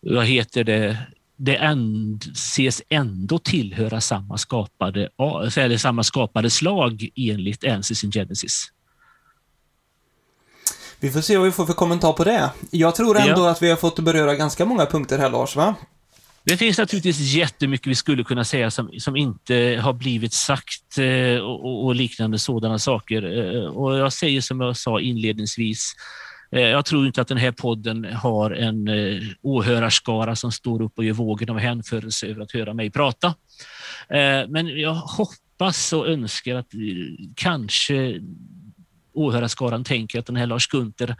vad 0.02 0.26
heter 0.26 0.64
det? 0.64 0.97
Det 1.36 1.58
anses 1.58 2.82
ändå 2.89 3.39
tillhöra 3.39 4.02
samma 4.02 4.38
skapade, 4.38 5.10
eller 5.58 5.78
samma 5.78 6.04
skapade 6.04 6.49
slag 6.49 7.10
enligt 7.16 7.66
Ansys 7.66 8.04
in 8.04 8.12
Genesis. 8.12 8.68
Vi 10.99 11.12
får 11.12 11.22
se 11.22 11.38
vad 11.38 11.45
vi 11.45 11.52
får 11.52 11.66
för 11.66 11.74
kommentar 11.74 12.14
på 12.14 12.24
det. 12.24 12.52
Jag 12.72 12.95
tror 12.95 13.18
ändå 13.18 13.41
ja. 13.41 13.49
att 13.49 13.62
vi 13.62 13.70
har 13.70 13.78
fått 13.78 13.99
beröra 13.99 14.36
ganska 14.36 14.66
många 14.66 14.86
punkter 14.86 15.20
här 15.20 15.30
Lars, 15.30 15.56
va? 15.56 15.76
Det 16.43 16.58
finns 16.58 16.78
naturligtvis 16.78 17.20
jättemycket 17.20 17.88
vi 17.88 17.95
skulle 17.95 18.24
kunna 18.24 18.43
säga 18.43 18.72
som, 18.72 18.91
som 18.97 19.16
inte 19.16 19.80
har 19.84 19.93
blivit 19.93 20.34
sagt 20.34 20.97
eh, 20.97 21.43
och, 21.43 21.86
och, 21.86 21.95
liknande 21.95 22.39
sådana 22.39 22.80
saker. 22.80 23.24
Eh, 23.38 23.66
och 23.66 23.97
jag 23.97 24.14
säger 24.14 24.41
som 24.41 24.62
jag 24.62 24.78
sa 24.78 24.99
inledningsvis, 24.99 25.95
Eh, 26.52 26.62
jag 26.62 26.86
tror 26.86 27.08
inte 27.08 27.22
att 27.22 27.28
den 27.28 27.38
här 27.38 27.52
podden 27.52 28.06
har 28.14 28.52
en 28.52 28.88
eh, 28.88 29.22
åhörarskara 29.41 30.36
som 30.36 30.52
står 30.52 30.82
upp 30.82 30.97
och 30.97 31.04
gör 31.04 31.14
vågen 31.14 31.49
av 31.49 31.58
hänförelse 31.58 32.28
över 32.28 32.41
att 32.41 32.52
höra 32.52 32.74
mig 32.74 32.91
prata. 32.91 33.28
Eh, 34.10 34.47
men 34.47 34.68
jag 34.68 34.93
hoppas 34.93 35.93
och 35.93 36.08
önskar 36.08 36.56
att 36.56 36.72
kanske 37.36 38.20
åhörarskaran 39.14 39.84
tänker 39.84 40.20
att 40.20 40.26
den 40.26 40.36
här 40.36 40.47
Lars 40.47 40.68
Gunther 40.68 41.16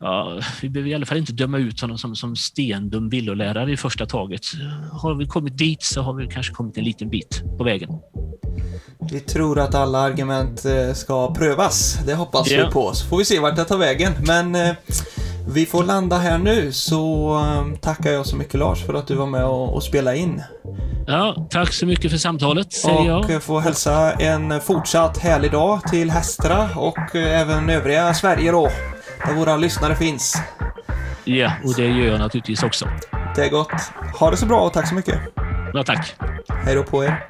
ja, 0.00 0.40
vi 0.62 0.68
behöver 0.68 0.90
i 0.90 0.94
alla 0.94 1.06
fall 1.06 1.18
inte 1.18 1.32
döma 1.32 1.58
ut 1.58 1.80
honom 1.80 1.98
som, 1.98 2.16
som 2.16 2.36
stendum 2.36 3.08
villolärare 3.08 3.72
i 3.72 3.76
första 3.76 4.06
taget. 4.06 4.42
Har 4.92 5.14
vi 5.14 5.26
kommit 5.26 5.58
dit 5.58 5.82
så 5.82 6.02
har 6.02 6.14
vi 6.14 6.26
kanske 6.26 6.52
kommit 6.52 6.78
en 6.78 6.84
liten 6.84 7.10
bit 7.10 7.42
på 7.58 7.64
vägen. 7.64 7.90
Vi 9.10 9.20
tror 9.20 9.60
att 9.60 9.74
alla 9.74 9.98
argument 9.98 10.64
eh, 10.64 10.92
ska 10.92 11.34
prövas. 11.34 11.98
Det 12.06 12.14
hoppas 12.14 12.50
ja. 12.50 12.66
vi 12.66 12.72
på. 12.72 12.92
Så 12.92 13.06
får 13.06 13.18
vi 13.18 13.24
se 13.24 13.38
vart 13.38 13.56
det 13.56 13.64
tar 13.64 13.78
vägen. 13.78 14.12
Men 14.26 14.54
eh, 14.54 14.74
vi 15.48 15.66
får 15.66 15.84
landa 15.84 16.18
här 16.18 16.38
nu, 16.38 16.72
så 16.72 17.34
eh, 17.34 17.78
tackar 17.80 18.10
jag 18.10 18.26
så 18.26 18.36
mycket 18.36 18.54
Lars 18.54 18.82
för 18.82 18.94
att 18.94 19.06
du 19.06 19.14
var 19.14 19.26
med 19.26 19.44
och, 19.44 19.74
och 19.74 19.82
spelade 19.82 20.18
in. 20.18 20.42
Ja, 21.06 21.48
tack 21.50 21.72
så 21.72 21.86
mycket 21.86 22.10
för 22.10 22.18
samtalet, 22.18 22.72
säger 22.72 22.98
och 22.98 23.06
jag. 23.06 23.36
Och 23.36 23.42
får 23.42 23.60
hälsa 23.60 24.12
en 24.12 24.60
fortsatt 24.60 25.18
härlig 25.18 25.52
dag 25.52 25.82
till 25.82 26.10
Hästra 26.10 26.68
och 26.76 27.14
även 27.14 27.70
övriga 27.70 28.14
Sverige 28.14 28.52
då 28.52 28.70
där 29.26 29.34
våra 29.34 29.56
lyssnare 29.56 29.96
finns. 29.96 30.42
Ja, 31.24 31.52
och 31.64 31.74
det 31.76 31.86
gör 31.86 32.06
jag 32.06 32.18
naturligtvis 32.18 32.62
också. 32.62 32.88
Det 33.36 33.44
är 33.44 33.50
gott. 33.50 33.72
Ha 34.18 34.30
det 34.30 34.36
så 34.36 34.46
bra 34.46 34.60
och 34.60 34.72
tack 34.72 34.88
så 34.88 34.94
mycket. 34.94 35.18
Ja, 35.72 35.84
tack. 35.84 36.14
Hej 36.64 36.74
då 36.74 36.82
på 36.82 37.04
er. 37.04 37.26